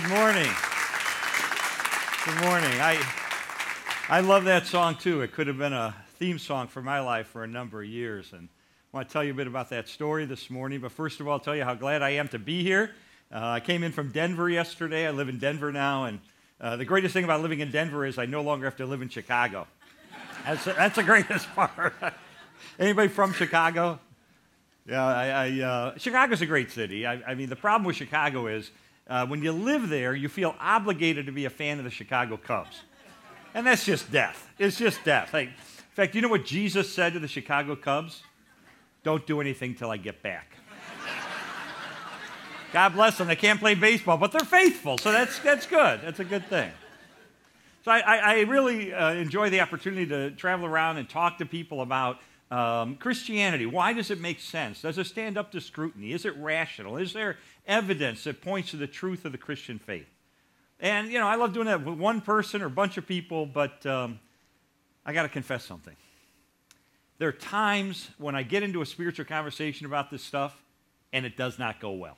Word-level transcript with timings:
Good 0.00 0.08
morning. 0.08 0.50
Good 2.24 2.40
morning. 2.40 2.80
I, 2.80 2.98
I 4.08 4.20
love 4.20 4.44
that 4.44 4.66
song 4.66 4.96
too. 4.96 5.20
It 5.20 5.32
could 5.32 5.46
have 5.46 5.58
been 5.58 5.74
a 5.74 5.94
theme 6.14 6.38
song 6.38 6.68
for 6.68 6.80
my 6.80 7.00
life 7.00 7.26
for 7.26 7.44
a 7.44 7.46
number 7.46 7.82
of 7.82 7.88
years. 7.88 8.32
And 8.32 8.48
I 8.48 8.96
want 8.96 9.08
to 9.08 9.12
tell 9.12 9.22
you 9.22 9.32
a 9.32 9.34
bit 9.34 9.46
about 9.46 9.68
that 9.70 9.88
story 9.88 10.24
this 10.24 10.48
morning. 10.48 10.80
But 10.80 10.92
first 10.92 11.20
of 11.20 11.28
all, 11.28 11.34
I'll 11.34 11.38
tell 11.38 11.54
you 11.54 11.64
how 11.64 11.74
glad 11.74 12.00
I 12.00 12.10
am 12.10 12.28
to 12.28 12.38
be 12.38 12.62
here. 12.62 12.92
Uh, 13.30 13.40
I 13.40 13.60
came 13.60 13.82
in 13.82 13.92
from 13.92 14.10
Denver 14.10 14.48
yesterday. 14.48 15.06
I 15.06 15.10
live 15.10 15.28
in 15.28 15.38
Denver 15.38 15.70
now. 15.70 16.04
And 16.04 16.20
uh, 16.62 16.76
the 16.76 16.86
greatest 16.86 17.12
thing 17.12 17.24
about 17.24 17.42
living 17.42 17.60
in 17.60 17.70
Denver 17.70 18.06
is 18.06 18.16
I 18.16 18.24
no 18.24 18.40
longer 18.40 18.64
have 18.64 18.76
to 18.76 18.86
live 18.86 19.02
in 19.02 19.10
Chicago. 19.10 19.66
That's, 20.46 20.64
that's 20.64 20.96
the 20.96 21.02
greatest 21.02 21.46
part. 21.54 21.92
Anybody 22.78 23.08
from 23.08 23.34
Chicago? 23.34 24.00
Yeah, 24.88 25.04
I, 25.04 25.26
I, 25.26 25.60
uh, 25.60 25.98
Chicago's 25.98 26.40
a 26.40 26.46
great 26.46 26.70
city. 26.70 27.06
I, 27.06 27.20
I, 27.32 27.34
mean, 27.34 27.50
the 27.50 27.56
problem 27.56 27.84
with 27.84 27.96
Chicago 27.96 28.46
is 28.46 28.70
uh, 29.10 29.26
when 29.26 29.42
you 29.42 29.50
live 29.50 29.88
there, 29.88 30.14
you 30.14 30.28
feel 30.28 30.54
obligated 30.60 31.26
to 31.26 31.32
be 31.32 31.44
a 31.44 31.50
fan 31.50 31.78
of 31.78 31.84
the 31.84 31.90
Chicago 31.90 32.36
Cubs. 32.36 32.82
And 33.52 33.66
that's 33.66 33.84
just 33.84 34.10
death. 34.12 34.48
It's 34.56 34.78
just 34.78 35.02
death. 35.04 35.34
Like, 35.34 35.48
in 35.48 35.54
fact, 35.94 36.14
you 36.14 36.22
know 36.22 36.28
what 36.28 36.46
Jesus 36.46 36.94
said 36.94 37.14
to 37.14 37.18
the 37.18 37.26
Chicago 37.26 37.74
Cubs? 37.74 38.22
Don't 39.02 39.26
do 39.26 39.40
anything 39.40 39.74
till 39.74 39.90
I 39.90 39.96
get 39.96 40.22
back. 40.22 40.52
God 42.72 42.90
bless 42.90 43.18
them. 43.18 43.26
They 43.26 43.34
can't 43.34 43.58
play 43.58 43.74
baseball, 43.74 44.16
but 44.16 44.30
they're 44.30 44.40
faithful, 44.42 44.96
so 44.96 45.10
that's, 45.10 45.40
that's 45.40 45.66
good. 45.66 46.02
That's 46.02 46.20
a 46.20 46.24
good 46.24 46.46
thing. 46.46 46.70
So 47.84 47.90
I, 47.90 48.16
I 48.16 48.40
really 48.42 48.92
uh, 48.92 49.14
enjoy 49.14 49.50
the 49.50 49.60
opportunity 49.60 50.06
to 50.06 50.30
travel 50.32 50.66
around 50.66 50.98
and 50.98 51.08
talk 51.08 51.38
to 51.38 51.46
people 51.46 51.80
about 51.80 52.18
um, 52.50 52.96
Christianity. 52.96 53.66
Why 53.66 53.92
does 53.92 54.10
it 54.10 54.20
make 54.20 54.38
sense? 54.38 54.82
Does 54.82 54.98
it 54.98 55.06
stand 55.06 55.38
up 55.38 55.50
to 55.52 55.60
scrutiny? 55.60 56.12
Is 56.12 56.24
it 56.24 56.36
rational? 56.36 56.96
Is 56.96 57.12
there 57.12 57.38
evidence 57.70 58.24
that 58.24 58.42
points 58.42 58.72
to 58.72 58.76
the 58.76 58.86
truth 58.86 59.24
of 59.24 59.32
the 59.32 59.38
Christian 59.38 59.78
faith? 59.78 60.08
And, 60.80 61.10
you 61.10 61.18
know, 61.18 61.26
I 61.26 61.36
love 61.36 61.52
doing 61.52 61.66
that 61.66 61.84
with 61.84 61.98
one 61.98 62.20
person 62.20 62.62
or 62.62 62.66
a 62.66 62.70
bunch 62.70 62.96
of 62.96 63.06
people, 63.06 63.46
but 63.46 63.84
um, 63.86 64.18
I 65.04 65.12
got 65.12 65.22
to 65.22 65.28
confess 65.28 65.64
something. 65.64 65.96
There 67.18 67.28
are 67.28 67.32
times 67.32 68.08
when 68.18 68.34
I 68.34 68.42
get 68.42 68.62
into 68.62 68.80
a 68.80 68.86
spiritual 68.86 69.26
conversation 69.26 69.86
about 69.86 70.10
this 70.10 70.22
stuff 70.22 70.56
and 71.12 71.26
it 71.26 71.36
does 71.36 71.58
not 71.58 71.80
go 71.80 71.92
well. 71.92 72.16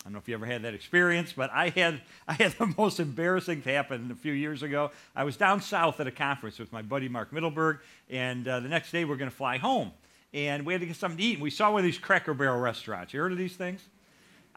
I 0.00 0.04
don't 0.04 0.14
know 0.14 0.18
if 0.18 0.28
you 0.28 0.34
ever 0.34 0.46
had 0.46 0.62
that 0.62 0.74
experience, 0.74 1.32
but 1.32 1.50
I 1.52 1.68
had, 1.68 2.00
I 2.26 2.32
had 2.32 2.52
the 2.58 2.74
most 2.76 2.98
embarrassing 2.98 3.62
thing 3.62 3.74
happen 3.74 4.10
a 4.10 4.14
few 4.14 4.32
years 4.32 4.62
ago. 4.62 4.90
I 5.14 5.24
was 5.24 5.36
down 5.36 5.60
south 5.60 6.00
at 6.00 6.06
a 6.06 6.10
conference 6.10 6.58
with 6.58 6.72
my 6.72 6.82
buddy 6.82 7.08
Mark 7.08 7.30
Mittelberg, 7.30 7.80
and 8.08 8.46
uh, 8.48 8.60
the 8.60 8.68
next 8.68 8.90
day 8.90 9.04
we 9.04 9.10
we're 9.10 9.16
going 9.16 9.30
to 9.30 9.36
fly 9.36 9.58
home. 9.58 9.92
And 10.32 10.66
we 10.66 10.74
had 10.74 10.80
to 10.80 10.86
get 10.86 10.96
something 10.96 11.18
to 11.18 11.24
eat. 11.24 11.34
And 11.34 11.42
we 11.42 11.50
saw 11.50 11.72
one 11.72 11.80
of 11.80 11.84
these 11.84 11.98
Cracker 11.98 12.34
Barrel 12.34 12.60
restaurants. 12.60 13.14
You 13.14 13.20
heard 13.20 13.32
of 13.32 13.38
these 13.38 13.56
things? 13.56 13.82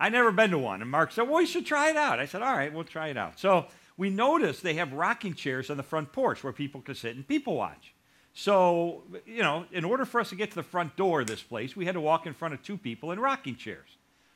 I'd 0.02 0.14
never 0.14 0.32
been 0.32 0.50
to 0.50 0.58
one. 0.58 0.82
And 0.82 0.90
Mark 0.90 1.12
said, 1.12 1.30
Well, 1.30 1.38
we 1.38 1.46
should 1.46 1.66
try 1.66 1.92
it 1.92 1.96
out. 1.96 2.20
I 2.20 2.26
said, 2.26 2.42
All 2.42 2.54
right, 2.54 2.74
we'll 2.74 2.84
try 2.84 3.10
it 3.10 3.18
out. 3.18 3.40
So 3.40 3.68
we 3.98 4.10
noticed 4.10 4.64
they 4.64 4.74
have 4.74 4.94
rocking 4.94 5.36
chairs 5.36 5.70
on 5.70 5.78
the 5.78 5.84
front 5.84 6.12
porch 6.12 6.44
where 6.44 6.52
people 6.52 6.82
could 6.82 6.98
sit 6.98 7.16
and 7.16 7.28
people 7.28 7.56
watch. 7.56 7.94
So, 8.34 9.04
you 9.28 9.44
know, 9.44 9.66
in 9.72 9.86
order 9.86 10.06
for 10.06 10.20
us 10.20 10.30
to 10.30 10.36
get 10.36 10.50
to 10.50 10.56
the 10.56 10.64
front 10.64 10.96
door 10.96 11.22
of 11.22 11.28
this 11.28 11.44
place, 11.44 11.76
we 11.76 11.86
had 11.86 11.94
to 11.94 12.02
walk 12.02 12.26
in 12.26 12.34
front 12.34 12.56
of 12.56 12.64
two 12.64 12.78
people 12.78 13.12
in 13.12 13.20
rocking 13.20 13.56
chairs. 13.56 13.90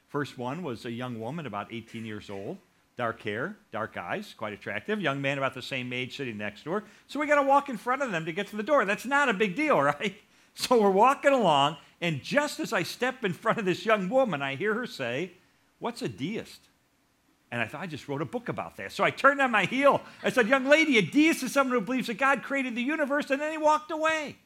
First 0.08 0.38
one 0.38 0.62
was 0.62 0.86
a 0.86 0.92
young 0.92 1.20
woman, 1.20 1.48
about 1.48 1.74
18 1.74 2.06
years 2.06 2.30
old, 2.30 2.58
dark 2.96 3.22
hair, 3.24 3.58
dark 3.72 3.98
eyes, 3.98 4.36
quite 4.38 4.54
attractive. 4.54 5.02
Young 5.02 5.20
man 5.20 5.40
about 5.40 5.56
the 5.56 5.64
same 5.64 5.92
age 5.92 6.16
sitting 6.16 6.38
next 6.38 6.64
to 6.66 6.72
her. 6.72 6.84
So 7.08 7.20
we 7.20 7.26
got 7.26 7.42
to 7.42 7.48
walk 7.48 7.70
in 7.70 7.78
front 7.78 8.04
of 8.04 8.12
them 8.12 8.26
to 8.26 8.32
get 8.32 8.48
to 8.48 8.56
the 8.56 8.64
door. 8.64 8.86
That's 8.86 9.06
not 9.06 9.30
a 9.30 9.34
big 9.34 9.56
deal, 9.56 9.82
right? 9.82 10.16
So 10.54 10.80
we're 10.80 10.92
walking 10.92 11.34
along, 11.34 11.78
and 12.02 12.22
just 12.22 12.60
as 12.60 12.72
I 12.72 12.84
step 12.84 13.24
in 13.24 13.34
front 13.34 13.58
of 13.58 13.66
this 13.66 13.84
young 13.84 14.10
woman, 14.10 14.44
I 14.44 14.56
hear 14.56 14.76
her 14.76 14.86
say, 14.86 15.32
What's 15.80 16.02
a 16.02 16.08
deist? 16.08 16.62
And 17.52 17.62
I 17.62 17.68
thought, 17.68 17.82
I 17.82 17.88
just 17.88 18.08
wrote 18.08 18.22
a 18.22 18.26
book 18.26 18.50
about 18.50 18.78
that. 18.78 18.92
So 18.92 19.04
I 19.04 19.12
turned 19.12 19.40
on 19.40 19.52
my 19.52 19.66
heel. 19.66 20.02
I 20.24 20.30
said, 20.30 20.48
Young 20.48 20.66
lady, 20.66 20.98
a 20.98 21.02
deist 21.02 21.44
is 21.44 21.54
someone 21.54 21.80
who 21.80 21.86
believes 21.86 22.08
that 22.08 22.18
God 22.18 22.44
created 22.44 22.76
the 22.76 22.82
universe, 22.82 23.30
and 23.30 23.40
then 23.40 23.52
he 23.52 23.58
walked 23.58 23.92
away. 23.92 24.38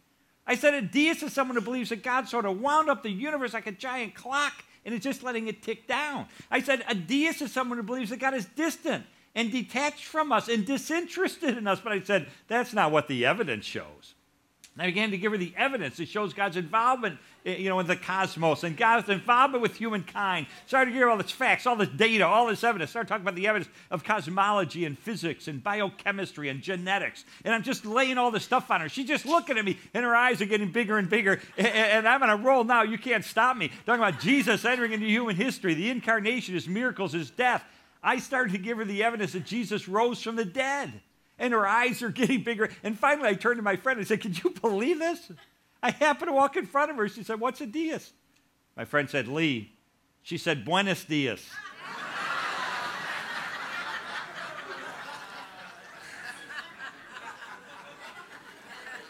I 0.46 0.56
said, 0.56 0.74
A 0.74 0.82
deist 0.82 1.24
is 1.24 1.34
someone 1.34 1.56
who 1.56 1.62
believes 1.62 1.90
that 1.90 2.04
God 2.04 2.28
sort 2.28 2.46
of 2.46 2.60
wound 2.60 2.90
up 2.90 3.04
the 3.04 3.10
universe 3.10 3.54
like 3.54 3.68
a 3.68 3.72
giant 3.72 4.16
clock 4.16 4.64
and 4.86 4.94
is 4.94 5.02
just 5.02 5.24
letting 5.24 5.48
it 5.48 5.62
tick 5.62 5.88
down. 5.88 6.26
I 6.52 6.62
said, 6.62 6.84
A 6.88 6.96
deist 6.96 7.42
is 7.42 7.52
someone 7.52 7.78
who 7.78 7.84
believes 7.84 8.10
that 8.10 8.20
God 8.20 8.34
is 8.34 8.46
distant 8.46 9.06
and 9.36 9.52
detached 9.52 10.06
from 10.06 10.32
us 10.32 10.48
and 10.50 10.66
disinterested 10.66 11.58
in 11.58 11.68
us. 11.68 11.80
But 11.80 11.94
I 11.94 12.02
said, 12.02 12.28
That's 12.48 12.74
not 12.74 12.92
what 12.92 13.08
the 13.08 13.26
evidence 13.26 13.66
shows. 13.66 14.16
And 14.80 14.86
I 14.86 14.92
began 14.92 15.12
to 15.12 15.18
give 15.18 15.34
her 15.34 15.38
the 15.38 15.54
evidence 15.58 15.98
that 15.98 16.08
shows 16.08 16.34
God's 16.34 16.56
involvement 16.56 17.20
Eh, 17.46 17.56
you 17.56 17.70
know, 17.70 17.80
in 17.80 17.88
the 17.88 17.96
cosmos 17.96 18.66
and 18.66 18.76
God's 18.76 19.08
involvement 19.08 19.62
with 19.62 19.78
humankind. 19.78 20.48
Started 20.66 20.92
to 20.92 20.98
hear 20.98 21.10
all 21.10 21.16
this 21.16 21.32
facts, 21.32 21.66
all 21.66 21.78
this 21.78 21.88
data, 21.90 22.26
all 22.26 22.48
this 22.48 22.66
evidence. 22.66 22.90
Started 22.90 23.08
talking 23.08 23.24
about 23.24 23.36
the 23.36 23.48
evidence 23.48 23.72
of 23.92 24.04
cosmology 24.04 24.84
and 24.84 25.00
physics 25.00 25.48
and 25.48 25.64
biochemistry 25.64 26.50
and 26.50 26.62
genetics. 26.62 27.24
And 27.46 27.54
I'm 27.54 27.64
just 27.64 27.86
laying 27.86 28.18
all 28.18 28.30
this 28.30 28.44
stuff 28.44 28.70
on 28.70 28.82
her. 28.82 28.90
She's 28.90 29.08
just 29.08 29.26
looking 29.26 29.58
at 29.58 29.64
me, 29.64 29.78
and 29.94 30.04
her 30.04 30.16
eyes 30.16 30.42
are 30.42 30.46
getting 30.46 30.72
bigger 30.72 30.98
and 30.98 31.10
bigger. 31.10 31.40
And 31.58 32.08
I'm 32.08 32.22
on 32.24 32.30
a 32.30 32.36
roll 32.36 32.66
now. 32.66 32.84
You 32.84 32.98
can't 32.98 33.24
stop 33.24 33.56
me. 33.56 33.72
Talking 33.86 34.04
about 34.04 34.20
Jesus 34.20 34.66
entering 34.66 34.92
into 34.92 35.06
human 35.06 35.36
history, 35.36 35.74
the 35.74 35.90
incarnation, 35.90 36.56
his 36.56 36.68
miracles, 36.68 37.14
his 37.14 37.30
death. 37.30 37.64
I 38.04 38.20
started 38.20 38.52
to 38.52 38.58
give 38.58 38.78
her 38.78 38.86
the 38.86 39.04
evidence 39.04 39.34
that 39.34 39.46
Jesus 39.46 39.88
rose 39.88 40.22
from 40.22 40.36
the 40.36 40.46
dead. 40.46 41.02
And 41.40 41.54
her 41.54 41.66
eyes 41.66 42.04
are 42.04 42.10
getting 42.10 42.44
bigger. 42.44 42.70
And 42.84 42.98
finally, 42.98 43.30
I 43.30 43.34
turned 43.34 43.58
to 43.58 43.64
my 43.64 43.78
friend 43.78 43.98
and 43.98 44.08
said, 44.08 44.22
Can 44.22 44.34
you 44.34 44.52
believe 44.62 45.00
this? 45.00 45.32
I 45.82 45.92
happened 45.92 46.30
to 46.30 46.34
walk 46.34 46.58
in 46.58 46.66
front 46.66 46.92
of 46.92 46.98
her. 46.98 47.08
She 47.08 47.24
said, 47.24 47.40
What's 47.40 47.62
a 47.62 47.66
deist? 47.66 48.14
My 48.76 48.86
friend 48.86 49.10
said, 49.10 49.28
Lee. 49.28 49.74
She 50.22 50.38
said, 50.38 50.66
Buenos 50.66 51.06
dias. 51.06 51.50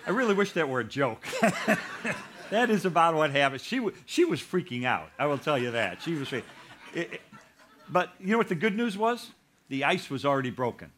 I 0.10 0.12
really 0.12 0.34
wish 0.34 0.54
that 0.54 0.68
were 0.68 0.80
a 0.80 0.84
joke. 0.84 1.24
that 2.50 2.72
is 2.72 2.86
about 2.86 3.14
what 3.14 3.30
happened. 3.30 3.62
She, 3.62 3.78
w- 3.78 3.96
she 4.08 4.26
was 4.26 4.42
freaking 4.42 4.84
out. 4.84 5.12
I 5.20 5.28
will 5.28 5.38
tell 5.38 5.56
you 5.56 5.70
that. 5.72 6.02
She 6.02 6.16
was. 6.16 6.34
It, 6.34 6.44
it, 6.96 7.22
but 7.88 8.10
you 8.20 8.32
know 8.32 8.40
what 8.40 8.50
the 8.50 8.56
good 8.56 8.76
news 8.76 8.98
was? 8.98 9.30
The 9.68 9.84
ice 9.84 10.10
was 10.10 10.26
already 10.26 10.50
broken. 10.50 10.92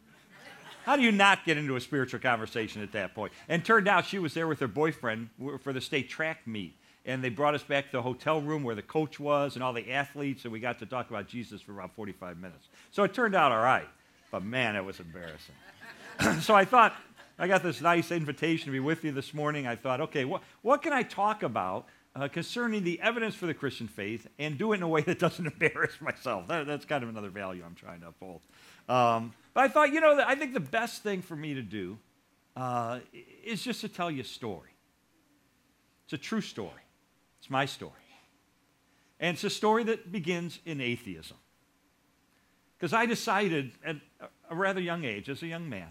How 0.86 0.96
do 0.96 1.04
you 1.04 1.12
not 1.12 1.46
get 1.46 1.58
into 1.58 1.76
a 1.76 1.82
spiritual 1.82 2.20
conversation 2.20 2.82
at 2.82 2.92
that 2.94 3.14
point? 3.14 3.32
And 3.48 3.64
turned 3.64 3.88
out 3.88 4.06
she 4.06 4.20
was 4.20 4.34
there 4.34 4.48
with 4.48 4.60
her 4.60 4.68
boyfriend 4.68 5.30
for 5.62 5.74
the 5.74 5.82
state 5.82 6.10
track 6.10 6.46
meet. 6.48 6.76
And 7.06 7.24
they 7.24 7.30
brought 7.30 7.56
us 7.56 7.64
back 7.64 7.86
to 7.88 7.92
the 7.94 8.02
hotel 8.02 8.42
room 8.42 8.64
where 8.64 8.76
the 8.76 8.82
coach 8.82 9.20
was 9.20 9.56
and 9.56 9.64
all 9.64 9.74
the 9.74 9.92
athletes, 9.92 10.44
and 10.44 10.54
we 10.54 10.60
got 10.60 10.80
to 10.80 10.86
talk 10.86 11.10
about 11.10 11.28
Jesus 11.28 11.62
for 11.62 11.72
about 11.72 11.96
45 11.96 12.38
minutes. 12.38 12.68
So 12.92 13.04
it 13.04 13.14
turned 13.14 13.36
out 13.36 13.52
all 13.52 13.62
right. 13.62 13.88
But 14.32 14.44
man, 14.44 14.76
it 14.76 14.86
was 14.86 15.00
embarrassing. 15.00 15.56
so 16.42 16.54
I 16.56 16.66
thought, 16.66 16.96
I 17.40 17.48
got 17.48 17.64
this 17.64 17.82
nice 17.82 18.12
invitation 18.12 18.68
to 18.68 18.72
be 18.72 18.80
with 18.80 19.04
you 19.04 19.12
this 19.12 19.34
morning. 19.34 19.66
I 19.66 19.76
thought, 19.76 20.00
okay, 20.02 20.26
what, 20.26 20.44
what 20.62 20.84
can 20.84 20.94
I 20.94 21.02
talk 21.02 21.42
about 21.42 21.88
uh, 22.16 22.28
concerning 22.28 22.84
the 22.84 23.00
evidence 23.02 23.36
for 23.36 23.46
the 23.46 23.54
Christian 23.54 23.88
faith 23.88 24.28
and 24.38 24.58
do 24.58 24.74
it 24.74 24.78
in 24.78 24.84
a 24.84 24.88
way 24.88 25.02
that 25.02 25.20
doesn't 25.20 25.46
embarrass 25.62 26.00
myself? 26.02 26.48
That, 26.48 26.68
that's 26.68 26.86
kind 26.86 27.04
of 27.04 27.10
another 27.10 27.30
value 27.30 27.64
I'm 27.66 27.76
trying 27.76 28.02
to 28.02 28.10
uphold. 28.10 28.42
Um, 28.90 29.34
but 29.54 29.64
I 29.64 29.68
thought, 29.68 29.92
you 29.92 30.02
know, 30.02 30.22
I 30.26 30.36
think 30.36 30.54
the 30.54 30.60
best 30.60 31.04
thing 31.04 31.22
for 31.22 31.36
me 31.36 31.54
to 31.54 31.62
do 31.62 31.98
uh, 32.56 33.00
is 33.44 33.64
just 33.64 33.82
to 33.82 33.90
tell 33.90 34.12
you 34.12 34.22
a 34.22 34.26
story. 34.26 34.70
It's 36.06 36.14
a 36.14 36.18
true 36.18 36.42
story. 36.42 36.72
It's 37.40 37.50
my 37.50 37.66
story. 37.66 37.94
And 39.20 39.36
it's 39.36 39.44
a 39.44 39.50
story 39.50 39.84
that 39.86 40.12
begins 40.12 40.60
in 40.66 40.82
atheism. 40.82 41.38
Because 42.78 42.94
I 42.94 43.06
decided 43.06 43.72
at 43.86 43.98
a 44.50 44.56
rather 44.56 44.82
young 44.82 45.06
age, 45.06 45.30
as 45.30 45.44
a 45.44 45.48
young 45.48 45.70
man, 45.70 45.90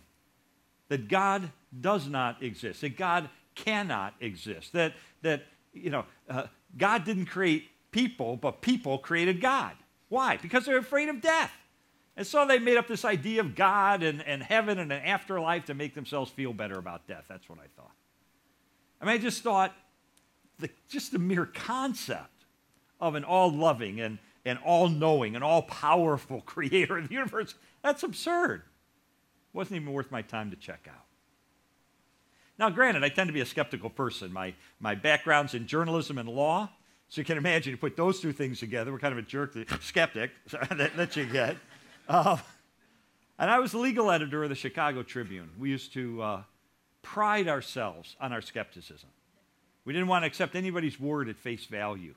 that 0.89 1.09
God 1.09 1.51
does 1.81 2.09
not 2.09 2.43
exist, 2.43 2.81
that 2.81 2.99
God 2.99 3.31
cannot 3.55 4.15
exist, 4.21 4.73
that, 4.73 4.95
that 5.23 5.45
you 5.73 5.91
know, 5.91 6.05
uh, 6.29 6.45
God 6.77 7.05
didn't 7.05 7.27
create 7.27 7.69
people, 7.91 8.37
but 8.37 8.61
people 8.61 8.99
created 8.99 9.41
God. 9.41 9.75
Why? 10.09 10.37
Because 10.37 10.65
they're 10.65 10.79
afraid 10.79 11.09
of 11.09 11.21
death. 11.21 11.53
And 12.17 12.27
so 12.27 12.47
they 12.47 12.59
made 12.59 12.77
up 12.77 12.89
this 12.89 13.05
idea 13.05 13.41
of 13.41 13.55
God 13.55 14.03
and, 14.03 14.23
and 14.23 14.43
heaven 14.43 14.79
and 14.79 14.93
an 14.93 15.03
afterlife 15.03 15.67
to 15.67 15.75
make 15.75 15.95
themselves 15.95 16.31
feel 16.31 16.53
better 16.53 16.79
about 16.79 17.07
death. 17.07 17.25
That's 17.29 17.49
what 17.49 17.59
I 17.59 17.67
thought. 17.77 17.93
I 19.01 19.07
mean, 19.07 19.15
I 19.15 19.19
just 19.19 19.43
thought 19.43 19.75
the, 20.59 20.69
just 20.89 21.13
the 21.13 21.19
mere 21.19 21.47
concept 21.47 22.45
of 23.01 23.15
an 23.15 23.25
all 23.25 23.51
loving 23.51 24.01
and, 24.01 24.19
and 24.45 24.59
all 24.65 24.89
knowing 24.89 25.35
and 25.35 25.43
all 25.43 25.63
powerful 25.63 26.41
creator 26.47 26.99
of 26.99 27.09
the 27.09 27.15
universe, 27.15 27.55
that's 27.83 28.03
absurd. 28.03 28.63
Wasn't 29.53 29.81
even 29.81 29.93
worth 29.93 30.11
my 30.11 30.23
time 30.23 30.51
to 30.51 30.57
check 30.57 30.87
out. 30.89 31.07
Now, 32.61 32.69
granted, 32.69 33.03
I 33.03 33.09
tend 33.09 33.29
to 33.29 33.33
be 33.33 33.41
a 33.41 33.47
skeptical 33.47 33.89
person. 33.89 34.31
My, 34.31 34.53
my 34.81 34.95
background's 34.95 35.55
in 35.55 35.67
journalism 35.67 36.19
and 36.19 36.29
law. 36.29 36.69
So 37.09 37.23
you 37.23 37.25
can 37.25 37.39
imagine, 37.39 37.71
you 37.71 37.79
put 37.79 37.97
those 37.97 38.21
two 38.21 38.33
things 38.33 38.61
together, 38.61 38.93
we're 38.93 38.99
kind 38.99 39.13
of 39.13 39.19
a 39.19 39.23
jerk, 39.23 39.57
skeptic 39.81 40.31
that, 40.77 40.95
that 40.95 41.17
you 41.17 41.25
get. 41.25 41.57
Uh, 42.07 42.37
and 43.39 43.51
I 43.51 43.59
was 43.61 43.73
the 43.73 43.79
legal 43.79 44.11
editor 44.11 44.45
of 44.45 44.51
the 44.51 44.55
Chicago 44.55 45.03
Tribune. 45.03 45.49
We 45.59 45.71
used 45.71 45.95
to 45.95 46.23
uh, 46.23 46.43
pride 47.01 47.49
ourselves 47.49 48.15
on 48.21 48.31
our 48.33 48.43
skepticism. 48.43 49.09
We 49.87 49.95
didn't 49.95 50.09
want 50.09 50.25
to 50.25 50.27
accept 50.27 50.55
anybody's 50.55 51.01
word 51.01 51.31
at 51.31 51.37
face 51.37 51.65
value. 51.65 52.15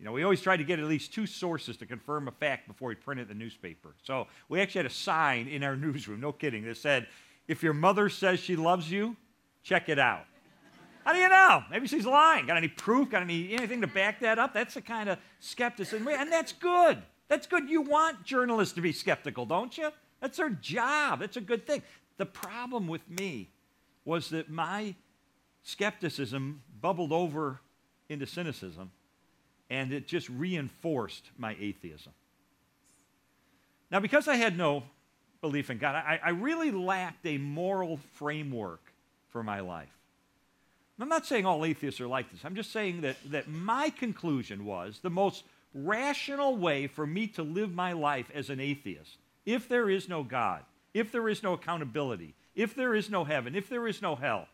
You 0.00 0.04
know, 0.04 0.12
we 0.12 0.24
always 0.24 0.42
tried 0.42 0.56
to 0.56 0.64
get 0.64 0.80
at 0.80 0.86
least 0.86 1.14
two 1.14 1.26
sources 1.26 1.76
to 1.76 1.86
confirm 1.86 2.26
a 2.26 2.32
fact 2.32 2.66
before 2.66 2.88
we 2.88 2.96
printed 2.96 3.28
the 3.28 3.34
newspaper. 3.34 3.94
So 4.02 4.26
we 4.48 4.60
actually 4.60 4.80
had 4.80 4.90
a 4.90 4.94
sign 4.94 5.46
in 5.46 5.62
our 5.62 5.76
newsroom, 5.76 6.20
no 6.20 6.32
kidding, 6.32 6.64
that 6.64 6.76
said, 6.76 7.06
if 7.46 7.62
your 7.62 7.74
mother 7.74 8.08
says 8.08 8.40
she 8.40 8.56
loves 8.56 8.90
you, 8.90 9.16
check 9.62 9.88
it 9.88 9.98
out. 9.98 10.24
How 11.04 11.12
do 11.14 11.20
you 11.20 11.28
know? 11.28 11.62
Maybe 11.70 11.86
she's 11.86 12.04
lying. 12.04 12.46
Got 12.46 12.58
any 12.58 12.68
proof? 12.68 13.10
Got 13.10 13.22
any 13.22 13.54
anything 13.54 13.80
to 13.80 13.86
back 13.86 14.20
that 14.20 14.38
up? 14.38 14.52
That's 14.52 14.74
the 14.74 14.82
kind 14.82 15.08
of 15.08 15.18
skepticism. 15.40 16.06
And 16.06 16.30
that's 16.30 16.52
good. 16.52 17.02
That's 17.28 17.46
good. 17.46 17.68
You 17.68 17.80
want 17.82 18.24
journalists 18.24 18.74
to 18.74 18.80
be 18.80 18.92
skeptical, 18.92 19.46
don't 19.46 19.76
you? 19.78 19.90
That's 20.20 20.36
their 20.36 20.50
job. 20.50 21.20
That's 21.20 21.36
a 21.36 21.40
good 21.40 21.66
thing. 21.66 21.82
The 22.18 22.26
problem 22.26 22.88
with 22.88 23.08
me 23.08 23.50
was 24.04 24.30
that 24.30 24.50
my 24.50 24.94
skepticism 25.62 26.62
bubbled 26.80 27.12
over 27.12 27.60
into 28.08 28.26
cynicism 28.26 28.90
and 29.70 29.92
it 29.92 30.06
just 30.06 30.28
reinforced 30.28 31.30
my 31.36 31.56
atheism. 31.60 32.12
Now, 33.90 34.00
because 34.00 34.28
I 34.28 34.36
had 34.36 34.56
no 34.56 34.82
belief 35.40 35.70
in 35.70 35.78
God, 35.78 35.94
I, 35.94 36.20
I 36.22 36.30
really 36.30 36.70
lacked 36.70 37.26
a 37.26 37.38
moral 37.38 37.98
framework 38.14 38.87
for 39.30 39.42
my 39.42 39.60
life. 39.60 39.88
I'm 41.00 41.08
not 41.08 41.26
saying 41.26 41.46
all 41.46 41.64
atheists 41.64 42.00
are 42.00 42.08
like 42.08 42.30
this. 42.30 42.40
I'm 42.44 42.56
just 42.56 42.72
saying 42.72 43.02
that, 43.02 43.16
that 43.30 43.48
my 43.48 43.90
conclusion 43.90 44.64
was 44.64 44.98
the 45.00 45.10
most 45.10 45.44
rational 45.72 46.56
way 46.56 46.86
for 46.86 47.06
me 47.06 47.28
to 47.28 47.42
live 47.42 47.72
my 47.72 47.92
life 47.92 48.30
as 48.34 48.50
an 48.50 48.58
atheist, 48.58 49.16
if 49.46 49.68
there 49.68 49.88
is 49.88 50.08
no 50.08 50.22
God, 50.22 50.64
if 50.94 51.12
there 51.12 51.28
is 51.28 51.42
no 51.42 51.52
accountability, 51.52 52.34
if 52.56 52.74
there 52.74 52.94
is 52.94 53.10
no 53.10 53.24
heaven, 53.24 53.54
if 53.54 53.68
there 53.68 53.86
is 53.86 54.02
no 54.02 54.16
hell, 54.16 54.48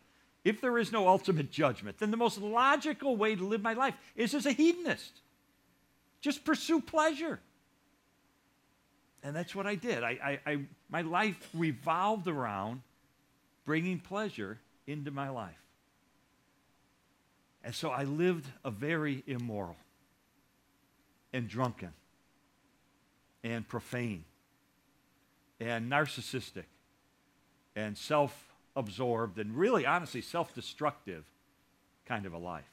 if 0.45 0.61
there 0.61 0.79
is 0.79 0.93
no 0.93 1.09
ultimate 1.09 1.51
judgment, 1.51 1.99
then 1.99 2.11
the 2.11 2.17
most 2.17 2.39
logical 2.39 3.17
way 3.17 3.35
to 3.35 3.45
live 3.45 3.63
my 3.63 3.73
life 3.73 3.95
is 4.15 4.35
as 4.35 4.45
a 4.45 4.53
hedonist. 4.53 5.21
Just 6.21 6.45
pursue 6.45 6.81
pleasure. 6.81 7.41
And 9.23 9.35
that's 9.35 9.55
what 9.55 9.67
I 9.67 9.75
did. 9.75 10.05
I, 10.05 10.39
I, 10.47 10.51
I, 10.51 10.59
my 10.91 11.01
life 11.01 11.49
revolved 11.55 12.29
around 12.29 12.83
bringing 13.65 13.99
pleasure 13.99 14.59
into 14.87 15.11
my 15.11 15.29
life. 15.29 15.55
And 17.63 17.75
so 17.75 17.91
I 17.91 18.05
lived 18.05 18.47
a 18.65 18.71
very 18.71 19.23
immoral 19.27 19.77
and 21.33 21.49
drunken 21.49 21.93
and 23.43 23.67
profane 23.67 24.25
and 25.61 25.91
narcissistic 25.91 26.65
and 27.75 27.97
self 27.97 28.53
absorbed 28.77 29.39
and 29.39 29.57
really, 29.57 29.87
honestly, 29.87 30.21
self 30.21 30.55
destructive 30.55 31.25
kind 32.07 32.27
of 32.27 32.33
a 32.33 32.39
life. 32.39 32.65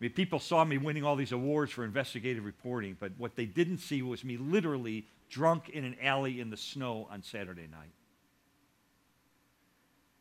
I 0.00 0.04
mean, 0.04 0.12
people 0.12 0.38
saw 0.38 0.64
me 0.64 0.78
winning 0.78 1.04
all 1.04 1.14
these 1.14 1.32
awards 1.32 1.70
for 1.72 1.84
investigative 1.84 2.44
reporting, 2.44 2.96
but 2.98 3.12
what 3.18 3.36
they 3.36 3.44
didn't 3.44 3.78
see 3.78 4.02
was 4.02 4.24
me 4.24 4.36
literally 4.38 5.06
drunk 5.28 5.68
in 5.68 5.84
an 5.84 5.96
alley 6.02 6.40
in 6.40 6.50
the 6.50 6.56
snow 6.56 7.06
on 7.10 7.22
Saturday 7.22 7.68
night. 7.70 7.92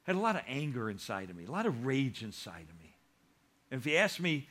Had 0.09 0.15
a 0.15 0.19
lot 0.21 0.35
of 0.35 0.41
anger 0.47 0.89
inside 0.89 1.29
of 1.29 1.35
me, 1.35 1.45
a 1.45 1.51
lot 1.51 1.67
of 1.67 1.85
rage 1.85 2.23
inside 2.23 2.65
of 2.67 2.79
me. 2.79 2.95
And 3.69 3.79
if 3.79 3.85
you 3.85 3.95
ask 3.95 4.19
me, 4.19 4.49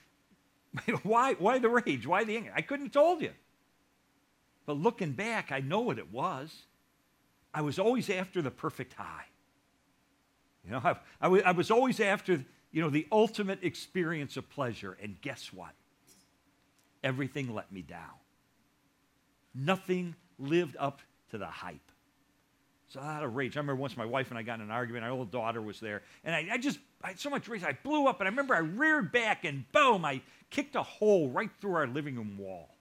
why, 1.02 1.34
why 1.34 1.58
the 1.58 1.68
rage? 1.68 2.06
Why 2.06 2.22
the 2.22 2.36
anger? 2.36 2.52
I 2.54 2.62
couldn't 2.62 2.86
have 2.86 2.92
told 2.92 3.20
you. 3.20 3.32
But 4.66 4.76
looking 4.76 5.14
back, 5.14 5.50
I 5.50 5.58
know 5.58 5.80
what 5.80 5.98
it 5.98 6.12
was. 6.12 6.56
I 7.52 7.62
was 7.62 7.80
always 7.80 8.08
after 8.08 8.40
the 8.40 8.52
perfect 8.52 8.92
high. 8.92 9.24
You 10.64 10.70
know, 10.70 10.94
I 11.20 11.50
was 11.50 11.72
always 11.72 11.98
after, 11.98 12.44
you 12.70 12.80
know, 12.80 12.88
the 12.88 13.08
ultimate 13.10 13.64
experience 13.64 14.36
of 14.36 14.48
pleasure. 14.50 14.96
And 15.02 15.20
guess 15.20 15.52
what? 15.52 15.72
Everything 17.02 17.52
let 17.52 17.72
me 17.72 17.82
down. 17.82 18.14
Nothing 19.56 20.14
lived 20.38 20.76
up 20.78 21.00
to 21.32 21.38
the 21.38 21.46
hype. 21.46 21.90
So 22.88 23.00
a 23.00 23.02
lot 23.02 23.22
of 23.22 23.36
rage. 23.36 23.56
I 23.56 23.60
remember 23.60 23.80
once 23.80 23.96
my 23.96 24.06
wife 24.06 24.30
and 24.30 24.38
I 24.38 24.42
got 24.42 24.54
in 24.54 24.62
an 24.62 24.70
argument. 24.70 25.04
Our 25.04 25.10
little 25.10 25.26
daughter 25.26 25.60
was 25.60 25.78
there, 25.78 26.02
and 26.24 26.34
I, 26.34 26.48
I, 26.52 26.58
just 26.58 26.78
I 27.02 27.08
had 27.08 27.20
so 27.20 27.28
much 27.28 27.46
rage. 27.46 27.62
I 27.62 27.76
blew 27.82 28.06
up, 28.06 28.20
and 28.20 28.26
I 28.26 28.30
remember 28.30 28.54
I 28.54 28.60
reared 28.60 29.12
back, 29.12 29.44
and 29.44 29.70
boom! 29.72 30.04
I 30.04 30.22
kicked 30.48 30.74
a 30.74 30.82
hole 30.82 31.28
right 31.28 31.50
through 31.60 31.74
our 31.74 31.86
living 31.86 32.16
room 32.16 32.38
wall. 32.38 32.74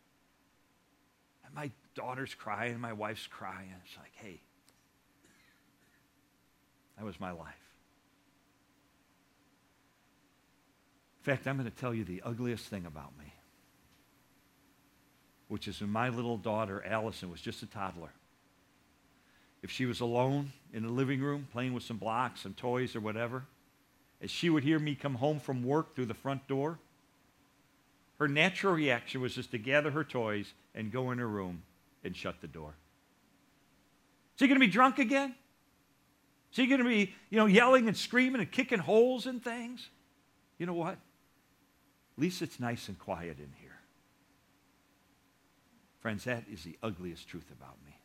And 1.46 1.54
my 1.54 1.72
daughter's 1.94 2.34
crying, 2.34 2.74
and 2.74 2.82
my 2.82 2.94
wife's 2.94 3.28
crying. 3.28 3.74
It's 3.86 3.98
like, 3.98 4.14
hey, 4.16 4.40
that 6.98 7.04
was 7.06 7.20
my 7.20 7.32
life. 7.32 7.54
In 11.20 11.34
fact, 11.34 11.48
I'm 11.48 11.58
going 11.58 11.70
to 11.70 11.78
tell 11.78 11.94
you 11.94 12.06
the 12.06 12.22
ugliest 12.24 12.68
thing 12.68 12.86
about 12.86 13.18
me, 13.20 13.34
which 15.50 15.68
is 15.68 15.82
when 15.82 15.90
my 15.90 16.08
little 16.08 16.38
daughter, 16.38 16.82
Allison, 16.86 17.30
was 17.30 17.42
just 17.42 17.62
a 17.62 17.66
toddler. 17.66 18.14
If 19.64 19.72
she 19.72 19.86
was 19.86 20.00
alone 20.00 20.52
in 20.74 20.84
the 20.84 20.92
living 20.92 21.22
room 21.22 21.48
playing 21.52 21.74
with 21.74 21.84
some 21.84 21.98
blocks, 21.98 22.42
some 22.42 22.54
toys, 22.54 22.96
or 22.96 23.00
whatever, 23.00 23.46
as 24.22 24.32
she 24.32 24.50
would 24.50 24.64
hear 24.64 24.80
me 24.80 24.96
come 24.96 25.16
home 25.16 25.40
from 25.40 25.64
work 25.64 25.96
through 25.96 26.06
the 26.06 26.14
front 26.14 26.48
door, 26.48 26.80
her 28.20 28.28
natural 28.28 28.74
reaction 28.74 29.22
was 29.22 29.36
just 29.36 29.52
to 29.52 29.58
gather 29.58 29.92
her 29.92 30.04
toys 30.04 30.54
and 30.74 30.92
go 30.92 31.12
in 31.12 31.20
her 31.20 31.28
room 31.28 31.64
and 32.04 32.16
shut 32.16 32.42
the 32.42 32.48
door. 32.48 32.74
Is 34.36 34.42
he 34.42 34.48
going 34.48 34.60
to 34.60 34.66
be 34.66 34.72
drunk 34.72 35.00
again? 35.00 35.36
Is 36.52 36.58
he 36.58 36.68
going 36.68 36.82
to 36.82 36.88
be, 36.88 37.14
you 37.30 37.38
know, 37.38 37.46
yelling 37.46 37.88
and 37.88 37.98
screaming 37.98 38.42
and 38.42 38.52
kicking 38.52 38.80
holes 38.80 39.28
in 39.28 39.40
things? 39.40 39.90
You 40.58 40.66
know 40.66 40.74
what? 40.74 40.94
At 40.94 42.22
least 42.22 42.42
it's 42.42 42.60
nice 42.60 42.88
and 42.88 42.98
quiet 42.98 43.38
in 43.40 43.52
here. 43.60 43.78
Friends, 46.00 46.24
that 46.24 46.46
is 46.52 46.64
the 46.64 46.78
ugliest 46.82 47.28
truth 47.28 47.52
about 47.52 47.76
me. 47.86 48.00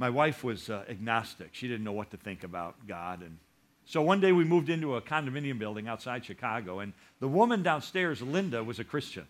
My 0.00 0.08
wife 0.08 0.42
was 0.42 0.70
uh, 0.70 0.82
agnostic. 0.88 1.50
She 1.52 1.68
didn't 1.68 1.84
know 1.84 1.92
what 1.92 2.10
to 2.12 2.16
think 2.16 2.42
about 2.42 2.86
God. 2.88 3.20
And 3.20 3.36
so 3.84 4.00
one 4.00 4.18
day 4.18 4.32
we 4.32 4.44
moved 4.44 4.70
into 4.70 4.96
a 4.96 5.02
condominium 5.02 5.58
building 5.58 5.88
outside 5.88 6.24
Chicago, 6.24 6.78
and 6.78 6.94
the 7.20 7.28
woman 7.28 7.62
downstairs, 7.62 8.22
Linda, 8.22 8.64
was 8.64 8.78
a 8.78 8.84
Christian. 8.84 9.26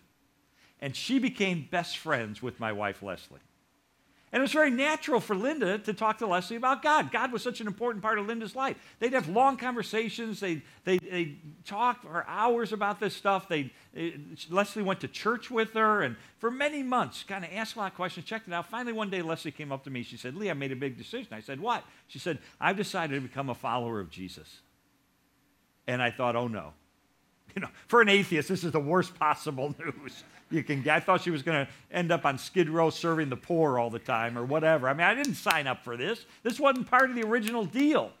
And 0.79 0.95
she 0.95 1.19
became 1.19 1.67
best 1.69 1.97
friends 1.97 2.41
with 2.41 2.57
my 2.61 2.71
wife, 2.71 3.03
Leslie. 3.03 3.41
And 4.33 4.39
it 4.39 4.43
was 4.43 4.53
very 4.53 4.71
natural 4.71 5.19
for 5.19 5.35
Linda 5.35 5.77
to 5.79 5.93
talk 5.93 6.19
to 6.19 6.27
Leslie 6.27 6.55
about 6.55 6.81
God. 6.81 7.11
God 7.11 7.33
was 7.33 7.43
such 7.43 7.59
an 7.59 7.67
important 7.67 8.01
part 8.01 8.17
of 8.17 8.27
Linda's 8.27 8.55
life. 8.55 8.77
They'd 8.99 9.11
have 9.11 9.27
long 9.27 9.57
conversations. 9.57 10.39
They'd, 10.39 10.61
they'd, 10.85 11.01
they'd 11.01 11.65
talk 11.65 12.03
for 12.03 12.25
hours 12.25 12.71
about 12.71 13.01
this 13.01 13.13
stuff. 13.13 13.49
They, 13.49 13.73
eh, 13.93 14.11
Leslie 14.49 14.83
went 14.83 15.01
to 15.01 15.09
church 15.09 15.51
with 15.51 15.73
her, 15.73 16.01
and 16.01 16.15
for 16.37 16.49
many 16.49 16.81
months, 16.81 17.23
kind 17.23 17.43
of 17.43 17.51
asked 17.53 17.75
a 17.75 17.79
lot 17.79 17.91
of 17.91 17.95
questions, 17.97 18.25
checked 18.25 18.47
it 18.47 18.53
out. 18.53 18.67
Finally, 18.67 18.93
one 18.93 19.09
day, 19.09 19.21
Leslie 19.21 19.51
came 19.51 19.69
up 19.69 19.83
to 19.83 19.89
me. 19.89 20.01
She 20.01 20.15
said, 20.15 20.37
Lee, 20.37 20.49
I 20.49 20.53
made 20.53 20.71
a 20.71 20.77
big 20.77 20.97
decision. 20.97 21.33
I 21.33 21.41
said, 21.41 21.59
What? 21.59 21.83
She 22.07 22.17
said, 22.17 22.39
I've 22.59 22.77
decided 22.77 23.15
to 23.15 23.21
become 23.21 23.49
a 23.49 23.55
follower 23.55 23.99
of 23.99 24.09
Jesus. 24.09 24.61
And 25.87 26.01
I 26.01 26.09
thought, 26.09 26.35
Oh 26.35 26.47
no. 26.47 26.73
You 27.53 27.63
know, 27.63 27.69
for 27.87 28.01
an 28.01 28.07
atheist, 28.07 28.47
this 28.47 28.63
is 28.63 28.71
the 28.71 28.79
worst 28.79 29.13
possible 29.19 29.75
news 29.85 30.23
you 30.51 30.63
can. 30.63 30.87
I 30.89 30.99
thought 30.99 31.21
she 31.21 31.31
was 31.31 31.43
going 31.43 31.65
to 31.65 31.71
end 31.91 32.11
up 32.11 32.25
on 32.25 32.37
Skid 32.37 32.69
Row 32.69 32.89
serving 32.89 33.29
the 33.29 33.37
poor 33.37 33.79
all 33.79 33.89
the 33.89 33.99
time 33.99 34.37
or 34.37 34.45
whatever. 34.45 34.87
I 34.87 34.93
mean, 34.93 35.07
I 35.07 35.15
didn't 35.15 35.35
sign 35.35 35.67
up 35.67 35.83
for 35.83 35.97
this. 35.97 36.25
This 36.43 36.59
wasn't 36.59 36.89
part 36.89 37.09
of 37.09 37.15
the 37.15 37.23
original 37.23 37.65
deal. 37.65 38.11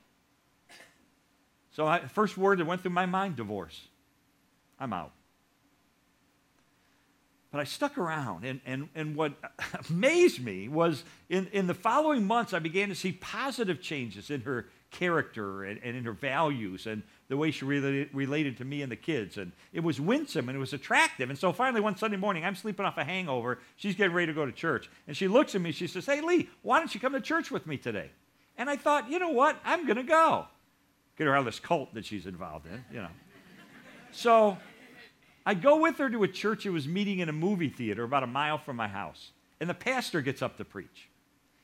So, 1.71 1.87
I, 1.87 1.99
first 1.99 2.37
word 2.37 2.59
that 2.59 2.65
went 2.65 2.81
through 2.81 2.91
my 2.91 3.05
mind 3.05 3.35
divorce. 3.35 3.87
I'm 4.79 4.93
out. 4.93 5.11
But 7.51 7.59
I 7.59 7.63
stuck 7.65 7.97
around, 7.97 8.45
and, 8.45 8.61
and, 8.65 8.87
and 8.95 9.15
what 9.15 9.33
amazed 9.89 10.43
me 10.43 10.69
was 10.69 11.03
in, 11.29 11.47
in 11.51 11.67
the 11.67 11.73
following 11.73 12.25
months, 12.25 12.53
I 12.53 12.59
began 12.59 12.87
to 12.89 12.95
see 12.95 13.11
positive 13.11 13.81
changes 13.81 14.29
in 14.29 14.41
her 14.41 14.67
character 14.89 15.63
and, 15.63 15.79
and 15.83 15.95
in 15.95 16.05
her 16.05 16.13
values 16.13 16.87
and 16.87 17.03
the 17.31 17.37
way 17.37 17.49
she 17.49 17.63
related, 17.63 18.09
related 18.11 18.57
to 18.57 18.65
me 18.65 18.81
and 18.81 18.91
the 18.91 18.95
kids. 18.97 19.37
And 19.37 19.53
it 19.71 19.79
was 19.79 20.01
winsome 20.01 20.49
and 20.49 20.55
it 20.57 20.59
was 20.59 20.73
attractive. 20.73 21.29
And 21.29 21.39
so 21.39 21.53
finally, 21.53 21.79
one 21.79 21.95
Sunday 21.95 22.17
morning, 22.17 22.43
I'm 22.43 22.55
sleeping 22.55 22.85
off 22.85 22.97
a 22.97 23.05
hangover. 23.05 23.57
She's 23.77 23.95
getting 23.95 24.11
ready 24.11 24.27
to 24.27 24.33
go 24.33 24.45
to 24.45 24.51
church. 24.51 24.89
And 25.07 25.15
she 25.15 25.29
looks 25.29 25.55
at 25.55 25.61
me. 25.61 25.71
She 25.71 25.87
says, 25.87 26.05
Hey, 26.05 26.19
Lee, 26.19 26.49
why 26.61 26.79
don't 26.79 26.93
you 26.93 26.99
come 26.99 27.13
to 27.13 27.21
church 27.21 27.49
with 27.49 27.65
me 27.65 27.77
today? 27.77 28.11
And 28.57 28.69
I 28.69 28.75
thought, 28.75 29.09
you 29.09 29.17
know 29.17 29.29
what? 29.29 29.57
I'm 29.63 29.85
going 29.85 29.95
to 29.95 30.03
go. 30.03 30.45
Get 31.17 31.25
her 31.25 31.33
out 31.33 31.39
of 31.39 31.45
this 31.45 31.59
cult 31.61 31.93
that 31.93 32.03
she's 32.03 32.25
involved 32.25 32.65
in, 32.65 32.83
you 32.93 33.01
know. 33.01 33.07
so 34.11 34.57
I 35.45 35.53
go 35.53 35.77
with 35.77 35.99
her 35.99 36.09
to 36.09 36.23
a 36.23 36.27
church 36.27 36.65
that 36.65 36.73
was 36.73 36.85
meeting 36.85 37.19
in 37.19 37.29
a 37.29 37.33
movie 37.33 37.69
theater 37.69 38.03
about 38.03 38.23
a 38.23 38.27
mile 38.27 38.57
from 38.57 38.75
my 38.75 38.89
house. 38.89 39.31
And 39.61 39.69
the 39.69 39.73
pastor 39.73 40.19
gets 40.19 40.41
up 40.41 40.57
to 40.57 40.65
preach. 40.65 41.07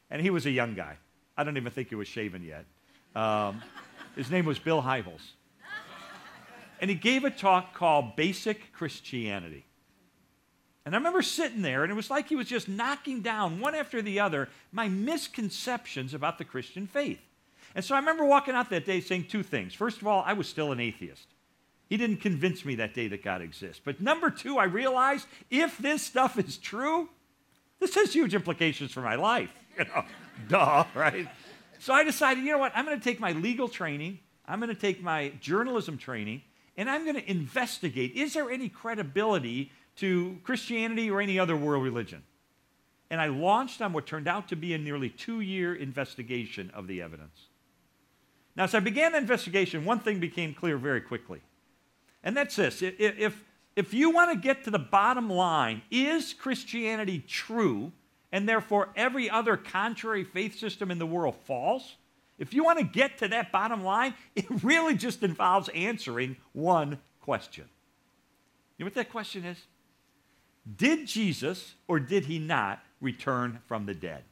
And 0.09 0.21
he 0.21 0.29
was 0.29 0.45
a 0.45 0.51
young 0.51 0.75
guy. 0.75 0.95
I 1.35 1.43
don't 1.43 1.57
even 1.57 1.73
think 1.73 1.89
he 1.89 1.95
was 1.95 2.07
shaven 2.07 2.41
yet. 2.41 2.63
Um, 3.21 3.61
his 4.15 4.31
name 4.31 4.45
was 4.45 4.59
Bill 4.59 4.81
Hybels 4.81 5.33
and 6.79 6.89
he 6.89 6.95
gave 6.95 7.23
a 7.23 7.31
talk 7.31 7.73
called 7.73 8.15
Basic 8.15 8.73
Christianity. 8.73 9.65
And 10.85 10.95
I 10.95 10.99
remember 10.99 11.21
sitting 11.21 11.61
there, 11.61 11.83
and 11.83 11.91
it 11.91 11.95
was 11.95 12.09
like 12.09 12.29
he 12.29 12.37
was 12.37 12.47
just 12.47 12.69
knocking 12.69 13.21
down 13.21 13.59
one 13.59 13.75
after 13.75 14.01
the 14.01 14.21
other 14.21 14.47
my 14.71 14.87
misconceptions 14.87 16.13
about 16.13 16.37
the 16.37 16.45
Christian 16.45 16.87
faith. 16.87 17.19
And 17.75 17.83
so 17.83 17.93
I 17.93 17.99
remember 17.99 18.25
walking 18.25 18.55
out 18.55 18.69
that 18.69 18.85
day 18.85 19.01
saying 19.01 19.25
two 19.25 19.43
things. 19.43 19.73
First 19.73 20.01
of 20.01 20.07
all, 20.07 20.23
I 20.25 20.33
was 20.33 20.47
still 20.47 20.71
an 20.71 20.79
atheist. 20.79 21.27
He 21.89 21.97
didn't 21.97 22.17
convince 22.17 22.65
me 22.65 22.75
that 22.75 22.93
day 22.93 23.07
that 23.09 23.23
God 23.23 23.41
exists. 23.41 23.81
But 23.83 24.01
number 24.01 24.29
two, 24.29 24.57
I 24.57 24.65
realized 24.65 25.27
if 25.49 25.77
this 25.77 26.01
stuff 26.01 26.37
is 26.39 26.57
true, 26.57 27.09
this 27.79 27.95
has 27.95 28.13
huge 28.13 28.33
implications 28.33 28.91
for 28.91 29.01
my 29.01 29.15
life. 29.15 29.51
You 29.77 29.85
know, 29.85 30.05
duh, 30.47 30.85
right? 30.95 31.27
So 31.77 31.93
I 31.93 32.03
decided, 32.03 32.43
you 32.43 32.51
know 32.51 32.57
what? 32.57 32.71
I'm 32.75 32.83
going 32.83 32.97
to 32.97 33.03
take 33.03 33.19
my 33.19 33.33
legal 33.33 33.67
training, 33.67 34.17
I'm 34.47 34.59
going 34.59 34.73
to 34.73 34.81
take 34.81 35.03
my 35.03 35.33
journalism 35.39 35.99
training, 35.99 36.41
and 36.77 36.89
I'm 36.89 37.03
going 37.03 37.15
to 37.15 37.29
investigate 37.29 38.15
is 38.15 38.33
there 38.33 38.49
any 38.49 38.69
credibility 38.69 39.71
to 39.97 40.37
Christianity 40.43 41.09
or 41.09 41.19
any 41.19 41.39
other 41.39 41.57
world 41.57 41.83
religion? 41.83 42.23
And 43.09 43.19
I 43.19 43.27
launched 43.27 43.81
on 43.81 43.93
what 43.93 44.05
turned 44.05 44.27
out 44.27 44.49
to 44.49 44.55
be 44.55 44.73
a 44.73 44.77
nearly 44.77 45.09
two 45.09 45.41
year 45.41 45.73
investigation 45.73 46.71
of 46.73 46.87
the 46.87 47.01
evidence. 47.01 47.47
Now, 48.55 48.63
as 48.63 48.75
I 48.75 48.79
began 48.79 49.11
the 49.11 49.17
investigation, 49.17 49.85
one 49.85 49.99
thing 49.99 50.19
became 50.19 50.53
clear 50.53 50.77
very 50.77 51.01
quickly. 51.01 51.41
And 52.23 52.35
that's 52.35 52.55
this 52.55 52.81
if, 52.81 53.43
if 53.75 53.93
you 53.93 54.09
want 54.09 54.31
to 54.31 54.37
get 54.37 54.63
to 54.65 54.71
the 54.71 54.79
bottom 54.79 55.29
line, 55.29 55.81
is 55.89 56.33
Christianity 56.33 57.19
true 57.19 57.91
and 58.31 58.47
therefore 58.47 58.89
every 58.95 59.29
other 59.29 59.55
contrary 59.55 60.23
faith 60.23 60.57
system 60.59 60.91
in 60.91 60.99
the 60.99 61.05
world 61.05 61.35
false? 61.45 61.95
If 62.39 62.53
you 62.53 62.63
want 62.63 62.79
to 62.79 62.85
get 62.85 63.17
to 63.19 63.27
that 63.29 63.51
bottom 63.51 63.83
line, 63.83 64.13
it 64.35 64.45
really 64.63 64.95
just 64.95 65.23
involves 65.23 65.69
answering 65.69 66.37
one 66.53 66.99
question. 67.21 67.65
You 68.77 68.85
know 68.85 68.87
what 68.87 68.95
that 68.95 69.11
question 69.11 69.43
is? 69.43 69.57
Did 70.75 71.07
Jesus 71.07 71.75
or 71.87 71.99
did 71.99 72.25
he 72.25 72.39
not 72.39 72.79
return 73.01 73.59
from 73.67 73.85
the 73.85 73.93
dead? 73.93 74.23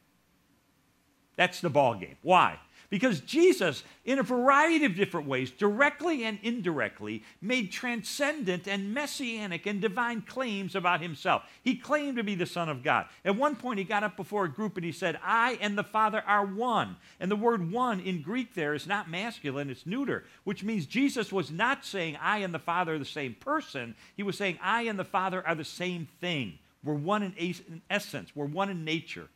That's 1.36 1.62
the 1.62 1.70
ball 1.70 1.96
game. 1.96 2.18
Why? 2.22 2.60
Because 2.90 3.20
Jesus, 3.22 3.84
in 4.04 4.20
a 4.20 4.24
variety 4.24 4.86
of 4.86 4.96
different 4.96 5.28
ways, 5.28 5.52
directly 5.52 6.24
and 6.24 6.40
indirectly, 6.44 7.24
made 7.42 7.72
transcendent 7.72 8.68
and 8.68 8.94
messianic 8.94 9.66
and 9.66 9.82
divine 9.82 10.22
claims 10.22 10.76
about 10.76 11.02
himself. 11.02 11.44
He 11.64 11.76
claimed 11.76 12.18
to 12.18 12.24
be 12.24 12.36
the 12.36 12.46
Son 12.46 12.70
of 12.70 12.84
God. 12.84 13.08
At 13.24 13.36
one 13.36 13.56
point, 13.56 13.80
he 13.80 13.86
got 13.86 14.04
up 14.04 14.16
before 14.16 14.46
a 14.46 14.52
group 14.52 14.78
and 14.78 14.86
he 14.86 14.92
said, 14.92 15.20
I 15.24 15.58
and 15.62 15.78
the 15.78 15.84
Father 15.84 16.24
are 16.26 16.46
one. 16.46 16.98
And 17.20 17.32
the 17.32 17.36
word 17.36 17.72
one 17.72 18.00
in 18.00 18.22
Greek 18.22 18.54
there 18.54 18.74
is 18.74 18.88
not 18.88 19.10
masculine, 19.10 19.70
it's 19.70 19.86
neuter, 19.86 20.26
which 20.44 20.64
means 20.64 20.86
Jesus 20.86 21.32
was 21.32 21.52
not 21.52 21.86
saying, 21.86 22.18
I 22.22 22.40
and 22.40 22.54
the 22.54 22.60
Father 22.60 22.96
are 22.96 23.00
the 23.00 23.06
same 23.06 23.36
person. 23.36 23.96
He 24.16 24.24
was 24.24 24.38
saying, 24.38 24.60
I 24.62 24.84
and 24.84 25.00
the 25.00 25.04
Father 25.04 25.46
are 25.46 25.56
the 25.56 25.64
same 25.64 26.08
thing. 26.20 26.60
We're 26.84 26.94
one 26.94 27.24
in 27.24 27.82
essence, 27.90 28.36
we're 28.36 28.46
one 28.46 28.70
in 28.70 28.86
nature. 28.86 29.28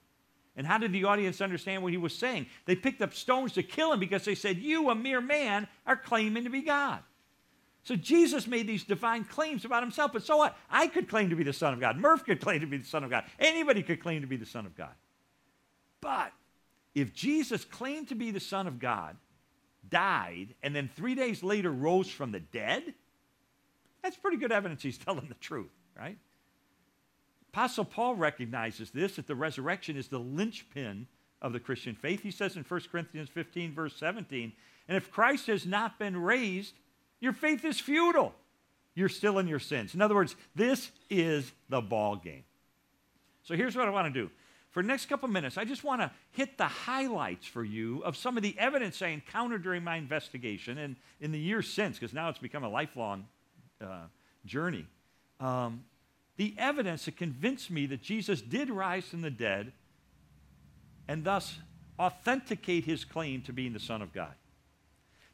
And 0.59 0.67
how 0.67 0.77
did 0.77 0.91
the 0.91 1.05
audience 1.05 1.39
understand 1.39 1.81
what 1.83 1.93
he 1.93 1.97
was 1.97 2.13
saying? 2.13 2.47
They 2.65 2.75
picked 2.75 3.01
up 3.01 3.13
stones 3.13 3.53
to 3.53 3.63
kill 3.63 3.93
him 3.93 3.99
because 4.01 4.25
they 4.25 4.35
said, 4.35 4.57
You, 4.57 4.89
a 4.89 4.95
mere 4.95 5.21
man, 5.21 5.69
are 5.87 5.95
claiming 5.95 6.43
to 6.43 6.49
be 6.49 6.61
God. 6.61 6.99
So 7.83 7.95
Jesus 7.95 8.45
made 8.45 8.67
these 8.67 8.83
divine 8.83 9.23
claims 9.23 9.63
about 9.63 9.83
himself. 9.83 10.11
But 10.11 10.23
so 10.23 10.35
what? 10.35 10.57
I 10.69 10.87
could 10.87 11.07
claim 11.07 11.29
to 11.29 11.37
be 11.37 11.45
the 11.45 11.53
Son 11.53 11.73
of 11.73 11.79
God. 11.79 11.97
Murph 11.97 12.25
could 12.25 12.41
claim 12.41 12.59
to 12.59 12.67
be 12.67 12.75
the 12.75 12.85
Son 12.85 13.05
of 13.05 13.09
God. 13.09 13.23
Anybody 13.39 13.81
could 13.81 14.01
claim 14.01 14.19
to 14.19 14.27
be 14.27 14.35
the 14.35 14.45
Son 14.45 14.65
of 14.65 14.75
God. 14.75 14.91
But 16.01 16.33
if 16.93 17.13
Jesus 17.13 17.63
claimed 17.63 18.09
to 18.09 18.15
be 18.15 18.31
the 18.31 18.41
Son 18.41 18.67
of 18.67 18.79
God, 18.79 19.15
died, 19.89 20.55
and 20.61 20.75
then 20.75 20.89
three 20.93 21.15
days 21.15 21.41
later 21.41 21.71
rose 21.71 22.09
from 22.09 22.33
the 22.33 22.41
dead, 22.41 22.83
that's 24.03 24.17
pretty 24.17 24.35
good 24.35 24.51
evidence 24.51 24.83
he's 24.83 24.97
telling 25.05 25.29
the 25.29 25.35
truth, 25.35 25.71
right? 25.97 26.17
Apostle 27.51 27.85
Paul 27.85 28.15
recognizes 28.15 28.91
this 28.91 29.15
that 29.15 29.27
the 29.27 29.35
resurrection 29.35 29.97
is 29.97 30.07
the 30.07 30.19
linchpin 30.19 31.07
of 31.41 31.53
the 31.53 31.59
Christian 31.59 31.95
faith. 31.95 32.21
He 32.21 32.31
says 32.31 32.55
in 32.55 32.63
1 32.63 32.81
Corinthians 32.91 33.29
15, 33.29 33.73
verse 33.73 33.95
17, 33.97 34.53
and 34.87 34.97
if 34.97 35.11
Christ 35.11 35.47
has 35.47 35.65
not 35.65 35.97
been 35.97 36.17
raised, 36.17 36.73
your 37.19 37.33
faith 37.33 37.65
is 37.65 37.79
futile. 37.79 38.33
You're 38.95 39.09
still 39.09 39.39
in 39.39 39.47
your 39.47 39.59
sins. 39.59 39.95
In 39.95 40.01
other 40.01 40.15
words, 40.15 40.35
this 40.55 40.91
is 41.09 41.51
the 41.69 41.81
ball 41.81 42.15
game. 42.15 42.43
So 43.43 43.55
here's 43.55 43.75
what 43.75 43.87
I 43.87 43.91
want 43.91 44.13
to 44.13 44.21
do. 44.21 44.29
For 44.71 44.83
the 44.83 44.87
next 44.87 45.07
couple 45.07 45.27
minutes, 45.29 45.57
I 45.57 45.65
just 45.65 45.83
want 45.83 46.01
to 46.01 46.11
hit 46.31 46.57
the 46.57 46.67
highlights 46.67 47.47
for 47.47 47.63
you 47.63 48.03
of 48.03 48.15
some 48.15 48.37
of 48.37 48.43
the 48.43 48.55
evidence 48.59 49.01
I 49.01 49.07
encountered 49.07 49.63
during 49.63 49.83
my 49.83 49.95
investigation 49.95 50.77
and 50.77 50.95
in 51.19 51.31
the 51.31 51.39
years 51.39 51.67
since, 51.67 51.97
because 51.97 52.13
now 52.13 52.29
it's 52.29 52.37
become 52.37 52.63
a 52.63 52.69
lifelong 52.69 53.25
uh, 53.81 54.03
journey. 54.45 54.85
Um, 55.39 55.83
the 56.39 56.55
evidence 56.57 57.03
that 57.03 57.17
convinced 57.17 57.69
me 57.69 57.85
that 57.85 58.01
Jesus 58.01 58.41
did 58.41 58.69
rise 58.69 59.03
from 59.03 59.19
the 59.19 59.29
dead 59.29 59.73
and 61.05 61.25
thus 61.25 61.59
authenticate 61.99 62.85
his 62.85 63.03
claim 63.03 63.41
to 63.41 63.51
being 63.51 63.73
the 63.73 63.79
Son 63.79 64.01
of 64.01 64.13
God. 64.13 64.33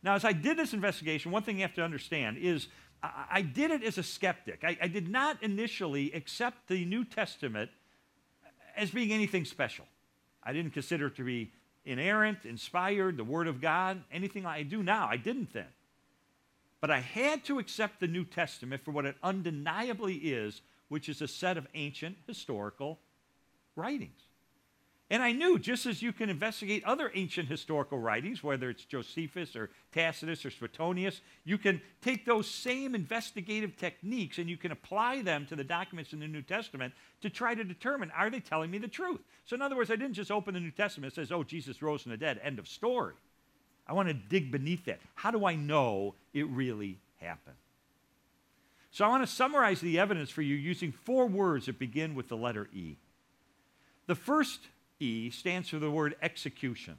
Now, 0.01 0.15
as 0.15 0.25
I 0.25 0.33
did 0.33 0.57
this 0.57 0.73
investigation, 0.73 1.31
one 1.31 1.43
thing 1.43 1.57
you 1.57 1.61
have 1.61 1.75
to 1.75 1.83
understand 1.83 2.39
is 2.39 2.69
I, 3.03 3.25
I 3.33 3.41
did 3.43 3.69
it 3.69 3.83
as 3.83 3.99
a 3.99 4.03
skeptic. 4.03 4.63
I, 4.63 4.79
I 4.81 4.87
did 4.87 5.07
not 5.07 5.43
initially 5.43 6.11
accept 6.11 6.69
the 6.69 6.83
New 6.85 7.05
Testament 7.05 7.69
as 8.75 8.89
being 8.89 9.11
anything 9.11 9.45
special. 9.45 9.85
I 10.41 10.53
didn't 10.53 10.71
consider 10.71 11.05
it 11.05 11.17
to 11.17 11.23
be 11.23 11.51
inerrant, 11.85 12.45
inspired, 12.45 13.15
the 13.15 13.23
Word 13.23 13.47
of 13.47 13.61
God, 13.61 14.01
anything 14.11 14.41
like 14.41 14.57
I 14.57 14.63
do 14.63 14.81
now. 14.81 15.07
I 15.07 15.17
didn't 15.17 15.53
then. 15.53 15.67
But 16.81 16.89
I 16.89 17.01
had 17.01 17.45
to 17.45 17.59
accept 17.59 17.99
the 17.99 18.07
New 18.07 18.25
Testament 18.25 18.83
for 18.83 18.89
what 18.89 19.05
it 19.05 19.17
undeniably 19.21 20.15
is 20.15 20.61
which 20.89 21.09
is 21.09 21.21
a 21.21 21.27
set 21.27 21.57
of 21.57 21.67
ancient 21.73 22.17
historical 22.27 22.99
writings. 23.75 24.21
And 25.11 25.21
I 25.21 25.33
knew, 25.33 25.59
just 25.59 25.85
as 25.85 26.01
you 26.01 26.11
can 26.11 26.31
investigate 26.31 26.83
other 26.83 27.11
ancient 27.13 27.47
historical 27.47 27.99
writings, 27.99 28.43
whether 28.43 28.71
it's 28.71 28.85
Josephus 28.85 29.55
or 29.55 29.69
Tacitus 29.91 30.43
or 30.43 30.49
Suetonius, 30.49 31.21
you 31.43 31.59
can 31.59 31.79
take 32.01 32.25
those 32.25 32.49
same 32.49 32.95
investigative 32.95 33.77
techniques 33.77 34.39
and 34.39 34.49
you 34.49 34.57
can 34.57 34.71
apply 34.71 35.21
them 35.21 35.45
to 35.45 35.55
the 35.55 35.63
documents 35.63 36.13
in 36.13 36.19
the 36.19 36.27
New 36.27 36.41
Testament 36.41 36.91
to 37.21 37.29
try 37.29 37.53
to 37.53 37.63
determine 37.63 38.11
are 38.17 38.31
they 38.31 38.39
telling 38.39 38.71
me 38.71 38.79
the 38.79 38.87
truth? 38.87 39.21
So, 39.45 39.55
in 39.55 39.61
other 39.61 39.75
words, 39.75 39.91
I 39.91 39.95
didn't 39.95 40.15
just 40.15 40.31
open 40.31 40.55
the 40.55 40.59
New 40.59 40.71
Testament 40.71 41.15
and 41.15 41.27
says, 41.27 41.31
oh, 41.31 41.43
Jesus 41.43 41.83
rose 41.83 42.01
from 42.01 42.11
the 42.11 42.17
dead, 42.17 42.39
end 42.43 42.57
of 42.57 42.67
story. 42.67 43.13
I 43.87 43.93
want 43.93 44.07
to 44.07 44.15
dig 44.15 44.51
beneath 44.51 44.85
that. 44.85 44.99
How 45.13 45.29
do 45.29 45.45
I 45.45 45.55
know 45.55 46.15
it 46.33 46.47
really 46.47 46.97
happened? 47.17 47.57
So 48.95 49.03
I 49.03 49.09
want 49.09 49.23
to 49.23 49.27
summarize 49.27 49.81
the 49.81 49.99
evidence 49.99 50.29
for 50.29 50.41
you 50.41 50.55
using 50.55 50.93
four 50.93 51.27
words 51.27 51.65
that 51.65 51.77
begin 51.77 52.15
with 52.15 52.29
the 52.29 52.37
letter 52.37 52.69
E. 52.73 52.95
The 54.07 54.15
first 54.15 54.69
E 55.01 55.29
stands 55.31 55.67
for 55.67 55.79
the 55.79 55.91
word 55.91 56.15
execution. 56.21 56.95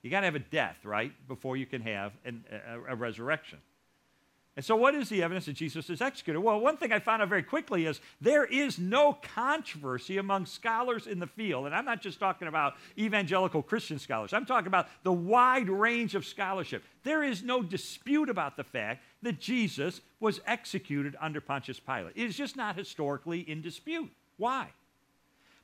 You 0.00 0.10
got 0.10 0.20
to 0.20 0.24
have 0.24 0.36
a 0.36 0.38
death, 0.38 0.78
right, 0.82 1.12
before 1.28 1.58
you 1.58 1.66
can 1.66 1.82
have 1.82 2.12
an, 2.24 2.46
a, 2.50 2.92
a 2.92 2.96
resurrection. 2.96 3.58
And 4.60 4.64
so, 4.66 4.76
what 4.76 4.94
is 4.94 5.08
the 5.08 5.22
evidence 5.22 5.46
that 5.46 5.54
Jesus 5.54 5.88
is 5.88 6.02
executed? 6.02 6.38
Well, 6.38 6.60
one 6.60 6.76
thing 6.76 6.92
I 6.92 6.98
found 6.98 7.22
out 7.22 7.30
very 7.30 7.42
quickly 7.42 7.86
is 7.86 7.98
there 8.20 8.44
is 8.44 8.78
no 8.78 9.14
controversy 9.34 10.18
among 10.18 10.44
scholars 10.44 11.06
in 11.06 11.18
the 11.18 11.26
field. 11.26 11.64
And 11.64 11.74
I'm 11.74 11.86
not 11.86 12.02
just 12.02 12.20
talking 12.20 12.46
about 12.46 12.74
evangelical 12.98 13.62
Christian 13.62 13.98
scholars, 13.98 14.34
I'm 14.34 14.44
talking 14.44 14.66
about 14.66 14.88
the 15.02 15.14
wide 15.14 15.70
range 15.70 16.14
of 16.14 16.26
scholarship. 16.26 16.84
There 17.04 17.22
is 17.22 17.42
no 17.42 17.62
dispute 17.62 18.28
about 18.28 18.58
the 18.58 18.64
fact 18.64 19.02
that 19.22 19.40
Jesus 19.40 20.02
was 20.20 20.42
executed 20.46 21.16
under 21.22 21.40
Pontius 21.40 21.80
Pilate. 21.80 22.12
It 22.14 22.26
is 22.26 22.36
just 22.36 22.54
not 22.54 22.76
historically 22.76 23.40
in 23.40 23.62
dispute. 23.62 24.12
Why? 24.36 24.66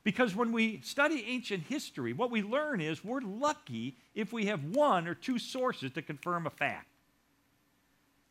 Because 0.03 0.35
when 0.35 0.51
we 0.51 0.81
study 0.81 1.23
ancient 1.27 1.65
history, 1.65 2.13
what 2.13 2.31
we 2.31 2.41
learn 2.41 2.81
is 2.81 3.05
we're 3.05 3.21
lucky 3.21 3.95
if 4.15 4.33
we 4.33 4.47
have 4.47 4.63
one 4.63 5.07
or 5.07 5.13
two 5.13 5.37
sources 5.37 5.91
to 5.91 6.01
confirm 6.01 6.47
a 6.47 6.49
fact. 6.49 6.87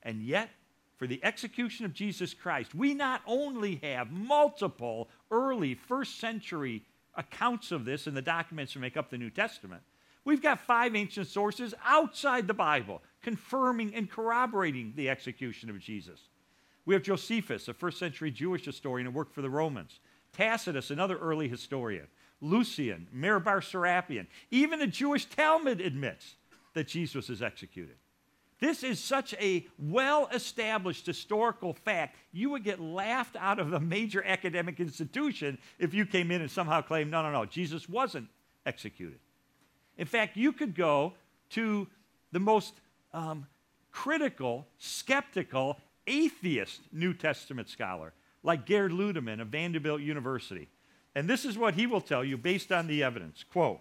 And 0.07 0.23
yet, 0.23 0.51
for 0.99 1.09
the 1.09 1.23
execution 1.25 1.85
of 1.85 1.93
Jesus 1.93 2.33
Christ, 2.33 2.75
we 2.75 2.95
not 2.95 3.23
only 3.27 3.81
have 3.83 4.13
multiple 4.13 5.09
early 5.33 5.75
first 5.75 6.21
century 6.21 6.85
accounts 7.17 7.73
of 7.73 7.85
this 7.85 8.07
in 8.07 8.15
the 8.15 8.23
documents 8.23 8.73
that 8.73 8.79
make 8.79 8.97
up 8.97 9.11
the 9.11 9.19
New 9.19 9.31
Testament, 9.31 9.83
we've 10.25 10.41
got 10.41 10.61
five 10.61 10.95
ancient 10.95 11.27
sources 11.27 11.75
outside 11.85 12.47
the 12.47 12.55
Bible 12.55 13.03
confirming 13.21 13.97
and 13.97 14.09
corroborating 14.09 14.93
the 14.95 15.11
execution 15.11 15.69
of 15.69 15.81
Jesus. 15.81 16.21
We 16.85 16.95
have 16.95 17.03
Josephus, 17.03 17.67
a 17.67 17.75
first 17.75 17.99
century 17.99 18.31
Jewish 18.31 18.65
historian 18.65 19.07
who 19.07 19.13
worked 19.13 19.35
for 19.35 19.43
the 19.43 19.51
Romans, 19.51 19.99
Tacitus, 20.33 20.93
another 20.93 21.19
early 21.19 21.49
historian, 21.49 22.07
Lucian, 22.41 23.09
Mara 23.13 23.41
bar 23.41 23.61
Serapion. 23.61 24.29
Even 24.53 24.79
the 24.79 24.87
Jewish 24.87 25.25
Talmud 25.25 25.81
admits 25.81 26.37
that 26.75 26.87
Jesus 26.87 27.29
is 27.29 27.43
executed. 27.43 27.97
This 28.59 28.83
is 28.83 28.99
such 28.99 29.35
a 29.35 29.67
well 29.79 30.29
established 30.33 31.05
historical 31.05 31.75
fact, 31.75 32.17
you 32.33 32.51
would 32.51 32.65
get 32.65 32.81
laughed 32.81 33.37
out 33.39 33.59
of 33.59 33.73
a 33.73 33.81
major 33.81 34.25
academic 34.25 34.81
institution 34.81 35.59
if 35.79 35.93
you 35.93 36.07
came 36.07 36.31
in 36.31 36.41
and 36.41 36.51
somehow 36.51 36.81
claimed, 36.81 37.11
no, 37.11 37.23
no, 37.23 37.31
no, 37.31 37.45
Jesus 37.45 37.89
wasn't 37.89 38.29
executed. 38.65 39.19
In 39.99 40.07
fact, 40.07 40.37
you 40.37 40.53
could 40.53 40.75
go 40.75 41.13
to 41.51 41.87
the 42.33 42.41
most 42.41 42.75
um, 43.13 43.47
critical, 43.93 44.67
skeptical, 44.79 45.79
atheist 46.07 46.81
New 46.93 47.13
Testament 47.13 47.69
scholar, 47.69 48.13
like 48.43 48.67
Gerd 48.67 48.93
Ludemann 48.93 49.41
of 49.41 49.49
Vanderbilt 49.49 50.01
University. 50.01 50.69
And 51.15 51.29
this 51.29 51.45
is 51.45 51.59
what 51.59 51.75
he 51.75 51.87
will 51.87 52.01
tell 52.01 52.25
you 52.25 52.37
based 52.37 52.71
on 52.73 52.87
the 52.87 53.03
evidence. 53.03 53.45
Quote, 53.51 53.81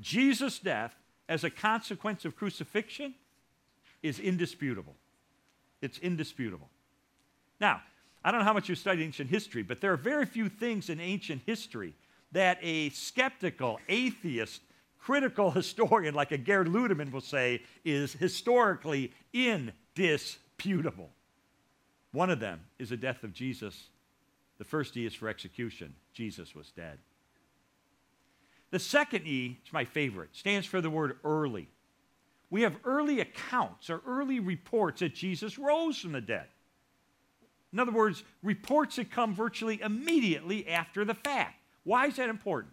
Jesus' 0.00 0.58
death 0.58 0.94
as 1.28 1.44
a 1.44 1.50
consequence 1.50 2.24
of 2.24 2.36
crucifixion 2.36 3.14
is 4.02 4.18
indisputable. 4.18 4.94
It's 5.80 5.98
indisputable. 5.98 6.68
Now, 7.60 7.82
I 8.24 8.30
don't 8.30 8.40
know 8.40 8.46
how 8.46 8.52
much 8.52 8.68
you 8.68 8.74
study 8.74 9.04
ancient 9.04 9.30
history, 9.30 9.62
but 9.62 9.80
there 9.80 9.92
are 9.92 9.96
very 9.96 10.26
few 10.26 10.48
things 10.48 10.90
in 10.90 11.00
ancient 11.00 11.42
history 11.46 11.94
that 12.32 12.58
a 12.62 12.90
skeptical, 12.90 13.80
atheist, 13.88 14.60
critical 14.98 15.50
historian 15.52 16.14
like 16.14 16.32
a 16.32 16.38
Gerd 16.38 16.68
Ludemann 16.68 17.12
will 17.12 17.20
say 17.20 17.62
is 17.84 18.12
historically 18.12 19.12
indisputable. 19.32 21.10
One 22.12 22.30
of 22.30 22.40
them 22.40 22.60
is 22.78 22.90
the 22.90 22.96
death 22.96 23.22
of 23.22 23.32
Jesus. 23.32 23.88
The 24.58 24.64
first 24.64 24.96
E 24.96 25.06
is 25.06 25.14
for 25.14 25.28
execution. 25.28 25.94
Jesus 26.12 26.54
was 26.54 26.70
dead. 26.70 26.98
The 28.70 28.78
second 28.78 29.26
E 29.26 29.58
is 29.64 29.72
my 29.72 29.84
favorite, 29.84 30.30
stands 30.32 30.66
for 30.66 30.80
the 30.80 30.90
word 30.90 31.18
early. 31.24 31.68
We 32.50 32.62
have 32.62 32.76
early 32.84 33.20
accounts 33.20 33.90
or 33.90 34.00
early 34.06 34.40
reports 34.40 35.00
that 35.00 35.14
Jesus 35.14 35.58
rose 35.58 35.98
from 35.98 36.12
the 36.12 36.20
dead. 36.20 36.46
In 37.72 37.78
other 37.78 37.92
words, 37.92 38.24
reports 38.42 38.96
that 38.96 39.10
come 39.10 39.34
virtually 39.34 39.80
immediately 39.82 40.66
after 40.68 41.04
the 41.04 41.14
fact. 41.14 41.56
Why 41.84 42.06
is 42.06 42.16
that 42.16 42.28
important? 42.28 42.72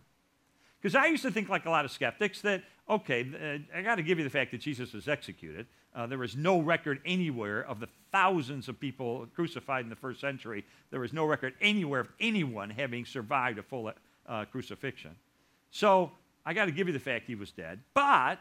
Because 0.82 0.96
I 0.96 1.08
used 1.08 1.24
to 1.24 1.32
think, 1.32 1.50
like 1.50 1.65
a 1.65 1.70
lot 1.70 1.84
of 1.84 1.91
skeptics, 1.91 2.41
that, 2.41 2.63
okay, 2.89 3.27
uh, 3.74 3.77
I 3.77 3.82
got 3.82 3.96
to 3.96 4.03
give 4.03 4.17
you 4.17 4.24
the 4.24 4.29
fact 4.29 4.51
that 4.51 4.62
Jesus 4.62 4.94
was 4.94 5.08
executed. 5.08 5.67
Uh, 5.94 6.05
there 6.05 6.17
was 6.17 6.36
no 6.36 6.60
record 6.60 7.01
anywhere 7.05 7.62
of 7.62 7.79
the 7.79 7.88
thousands 8.12 8.70
of 8.70 8.79
people 8.79 9.27
crucified 9.34 9.84
in 9.84 9.89
the 9.89 9.96
first 9.96 10.22
century. 10.22 10.63
There 10.91 11.00
was 11.00 11.12
no 11.12 11.25
record 11.25 11.53
anywhere 11.60 12.01
of 12.01 12.10
anyone 12.20 12.70
having 12.70 13.05
survived 13.05 13.58
a 13.58 13.63
full 13.63 13.91
uh, 14.27 14.46
crucifixion. 14.46 15.15
So 15.72 16.12
I 16.46 16.53
got 16.53 16.65
to 16.65 16.72
give 16.72 16.88
you 16.88 16.94
the 16.94 17.00
fact 17.00 17.25
he 17.27 17.36
was 17.36 17.51
dead. 17.51 17.79
But 17.94 18.39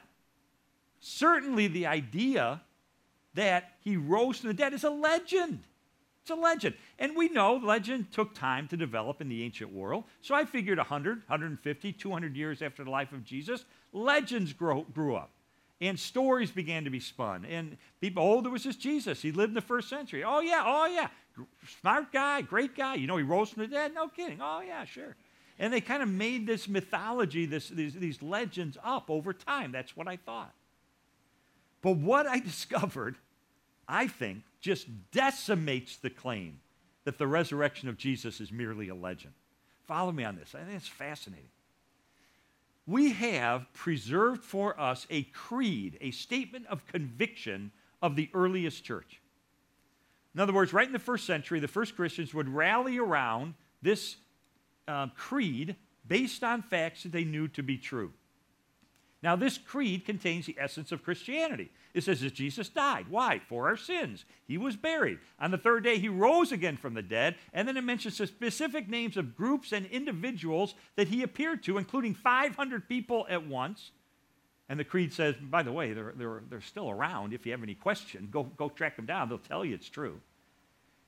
certainly 1.00 1.66
the 1.66 1.86
idea 1.86 2.60
that 3.34 3.72
he 3.80 3.96
rose 3.96 4.38
from 4.38 4.48
the 4.48 4.54
dead 4.54 4.72
is 4.72 4.84
a 4.84 4.90
legend. 4.90 5.60
It's 6.22 6.30
a 6.30 6.34
legend. 6.34 6.74
And 6.98 7.14
we 7.14 7.28
know 7.28 7.56
legend 7.56 8.10
took 8.10 8.34
time 8.34 8.66
to 8.68 8.78
develop 8.78 9.20
in 9.20 9.28
the 9.28 9.42
ancient 9.42 9.72
world. 9.72 10.04
So 10.22 10.34
I 10.34 10.46
figured 10.46 10.78
100, 10.78 11.18
150, 11.26 11.92
200 11.92 12.36
years 12.36 12.62
after 12.62 12.82
the 12.82 12.90
life 12.90 13.12
of 13.12 13.24
Jesus, 13.24 13.66
legends 13.92 14.54
grow, 14.54 14.86
grew 14.94 15.16
up. 15.16 15.30
And 15.82 16.00
stories 16.00 16.50
began 16.50 16.84
to 16.84 16.90
be 16.90 17.00
spun. 17.00 17.44
And 17.44 17.76
people, 18.00 18.22
oh, 18.22 18.40
there 18.40 18.50
was 18.50 18.64
this 18.64 18.76
Jesus. 18.76 19.20
He 19.20 19.32
lived 19.32 19.50
in 19.50 19.54
the 19.54 19.60
first 19.60 19.90
century. 19.90 20.24
Oh, 20.24 20.40
yeah, 20.40 20.62
oh, 20.64 20.86
yeah. 20.86 21.08
Smart 21.80 22.10
guy, 22.10 22.40
great 22.40 22.74
guy. 22.74 22.94
You 22.94 23.06
know, 23.06 23.18
he 23.18 23.22
rose 23.22 23.50
from 23.50 23.64
the 23.64 23.68
dead? 23.68 23.92
No 23.92 24.08
kidding. 24.08 24.38
Oh, 24.40 24.62
yeah, 24.66 24.86
sure. 24.86 25.16
And 25.58 25.72
they 25.72 25.82
kind 25.82 26.02
of 26.02 26.08
made 26.08 26.46
this 26.46 26.68
mythology, 26.68 27.44
this, 27.44 27.68
these, 27.68 27.92
these 27.94 28.22
legends 28.22 28.78
up 28.82 29.10
over 29.10 29.34
time. 29.34 29.72
That's 29.72 29.94
what 29.94 30.08
I 30.08 30.16
thought. 30.16 30.54
But 31.84 31.98
what 31.98 32.26
I 32.26 32.38
discovered, 32.50 33.16
I 33.86 34.08
think, 34.08 34.42
just 34.60 34.88
decimates 35.12 35.96
the 35.98 36.10
claim 36.10 36.58
that 37.04 37.18
the 37.18 37.26
resurrection 37.26 37.88
of 37.88 37.98
Jesus 37.98 38.40
is 38.40 38.50
merely 38.50 38.88
a 38.88 38.94
legend. 38.94 39.34
Follow 39.86 40.10
me 40.10 40.24
on 40.24 40.36
this. 40.36 40.54
I 40.54 40.64
think 40.64 40.76
it's 40.76 40.88
fascinating. 40.88 41.50
We 42.86 43.12
have 43.12 43.70
preserved 43.74 44.42
for 44.42 44.78
us 44.80 45.06
a 45.10 45.24
creed, 45.24 45.98
a 46.00 46.10
statement 46.10 46.66
of 46.68 46.86
conviction 46.86 47.70
of 48.02 48.16
the 48.16 48.30
earliest 48.32 48.82
church. 48.82 49.20
In 50.34 50.40
other 50.40 50.52
words, 50.52 50.72
right 50.72 50.86
in 50.86 50.92
the 50.92 50.98
first 50.98 51.26
century, 51.26 51.60
the 51.60 51.68
first 51.68 51.96
Christians 51.96 52.32
would 52.32 52.48
rally 52.48 52.98
around 52.98 53.54
this 53.82 54.16
uh, 54.88 55.08
creed 55.16 55.76
based 56.06 56.42
on 56.42 56.62
facts 56.62 57.02
that 57.02 57.12
they 57.12 57.24
knew 57.24 57.46
to 57.48 57.62
be 57.62 57.76
true. 57.76 58.12
Now, 59.24 59.36
this 59.36 59.56
creed 59.56 60.04
contains 60.04 60.44
the 60.44 60.56
essence 60.58 60.92
of 60.92 61.02
Christianity. 61.02 61.70
It 61.94 62.04
says 62.04 62.20
that 62.20 62.34
Jesus 62.34 62.68
died. 62.68 63.06
Why? 63.08 63.40
For 63.48 63.66
our 63.66 63.76
sins. 63.78 64.26
He 64.46 64.58
was 64.58 64.76
buried. 64.76 65.18
On 65.40 65.50
the 65.50 65.56
third 65.56 65.82
day, 65.82 65.96
he 65.96 66.10
rose 66.10 66.52
again 66.52 66.76
from 66.76 66.92
the 66.92 67.00
dead. 67.00 67.36
And 67.54 67.66
then 67.66 67.78
it 67.78 67.84
mentions 67.84 68.18
the 68.18 68.26
specific 68.26 68.86
names 68.86 69.16
of 69.16 69.34
groups 69.34 69.72
and 69.72 69.86
individuals 69.86 70.74
that 70.96 71.08
he 71.08 71.22
appeared 71.22 71.62
to, 71.62 71.78
including 71.78 72.12
500 72.12 72.86
people 72.86 73.26
at 73.30 73.46
once. 73.46 73.92
And 74.68 74.78
the 74.78 74.84
creed 74.84 75.10
says, 75.10 75.36
by 75.40 75.62
the 75.62 75.72
way, 75.72 75.94
they're, 75.94 76.12
they're, 76.14 76.42
they're 76.50 76.60
still 76.60 76.90
around. 76.90 77.32
If 77.32 77.46
you 77.46 77.52
have 77.52 77.62
any 77.62 77.74
question, 77.74 78.28
go, 78.30 78.42
go 78.42 78.68
track 78.68 78.94
them 78.94 79.06
down. 79.06 79.30
They'll 79.30 79.38
tell 79.38 79.64
you 79.64 79.74
it's 79.74 79.88
true. 79.88 80.20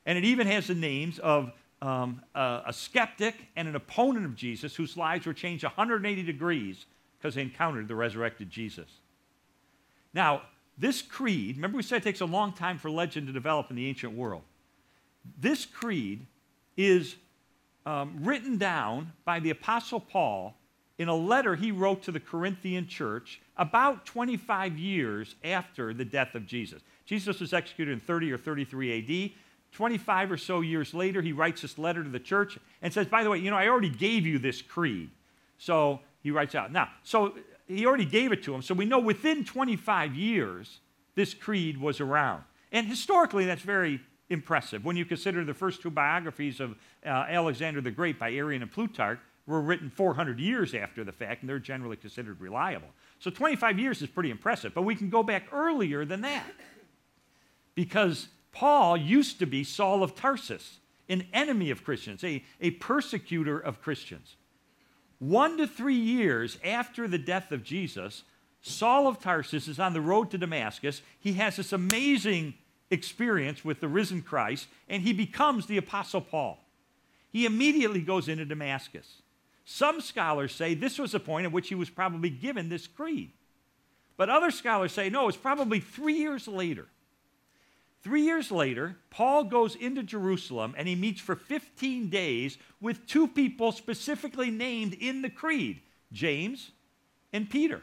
And 0.07 0.17
it 0.17 0.25
even 0.25 0.47
has 0.47 0.69
the 0.69 0.75
names 0.75 1.19
of 1.19 1.53
um, 1.83 2.23
a, 2.35 2.63
a 2.69 2.73
skeptic 2.73 3.35
and 3.57 3.69
an 3.69 3.77
opponent 3.77 4.25
of 4.25 4.37
Jesus 4.37 4.75
whose 4.75 4.97
lives 4.97 5.27
were 5.27 5.35
changed 5.35 5.65
180 5.65 6.23
degrees 6.23 6.87
because 7.19 7.35
they 7.35 7.43
encountered 7.43 7.89
the 7.89 7.95
resurrected 7.95 8.51
Jesus. 8.51 8.89
Now, 10.13 10.43
this 10.79 11.03
creed, 11.03 11.57
remember 11.57 11.77
we 11.77 11.83
said 11.83 11.99
it 11.99 12.05
takes 12.05 12.21
a 12.21 12.27
long 12.27 12.53
time 12.53 12.79
for 12.79 12.91
legend 12.91 13.27
to 13.27 13.33
develop 13.33 13.71
in 13.71 13.77
the 13.77 13.87
ancient 13.87 14.15
world. 14.15 14.43
This 15.39 15.65
creed 15.65 16.27
is 16.77 17.17
um, 17.85 18.17
written 18.21 18.59
down 18.59 19.13
by 19.25 19.41
the 19.41 19.51
Apostle 19.51 20.01
Paul 20.01 20.55
in 20.99 21.09
a 21.09 21.15
letter 21.15 21.55
he 21.55 21.73
wrote 21.73 22.03
to 22.03 22.13
the 22.13 22.21
Corinthian 22.21 22.87
church 22.87 23.41
about 23.57 24.07
25 24.07 24.79
years 24.79 25.35
after 25.45 25.93
the 25.93 26.05
death 26.05 26.35
of 26.35 26.47
Jesus. 26.47 26.83
Jesus 27.05 27.41
was 27.41 27.53
executed 27.53 27.93
in 27.93 28.01
30 28.01 28.33
or 28.33 28.39
33 28.39 29.33
AD. 29.33 29.33
25 29.73 30.33
or 30.33 30.37
so 30.39 30.63
years 30.63 30.95
later, 30.95 31.21
he 31.21 31.33
writes 31.33 31.61
this 31.61 31.77
letter 31.77 32.03
to 32.03 32.09
the 32.09 32.19
church 32.19 32.59
and 32.81 32.93
says, 32.93 33.07
By 33.07 33.23
the 33.23 33.29
way, 33.29 33.39
you 33.39 33.51
know, 33.51 33.59
I 33.59 33.69
already 33.69 33.91
gave 33.91 34.25
you 34.25 34.39
this 34.39 34.63
creed. 34.63 35.11
So 35.59 36.01
he 36.27 36.33
writes 36.33 36.57
out. 36.57 36.73
Now, 36.73 36.89
so 37.05 37.35
he 37.69 37.87
already 37.87 38.05
gave 38.05 38.33
it 38.33 38.43
to 38.43 38.53
him. 38.53 38.61
So 38.61 38.75
we 38.75 38.85
know 38.85 38.99
within 38.99 39.45
25 39.45 40.17
years, 40.17 40.81
this 41.15 41.35
creed 41.35 41.79
was 41.79 42.01
around. 42.01 42.43
And 42.73 42.89
historically, 42.89 43.47
that's 43.47 43.63
very 43.63 44.01
impressive. 44.29 44.85
When 44.85 44.97
you 44.97 45.05
consider 45.05 45.45
the 45.45 45.55
first 45.55 45.83
two 45.83 45.91
biographies 45.91 46.59
of 46.59 46.73
uh, 47.05 47.11
Alexander 47.29 47.81
the 47.81 47.93
Great 47.93 48.19
by 48.19 48.33
Arrian 48.33 48.63
and 48.63 48.73
Plutarch 48.73 49.21
were 49.47 49.61
written 49.61 49.89
400 49.89 50.41
years 50.41 50.75
after 50.75 51.05
the 51.05 51.13
fact, 51.13 51.43
and 51.43 51.49
they're 51.49 51.61
generally 51.61 51.97
considered 51.97 52.41
reliable. 52.41 52.89
So 53.21 53.31
25 53.31 53.79
years 53.79 54.03
is 54.03 54.09
pretty 54.09 54.33
impressive, 54.33 54.75
but 54.75 54.83
we 54.83 54.97
can 54.97 55.11
go 55.11 55.23
back 55.23 55.45
earlier 55.53 56.05
than 56.05 56.23
that. 56.23 56.51
Because 57.77 58.27
Paul 58.51 58.97
used 58.97 59.39
to 59.39 59.47
be 59.47 59.63
Saul 59.63 60.03
of 60.03 60.17
Tarsus, 60.17 60.81
an 61.09 61.29
enemy 61.33 61.71
of 61.71 61.85
Christians, 61.85 62.25
a, 62.25 62.43
a 62.61 62.73
persecutor 62.73 63.61
of 63.61 63.81
Christians. 63.81 64.35
One 65.19 65.57
to 65.59 65.67
three 65.67 65.95
years 65.95 66.59
after 66.65 67.09
the 67.09 67.19
death 67.19 67.53
of 67.53 67.65
Jesus, 67.65 68.23
Saul 68.61 69.07
of 69.07 69.21
Tarsus 69.21 69.69
is 69.69 69.79
on 69.79 69.93
the 69.93 70.01
road 70.01 70.31
to 70.31 70.39
Damascus. 70.39 71.03
He 71.19 71.35
has 71.35 71.57
this 71.57 71.73
amazing 71.73 72.55
experience 72.91 73.65
with 73.65 73.81
the 73.81 73.89
risen 73.89 74.23
Christ, 74.23 74.69
and 74.89 75.03
he 75.03 75.13
becomes 75.13 75.67
the 75.67 75.79
Apostle 75.79 76.21
Paul. 76.21 76.59
He 77.33 77.47
immediately 77.47 78.01
goes 78.01 78.29
into 78.29 78.45
Damascus. 78.45 79.23
Some 79.65 80.01
scholars 80.01 80.55
say 80.55 80.75
this 80.75 80.99
was 80.99 81.13
the 81.13 81.21
point 81.21 81.47
at 81.47 81.53
which 81.53 81.69
he 81.69 81.75
was 81.75 81.91
probably 81.91 82.31
given 82.31 82.69
this 82.69 82.87
creed. 82.87 83.33
But 84.17 84.31
other 84.31 84.51
scholars 84.51 84.93
say 84.93 85.11
no, 85.11 85.29
it's 85.29 85.37
probably 85.37 85.81
three 85.81 86.15
years 86.15 86.47
later. 86.49 86.87
Three 88.03 88.23
years 88.23 88.53
later, 88.53 88.97
Paul 89.11 89.45
goes 89.45 89.75
into 89.75 90.03
Jerusalem 90.03 90.75
and 90.77 90.87
he 90.87 90.95
meets 90.95 91.21
for 91.21 91.35
15 91.35 92.09
days 92.09 92.59
with 92.81 93.07
two 93.07 93.27
people 93.27 93.73
specifically 93.73 94.51
named 94.51 94.95
in 94.95 95.23
the 95.23 95.31
creed 95.31 95.81
James 96.13 96.71
and 97.33 97.51
Peter. 97.51 97.83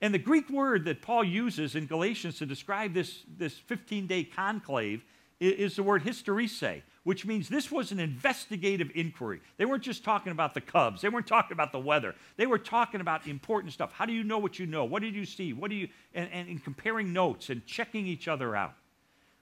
And 0.00 0.14
the 0.14 0.18
Greek 0.18 0.48
word 0.48 0.84
that 0.86 1.02
Paul 1.02 1.24
uses 1.24 1.74
in 1.74 1.86
Galatians 1.86 2.38
to 2.38 2.46
describe 2.46 2.94
this, 2.94 3.22
this 3.36 3.54
15 3.54 4.06
day 4.06 4.24
conclave 4.24 5.04
is, 5.38 5.76
the 5.76 5.82
word 5.82 6.04
historeo, 6.04 6.82
which 7.04 7.24
means 7.24 7.48
this 7.48 7.70
was 7.70 7.92
an 7.92 8.00
investigative 8.00 8.90
inquiry. 8.94 9.40
They 9.56 9.64
weren't 9.64 9.82
just 9.82 10.04
talking 10.04 10.32
about 10.32 10.54
the 10.54 10.60
Cubs, 10.60 11.02
they 11.02 11.08
weren't 11.08 11.26
talking 11.26 11.52
about 11.52 11.72
the 11.72 11.78
weather. 11.78 12.14
They 12.36 12.46
were 12.46 12.58
talking 12.58 13.00
about 13.00 13.26
important 13.26 13.72
stuff. 13.72 13.92
How 13.92 14.06
do 14.06 14.12
you 14.12 14.24
know 14.24 14.38
what 14.38 14.58
you 14.58 14.66
know? 14.66 14.84
What 14.84 15.02
did 15.02 15.14
you 15.14 15.24
see? 15.24 15.52
What 15.52 15.70
do 15.70 15.76
you, 15.76 15.88
and, 16.14 16.30
and, 16.32 16.48
and 16.48 16.62
comparing 16.62 17.12
notes 17.12 17.50
and 17.50 17.64
checking 17.64 18.06
each 18.06 18.28
other 18.28 18.54
out. 18.54 18.74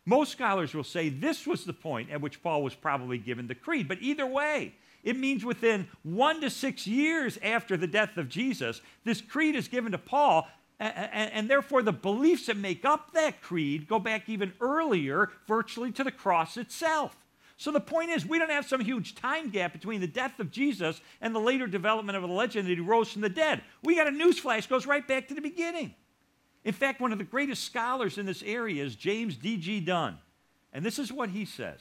Most 0.09 0.33
scholars 0.33 0.73
will 0.73 0.85
say 0.85 1.11
this 1.11 1.47
was 1.47 1.67
the 1.67 1.75
point 1.75 2.11
at 2.11 2.23
which 2.23 2.43
Paul 2.43 2.63
was 2.63 2.75
probably 2.75 3.19
given 3.19 3.47
the 3.47 3.55
creed. 3.55 3.89
But 3.89 3.99
either 4.01 4.27
way, 4.27 4.75
it 5.05 5.19
means 5.19 5.45
within 5.45 5.87
one 6.03 6.41
to 6.41 6.49
six 6.49 6.87
years 6.87 7.39
after 7.43 7.77
the 7.77 7.87
death 7.87 8.17
of 8.17 8.31
Jesus, 8.31 8.81
this 9.05 9.21
creed 9.21 9.55
is 9.55 9.69
given 9.69 9.93
to 9.93 9.99
Paul. 9.99 10.49
And, 10.81 11.51
therefore, 11.51 11.83
the 11.83 11.93
beliefs 11.93 12.47
that 12.47 12.57
make 12.57 12.87
up 12.87 13.13
that 13.13 13.43
creed 13.43 13.87
go 13.87 13.99
back 13.99 14.31
even 14.31 14.55
earlier, 14.63 15.29
virtually 15.47 15.93
to 15.93 16.05
the 16.05 16.11
cross 16.11 16.57
itself. 16.57 17.15
So 17.59 17.71
the 17.71 17.79
point 17.79 18.09
is, 18.09 18.25
we 18.25 18.39
don't 18.39 18.51
have 18.51 18.67
some 18.67 18.81
huge 18.81 19.15
time 19.15 19.51
gap 19.51 19.75
between 19.75 20.01
the 20.01 20.07
death 20.07 20.41
of 20.41 20.51
Jesus 20.51 21.03
and 21.21 21.35
the 21.35 21.41
later 21.41 21.67
development 21.67 22.17
of 22.17 22.23
the 22.23 22.29
legend 22.29 22.67
that 22.67 22.75
he 22.75 22.81
rose 22.81 23.13
from 23.13 23.21
the 23.21 23.29
dead. 23.29 23.61
We 23.83 23.97
got 23.97 24.09
a 24.09 24.11
newsflash, 24.11 24.71
goes 24.71 24.87
right 24.87 25.07
back 25.07 25.29
to 25.29 25.35
the 25.35 25.43
beginning. 25.43 25.95
In 26.65 26.73
fact, 26.73 27.01
one 27.01 27.13
of 27.13 27.19
the 27.19 27.25
greatest 27.25 27.65
scholars 27.65 28.19
in 28.19 28.27
this 28.27 28.43
area 28.43 28.85
is 28.85 28.95
James 28.95 29.37
D.G. 29.37 29.81
Dunn. 29.81 30.19
And 30.73 30.85
this 30.85 30.99
is 30.99 31.13
what 31.13 31.31
he 31.31 31.45
says 31.45 31.81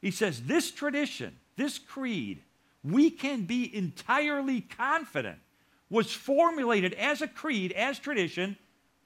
He 0.00 0.10
says, 0.10 0.42
This 0.42 0.70
tradition, 0.70 1.36
this 1.56 1.78
creed, 1.78 2.42
we 2.82 3.10
can 3.10 3.44
be 3.44 3.74
entirely 3.74 4.62
confident 4.62 5.38
was 5.90 6.12
formulated 6.12 6.94
as 6.94 7.20
a 7.20 7.26
creed, 7.26 7.72
as 7.72 7.98
tradition, 7.98 8.56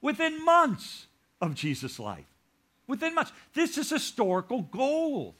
within 0.02 0.44
months 0.44 1.06
of 1.40 1.54
Jesus' 1.54 1.98
life. 1.98 2.26
Within 2.86 3.14
months. 3.14 3.32
This 3.54 3.78
is 3.78 3.88
historical 3.88 4.62
gold. 4.62 5.34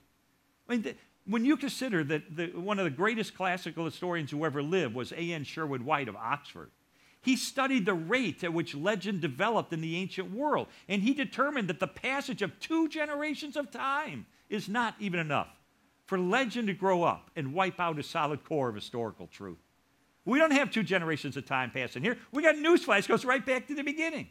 I 0.67 0.77
mean, 0.77 0.95
when 1.27 1.45
you 1.45 1.59
consider 1.59 2.03
that 2.05 2.35
the, 2.35 2.47
one 2.49 2.79
of 2.79 2.85
the 2.85 2.91
greatest 2.91 3.35
classical 3.37 3.85
historians 3.85 4.31
who 4.31 4.45
ever 4.47 4.63
lived 4.63 4.95
was 4.95 5.13
A.N. 5.13 5.45
Sherwin 5.45 5.85
White 5.85 6.09
of 6.09 6.17
Oxford, 6.17 6.71
he 7.25 7.37
studied 7.37 7.87
the 7.87 7.95
rate 7.95 8.45
at 8.45 8.53
which 8.53 8.75
legend 8.75 9.21
developed 9.21 9.73
in 9.73 9.81
the 9.81 9.97
ancient 9.97 10.31
world, 10.31 10.69
and 10.89 11.03
he 11.03 11.15
determined 11.15 11.69
that 11.69 11.81
the 11.81 11.87
passage 11.87 12.43
of 12.43 12.61
two 12.61 12.89
generations 12.89 13.57
of 13.57 13.71
time 13.71 14.27
is 14.49 14.69
not 14.69 14.95
even 15.01 15.19
enough 15.19 15.49
for 16.07 16.19
legend 16.19 16.69
to 16.69 16.75
grow 16.75 17.03
up 17.03 17.31
and 17.35 17.55
wipe 17.55 17.81
out 17.81 17.99
a 17.99 18.03
solid 18.03 18.45
core 18.45 18.69
of 18.69 18.75
historical 18.75 19.27
truth. 19.27 19.59
We 20.27 20.39
don't 20.39 20.53
have 20.53 20.71
two 20.71 20.83
generations 20.83 21.37
of 21.37 21.47
time 21.47 21.71
passing 21.71 22.03
here. 22.03 22.19
We 22.31 22.43
got 22.43 22.57
newsflash, 22.57 23.09
goes 23.09 23.25
right 23.25 23.45
back 23.45 23.67
to 23.69 23.75
the 23.75 23.83
beginning. 23.83 24.29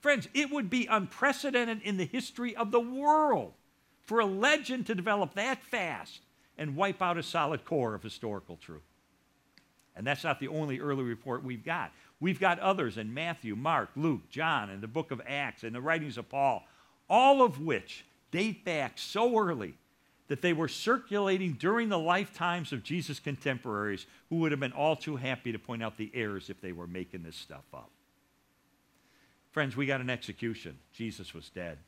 Friends, 0.00 0.28
it 0.34 0.50
would 0.50 0.70
be 0.70 0.86
unprecedented 0.86 1.82
in 1.82 1.96
the 1.96 2.04
history 2.04 2.54
of 2.54 2.70
the 2.70 2.80
world 2.80 3.52
for 4.04 4.20
a 4.20 4.26
legend 4.26 4.86
to 4.86 4.94
develop 4.94 5.34
that 5.34 5.62
fast 5.62 6.20
and 6.56 6.76
wipe 6.76 7.02
out 7.02 7.18
a 7.18 7.22
solid 7.22 7.64
core 7.64 7.94
of 7.94 8.02
historical 8.02 8.56
truth. 8.56 8.82
And 9.96 10.06
that's 10.06 10.22
not 10.22 10.38
the 10.38 10.48
only 10.48 10.78
early 10.78 11.02
report 11.02 11.42
we've 11.42 11.64
got. 11.64 11.92
We've 12.20 12.40
got 12.40 12.58
others 12.58 12.98
in 12.98 13.14
Matthew, 13.14 13.54
Mark, 13.54 13.90
Luke, 13.94 14.28
John, 14.30 14.70
and 14.70 14.82
the 14.82 14.88
book 14.88 15.10
of 15.10 15.20
Acts, 15.26 15.62
and 15.62 15.74
the 15.74 15.80
writings 15.80 16.18
of 16.18 16.28
Paul, 16.28 16.64
all 17.08 17.42
of 17.42 17.60
which 17.60 18.04
date 18.30 18.64
back 18.64 18.98
so 18.98 19.38
early 19.38 19.74
that 20.26 20.42
they 20.42 20.52
were 20.52 20.68
circulating 20.68 21.54
during 21.54 21.88
the 21.88 21.98
lifetimes 21.98 22.72
of 22.72 22.82
Jesus' 22.82 23.20
contemporaries 23.20 24.06
who 24.28 24.36
would 24.36 24.50
have 24.50 24.60
been 24.60 24.72
all 24.72 24.96
too 24.96 25.16
happy 25.16 25.52
to 25.52 25.58
point 25.58 25.82
out 25.82 25.96
the 25.96 26.10
errors 26.12 26.50
if 26.50 26.60
they 26.60 26.72
were 26.72 26.86
making 26.86 27.22
this 27.22 27.36
stuff 27.36 27.64
up. 27.72 27.90
Friends, 29.52 29.76
we 29.76 29.86
got 29.86 30.00
an 30.00 30.10
execution. 30.10 30.78
Jesus 30.92 31.32
was 31.32 31.48
dead 31.48 31.78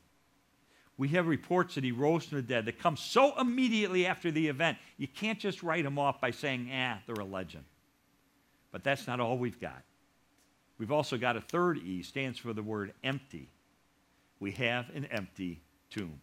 we 1.01 1.07
have 1.07 1.25
reports 1.25 1.73
that 1.73 1.83
he 1.83 1.91
rose 1.91 2.25
from 2.25 2.37
the 2.37 2.43
dead 2.43 2.65
that 2.65 2.77
come 2.77 2.95
so 2.95 3.33
immediately 3.39 4.05
after 4.05 4.29
the 4.29 4.47
event, 4.47 4.77
you 4.97 5.07
can't 5.07 5.39
just 5.39 5.63
write 5.63 5.83
them 5.83 5.97
off 5.97 6.21
by 6.21 6.29
saying, 6.29 6.69
ah, 6.71 6.99
they're 7.07 7.15
a 7.15 7.25
legend. 7.25 7.63
But 8.71 8.83
that's 8.83 9.07
not 9.07 9.19
all 9.19 9.39
we've 9.39 9.59
got. 9.59 9.81
We've 10.81 10.91
also 10.91 11.15
got 11.15 11.37
a 11.37 11.41
third 11.41 11.77
E, 11.77 12.01
stands 12.01 12.39
for 12.39 12.53
the 12.53 12.63
word 12.63 12.93
empty. 13.03 13.51
We 14.39 14.49
have 14.53 14.89
an 14.95 15.05
empty 15.11 15.61
tomb. 15.91 16.19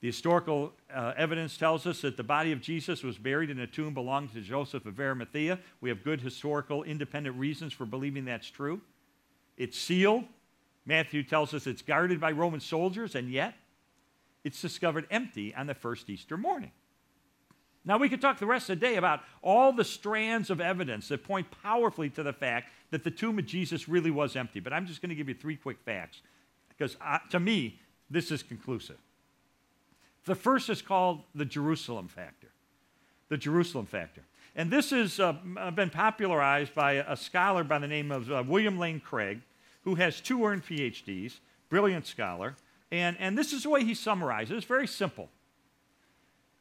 The 0.00 0.06
historical 0.06 0.72
uh, 0.94 1.12
evidence 1.16 1.56
tells 1.56 1.88
us 1.88 2.02
that 2.02 2.16
the 2.16 2.22
body 2.22 2.52
of 2.52 2.60
Jesus 2.60 3.02
was 3.02 3.18
buried 3.18 3.50
in 3.50 3.58
a 3.58 3.66
tomb 3.66 3.94
belonging 3.94 4.28
to 4.28 4.42
Joseph 4.42 4.86
of 4.86 5.00
Arimathea. 5.00 5.58
We 5.80 5.88
have 5.88 6.04
good 6.04 6.20
historical, 6.20 6.84
independent 6.84 7.36
reasons 7.36 7.72
for 7.72 7.84
believing 7.84 8.26
that's 8.26 8.48
true. 8.48 8.80
It's 9.56 9.76
sealed 9.76 10.22
Matthew 10.84 11.24
tells 11.24 11.52
us 11.52 11.66
it's 11.66 11.82
guarded 11.82 12.20
by 12.20 12.30
Roman 12.30 12.60
soldiers, 12.60 13.16
and 13.16 13.28
yet 13.28 13.54
it's 14.44 14.62
discovered 14.62 15.04
empty 15.10 15.52
on 15.52 15.66
the 15.66 15.74
first 15.74 16.08
Easter 16.08 16.36
morning. 16.36 16.70
Now, 17.84 17.98
we 17.98 18.08
could 18.08 18.20
talk 18.20 18.38
the 18.38 18.46
rest 18.46 18.70
of 18.70 18.78
the 18.78 18.86
day 18.86 18.96
about 18.96 19.22
all 19.42 19.72
the 19.72 19.84
strands 19.84 20.48
of 20.48 20.60
evidence 20.60 21.08
that 21.08 21.24
point 21.24 21.48
powerfully 21.62 22.10
to 22.10 22.22
the 22.22 22.32
fact 22.32 22.70
that 22.90 23.04
the 23.04 23.10
tomb 23.10 23.38
of 23.38 23.46
Jesus 23.46 23.88
really 23.88 24.10
was 24.10 24.36
empty, 24.36 24.60
but 24.60 24.72
I'm 24.72 24.86
just 24.86 25.02
going 25.02 25.10
to 25.10 25.14
give 25.14 25.28
you 25.28 25.34
three 25.34 25.56
quick 25.56 25.78
facts 25.84 26.22
because 26.68 26.96
uh, 27.04 27.18
to 27.30 27.40
me, 27.40 27.80
this 28.10 28.30
is 28.30 28.42
conclusive. 28.42 28.98
The 30.24 30.34
first 30.34 30.68
is 30.68 30.82
called 30.82 31.22
the 31.34 31.44
Jerusalem 31.44 32.08
factor. 32.08 32.48
The 33.28 33.36
Jerusalem 33.36 33.86
factor. 33.86 34.22
And 34.54 34.70
this 34.70 34.90
has 34.90 35.20
uh, 35.20 35.34
been 35.74 35.90
popularized 35.90 36.74
by 36.74 36.92
a 36.94 37.16
scholar 37.16 37.64
by 37.64 37.78
the 37.78 37.88
name 37.88 38.10
of 38.10 38.30
uh, 38.30 38.42
William 38.46 38.78
Lane 38.78 39.00
Craig 39.00 39.40
who 39.86 39.94
has 39.94 40.20
two 40.20 40.44
earned 40.44 40.66
PhDs, 40.66 41.38
brilliant 41.70 42.06
scholar. 42.06 42.56
And, 42.90 43.16
and 43.20 43.38
this 43.38 43.52
is 43.52 43.62
the 43.62 43.70
way 43.70 43.84
he 43.84 43.94
summarizes 43.94 44.58
it's 44.58 44.66
very 44.66 44.88
simple. 44.88 45.28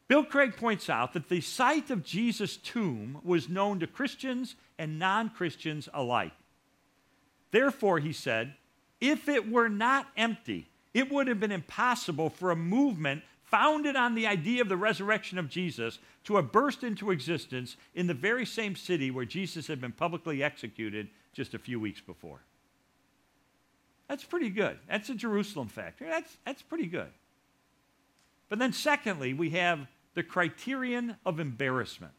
Bill 0.07 0.23
Craig 0.23 0.55
points 0.55 0.89
out 0.89 1.13
that 1.13 1.29
the 1.29 1.41
site 1.41 1.89
of 1.89 2.03
Jesus' 2.03 2.57
tomb 2.57 3.19
was 3.23 3.49
known 3.49 3.79
to 3.79 3.87
Christians 3.87 4.55
and 4.77 4.99
non 4.99 5.29
Christians 5.29 5.89
alike. 5.93 6.33
Therefore, 7.51 7.99
he 7.99 8.13
said, 8.13 8.53
if 9.01 9.27
it 9.27 9.49
were 9.49 9.69
not 9.69 10.07
empty, 10.15 10.67
it 10.93 11.11
would 11.11 11.27
have 11.27 11.39
been 11.39 11.51
impossible 11.51 12.29
for 12.29 12.51
a 12.51 12.55
movement 12.55 13.23
founded 13.43 13.95
on 13.95 14.15
the 14.15 14.27
idea 14.27 14.61
of 14.61 14.69
the 14.69 14.77
resurrection 14.77 15.37
of 15.37 15.49
Jesus 15.49 15.99
to 16.23 16.35
have 16.35 16.51
burst 16.51 16.83
into 16.83 17.11
existence 17.11 17.77
in 17.93 18.07
the 18.07 18.13
very 18.13 18.45
same 18.45 18.75
city 18.75 19.11
where 19.11 19.25
Jesus 19.25 19.67
had 19.67 19.79
been 19.79 19.91
publicly 19.91 20.43
executed 20.43 21.07
just 21.33 21.53
a 21.53 21.59
few 21.59 21.79
weeks 21.79 22.01
before. 22.01 22.41
That's 24.07 24.23
pretty 24.23 24.49
good. 24.49 24.77
That's 24.89 25.09
a 25.09 25.15
Jerusalem 25.15 25.67
factor. 25.67 26.05
That's, 26.05 26.37
that's 26.45 26.61
pretty 26.61 26.87
good. 26.87 27.09
But 28.49 28.59
then, 28.59 28.73
secondly, 28.73 29.33
we 29.33 29.51
have 29.51 29.87
the 30.15 30.23
criterion 30.23 31.17
of 31.25 31.39
embarrassment. 31.39 32.13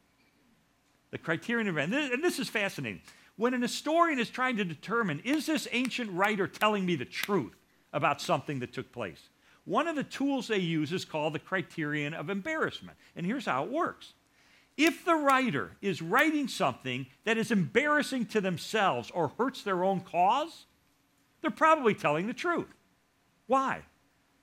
The 1.11 1.19
criterion 1.19 1.69
of, 1.69 1.77
and 1.77 2.23
this 2.23 2.39
is 2.39 2.49
fascinating. 2.49 3.03
When 3.37 3.55
an 3.55 3.63
historian 3.63 4.19
is 4.19 4.31
trying 4.31 4.57
to 4.59 4.65
determine, 4.65 5.21
is 5.21 5.47
this 5.47 5.69
ancient 5.73 6.11
writer 6.13 6.47
telling 6.47 6.87
me 6.87 6.97
the 6.97 7.05
truth 7.05 7.55
about 7.93 8.21
something 8.21 8.61
that 8.61 8.73
took 8.73 8.93
place? 8.93 9.29
One 9.65 9.89
of 9.89 9.97
the 9.97 10.05
tools 10.05 10.49
they 10.49 10.59
use 10.59 10.93
is 10.93 11.05
called 11.05 11.33
the 11.33 11.39
criterion 11.39 12.15
of 12.15 12.31
embarrassment. 12.31 12.97
And 13.17 13.27
here's 13.27 13.47
how 13.47 13.65
it 13.65 13.71
works. 13.71 14.15
If 14.77 15.05
the 15.05 15.17
writer 15.17 15.73
is 15.81 16.03
writing 16.03 16.49
something 16.49 17.07
that 17.25 17.39
is 17.39 17.51
embarrassing 17.51 18.27
to 18.27 18.41
themselves 18.41 19.11
or 19.11 19.33
hurts 19.37 19.63
their 19.63 19.83
own 19.83 20.01
cause, 20.01 20.67
they're 21.41 21.51
probably 21.51 21.95
telling 21.95 22.27
the 22.27 22.35
truth. 22.35 22.69
Why? 23.47 23.83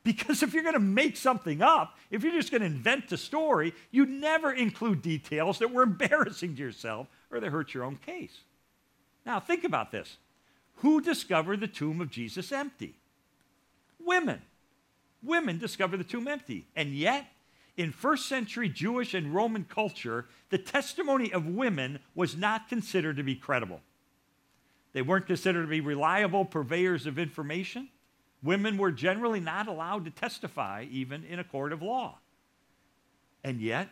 Because 0.03 0.43
if 0.43 0.53
you're 0.53 0.63
going 0.63 0.73
to 0.73 0.79
make 0.79 1.15
something 1.15 1.61
up, 1.61 1.97
if 2.11 2.23
you're 2.23 2.33
just 2.33 2.51
going 2.51 2.61
to 2.61 2.67
invent 2.67 3.11
a 3.11 3.17
story, 3.17 3.73
you 3.89 4.05
never 4.05 4.51
include 4.51 5.01
details 5.01 5.59
that 5.59 5.71
were 5.71 5.83
embarrassing 5.83 6.55
to 6.55 6.61
yourself 6.61 7.07
or 7.31 7.39
that 7.39 7.49
hurt 7.51 7.73
your 7.73 7.83
own 7.83 7.97
case. 7.97 8.39
Now, 9.25 9.39
think 9.39 9.63
about 9.63 9.91
this. 9.91 10.17
Who 10.77 10.99
discovered 10.99 11.61
the 11.61 11.67
tomb 11.67 12.01
of 12.01 12.09
Jesus 12.09 12.51
empty? 12.51 12.95
Women. 13.99 14.41
Women 15.21 15.57
discovered 15.57 15.97
the 15.97 16.03
tomb 16.03 16.27
empty. 16.27 16.67
And 16.75 16.93
yet, 16.93 17.27
in 17.77 17.91
first 17.91 18.27
century 18.27 18.67
Jewish 18.67 19.13
and 19.13 19.33
Roman 19.33 19.63
culture, 19.63 20.27
the 20.49 20.57
testimony 20.57 21.31
of 21.31 21.45
women 21.45 21.99
was 22.13 22.35
not 22.35 22.67
considered 22.67 23.15
to 23.17 23.23
be 23.23 23.35
credible. 23.35 23.79
They 24.91 25.01
weren't 25.01 25.27
considered 25.27 25.63
to 25.63 25.67
be 25.67 25.81
reliable 25.81 26.43
purveyors 26.43 27.07
of 27.07 27.17
information. 27.17 27.89
Women 28.43 28.77
were 28.77 28.91
generally 28.91 29.39
not 29.39 29.67
allowed 29.67 30.05
to 30.05 30.11
testify, 30.11 30.85
even 30.91 31.23
in 31.23 31.39
a 31.39 31.43
court 31.43 31.71
of 31.71 31.81
law. 31.81 32.19
And 33.43 33.61
yet, 33.61 33.89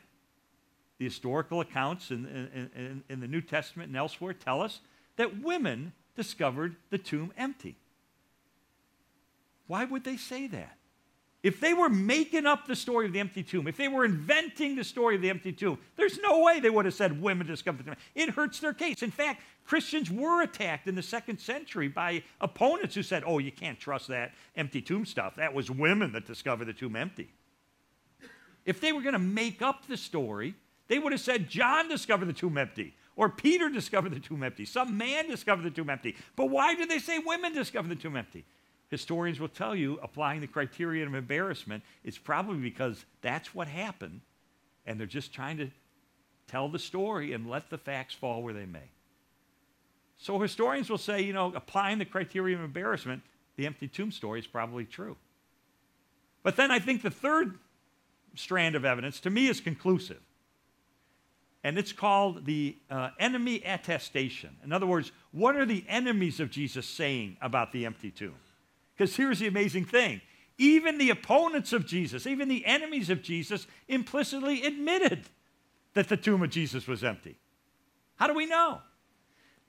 the 0.97 1.05
historical 1.05 1.61
accounts 1.61 2.11
in, 2.11 2.25
in, 2.25 3.03
in, 3.09 3.19
the 3.21 3.27
New 3.27 3.41
Testament 3.41 3.87
and 3.87 3.97
elsewhere 3.97 4.33
tell 4.33 4.61
us 4.61 4.81
that 5.15 5.41
women 5.41 5.93
discovered 6.15 6.75
the 6.89 6.97
tomb 6.97 7.33
empty. 7.37 7.77
Why 9.67 9.85
would 9.85 10.03
they 10.03 10.17
say 10.17 10.47
that? 10.47 10.77
If 11.43 11.59
they 11.59 11.73
were 11.73 11.89
making 11.89 12.45
up 12.45 12.67
the 12.67 12.75
story 12.75 13.07
of 13.07 13.13
the 13.13 13.19
empty 13.19 13.41
tomb, 13.41 13.67
if 13.67 13.75
they 13.75 13.87
were 13.87 14.05
inventing 14.05 14.75
the 14.75 14.83
story 14.83 15.15
of 15.15 15.23
the 15.23 15.29
empty 15.31 15.51
tomb, 15.51 15.79
there's 15.95 16.19
no 16.19 16.39
way 16.39 16.59
they 16.59 16.69
would 16.69 16.85
have 16.85 16.93
said 16.93 17.19
women 17.19 17.47
discovered 17.47 17.79
the 17.79 17.83
tomb. 17.83 17.95
It 18.13 18.29
hurts 18.29 18.59
their 18.59 18.73
case. 18.73 19.01
In 19.01 19.09
fact, 19.09 19.41
Christians 19.65 20.11
were 20.11 20.43
attacked 20.43 20.87
in 20.87 20.93
the 20.93 21.01
second 21.01 21.39
century 21.39 21.87
by 21.87 22.21
opponents 22.41 22.93
who 22.93 23.01
said, 23.01 23.23
oh, 23.25 23.39
you 23.39 23.51
can't 23.51 23.79
trust 23.79 24.07
that 24.09 24.33
empty 24.55 24.83
tomb 24.83 25.03
stuff. 25.03 25.35
That 25.35 25.53
was 25.53 25.71
women 25.71 26.11
that 26.13 26.27
discovered 26.27 26.65
the 26.65 26.73
tomb 26.73 26.95
empty. 26.95 27.31
If 28.63 28.79
they 28.79 28.93
were 28.93 29.01
going 29.01 29.13
to 29.13 29.19
make 29.19 29.63
up 29.63 29.87
the 29.87 29.97
story, 29.97 30.53
they 30.89 30.99
would 30.99 31.11
have 31.11 31.21
said 31.21 31.49
John 31.49 31.87
discovered 31.89 32.25
the 32.25 32.33
tomb 32.33 32.59
empty, 32.59 32.93
or 33.15 33.29
Peter 33.29 33.67
discovered 33.67 34.13
the 34.13 34.19
tomb 34.19 34.43
empty, 34.43 34.65
some 34.65 34.95
man 34.95 35.27
discovered 35.27 35.63
the 35.63 35.71
tomb 35.71 35.89
empty. 35.89 36.15
But 36.35 36.51
why 36.51 36.75
did 36.75 36.87
they 36.87 36.99
say 36.99 37.17
women 37.17 37.53
discovered 37.53 37.89
the 37.89 37.95
tomb 37.95 38.15
empty? 38.15 38.45
Historians 38.91 39.39
will 39.39 39.47
tell 39.47 39.75
you, 39.75 39.97
applying 40.03 40.41
the 40.41 40.47
criterion 40.47 41.07
of 41.07 41.15
embarrassment, 41.15 41.81
it's 42.03 42.17
probably 42.17 42.59
because 42.59 43.03
that's 43.21 43.55
what 43.55 43.67
happened, 43.67 44.21
and 44.85 44.99
they're 44.99 45.07
just 45.07 45.33
trying 45.33 45.57
to 45.57 45.71
tell 46.47 46.67
the 46.67 46.77
story 46.77 47.31
and 47.31 47.49
let 47.49 47.69
the 47.69 47.77
facts 47.77 48.13
fall 48.13 48.43
where 48.43 48.53
they 48.53 48.65
may. 48.65 48.91
So 50.17 50.37
historians 50.39 50.89
will 50.89 50.97
say, 50.97 51.21
you 51.21 51.33
know, 51.33 51.53
applying 51.55 51.97
the 51.97 52.05
criterion 52.05 52.59
of 52.59 52.65
embarrassment, 52.65 53.23
the 53.55 53.65
empty 53.65 53.87
tomb 53.87 54.11
story 54.11 54.39
is 54.39 54.47
probably 54.47 54.85
true. 54.85 55.15
But 56.43 56.57
then 56.57 56.69
I 56.69 56.79
think 56.79 57.01
the 57.01 57.09
third 57.09 57.57
strand 58.35 58.75
of 58.75 58.83
evidence, 58.83 59.21
to 59.21 59.29
me, 59.29 59.47
is 59.47 59.61
conclusive. 59.61 60.19
And 61.63 61.77
it's 61.77 61.93
called 61.93 62.45
the 62.45 62.75
uh, 62.89 63.11
enemy 63.19 63.61
attestation. 63.63 64.57
In 64.63 64.73
other 64.73 64.87
words, 64.87 65.11
what 65.31 65.55
are 65.55 65.65
the 65.65 65.85
enemies 65.87 66.39
of 66.39 66.49
Jesus 66.49 66.87
saying 66.87 67.37
about 67.41 67.71
the 67.71 67.85
empty 67.85 68.11
tomb? 68.11 68.35
Because 69.01 69.15
here's 69.15 69.39
the 69.39 69.47
amazing 69.47 69.85
thing 69.85 70.21
even 70.59 70.99
the 70.99 71.09
opponents 71.09 71.73
of 71.73 71.87
Jesus, 71.87 72.27
even 72.27 72.47
the 72.47 72.63
enemies 72.67 73.09
of 73.09 73.23
Jesus, 73.23 73.65
implicitly 73.87 74.63
admitted 74.63 75.23
that 75.95 76.07
the 76.07 76.15
tomb 76.15 76.43
of 76.43 76.51
Jesus 76.51 76.87
was 76.87 77.03
empty. 77.03 77.39
How 78.17 78.27
do 78.27 78.35
we 78.35 78.45
know? 78.45 78.79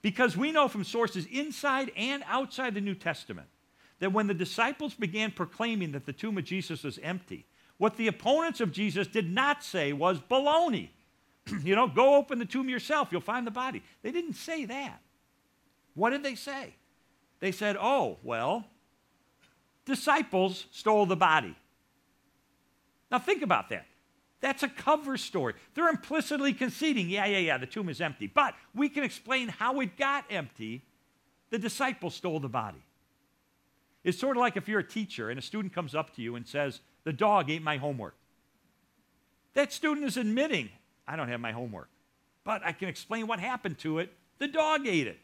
Because 0.02 0.36
we 0.36 0.52
know 0.52 0.68
from 0.68 0.84
sources 0.84 1.24
inside 1.32 1.92
and 1.96 2.22
outside 2.26 2.74
the 2.74 2.82
New 2.82 2.94
Testament 2.94 3.48
that 4.00 4.12
when 4.12 4.26
the 4.26 4.34
disciples 4.34 4.92
began 4.92 5.30
proclaiming 5.30 5.92
that 5.92 6.04
the 6.04 6.12
tomb 6.12 6.36
of 6.36 6.44
Jesus 6.44 6.84
was 6.84 6.98
empty, 6.98 7.46
what 7.78 7.96
the 7.96 8.08
opponents 8.08 8.60
of 8.60 8.70
Jesus 8.70 9.06
did 9.06 9.32
not 9.32 9.64
say 9.64 9.94
was 9.94 10.20
baloney. 10.20 10.90
you 11.62 11.74
know, 11.74 11.88
go 11.88 12.16
open 12.16 12.38
the 12.38 12.44
tomb 12.44 12.68
yourself, 12.68 13.08
you'll 13.10 13.22
find 13.22 13.46
the 13.46 13.50
body. 13.50 13.82
They 14.02 14.12
didn't 14.12 14.34
say 14.34 14.66
that. 14.66 15.00
What 15.94 16.10
did 16.10 16.22
they 16.22 16.34
say? 16.34 16.74
They 17.40 17.50
said, 17.50 17.78
oh, 17.80 18.18
well, 18.22 18.66
disciples 19.84 20.66
stole 20.70 21.06
the 21.06 21.16
body. 21.16 21.56
Now 23.10 23.18
think 23.18 23.42
about 23.42 23.68
that. 23.70 23.86
That's 24.40 24.64
a 24.64 24.68
cover 24.68 25.16
story. 25.16 25.54
They're 25.74 25.88
implicitly 25.88 26.52
conceding, 26.52 27.08
yeah, 27.08 27.26
yeah, 27.26 27.38
yeah, 27.38 27.58
the 27.58 27.66
tomb 27.66 27.88
is 27.88 28.00
empty. 28.00 28.26
But 28.26 28.54
we 28.74 28.88
can 28.88 29.04
explain 29.04 29.48
how 29.48 29.80
it 29.80 29.96
got 29.96 30.24
empty. 30.30 30.82
The 31.50 31.58
disciples 31.58 32.14
stole 32.14 32.40
the 32.40 32.48
body. 32.48 32.82
It's 34.02 34.18
sort 34.18 34.36
of 34.36 34.40
like 34.40 34.56
if 34.56 34.68
you're 34.68 34.80
a 34.80 34.84
teacher 34.84 35.30
and 35.30 35.38
a 35.38 35.42
student 35.42 35.72
comes 35.72 35.94
up 35.94 36.14
to 36.16 36.22
you 36.22 36.34
and 36.34 36.46
says, 36.46 36.80
The 37.04 37.12
dog 37.12 37.50
ate 37.50 37.62
my 37.62 37.76
homework. 37.76 38.16
That 39.54 39.72
student 39.72 40.06
is 40.06 40.16
admitting, 40.16 40.70
I 41.06 41.14
don't 41.14 41.28
have 41.28 41.40
my 41.40 41.52
homework. 41.52 41.88
But 42.42 42.62
I 42.64 42.72
can 42.72 42.88
explain 42.88 43.28
what 43.28 43.38
happened 43.38 43.78
to 43.80 44.00
it. 44.00 44.12
The 44.38 44.48
dog 44.48 44.86
ate 44.86 45.06
it. 45.06 45.20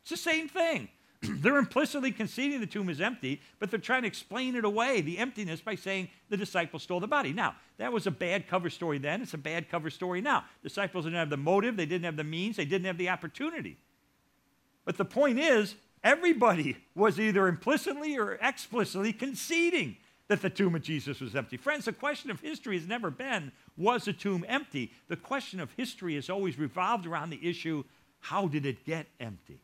It's 0.00 0.10
the 0.10 0.16
same 0.16 0.48
thing. 0.48 0.88
they're 1.22 1.58
implicitly 1.58 2.12
conceding 2.12 2.60
the 2.60 2.66
tomb 2.66 2.88
is 2.88 3.00
empty, 3.00 3.40
but 3.58 3.70
they're 3.70 3.80
trying 3.80 4.02
to 4.02 4.08
explain 4.08 4.54
it 4.54 4.64
away, 4.64 5.00
the 5.00 5.18
emptiness, 5.18 5.60
by 5.60 5.74
saying 5.74 6.08
the 6.28 6.36
disciples 6.36 6.82
stole 6.82 7.00
the 7.00 7.08
body. 7.08 7.32
Now, 7.32 7.56
that 7.78 7.92
was 7.92 8.06
a 8.06 8.10
bad 8.10 8.48
cover 8.48 8.70
story 8.70 8.98
then. 8.98 9.22
It's 9.22 9.34
a 9.34 9.38
bad 9.38 9.68
cover 9.68 9.90
story 9.90 10.20
now. 10.20 10.44
Disciples 10.62 11.04
didn't 11.04 11.18
have 11.18 11.30
the 11.30 11.36
motive, 11.36 11.76
they 11.76 11.86
didn't 11.86 12.04
have 12.04 12.16
the 12.16 12.24
means, 12.24 12.56
they 12.56 12.64
didn't 12.64 12.86
have 12.86 12.98
the 12.98 13.08
opportunity. 13.08 13.78
But 14.84 14.96
the 14.96 15.04
point 15.04 15.38
is, 15.38 15.74
everybody 16.04 16.76
was 16.94 17.18
either 17.18 17.48
implicitly 17.48 18.16
or 18.16 18.38
explicitly 18.40 19.12
conceding 19.12 19.96
that 20.28 20.42
the 20.42 20.50
tomb 20.50 20.74
of 20.74 20.82
Jesus 20.82 21.20
was 21.20 21.34
empty. 21.34 21.56
Friends, 21.56 21.86
the 21.86 21.92
question 21.92 22.30
of 22.30 22.40
history 22.40 22.78
has 22.78 22.86
never 22.86 23.10
been, 23.10 23.50
was 23.76 24.04
the 24.04 24.12
tomb 24.12 24.44
empty? 24.46 24.92
The 25.08 25.16
question 25.16 25.58
of 25.58 25.72
history 25.72 26.14
has 26.14 26.30
always 26.30 26.58
revolved 26.58 27.06
around 27.06 27.30
the 27.30 27.48
issue, 27.48 27.84
how 28.20 28.46
did 28.46 28.66
it 28.66 28.84
get 28.84 29.06
empty? 29.18 29.60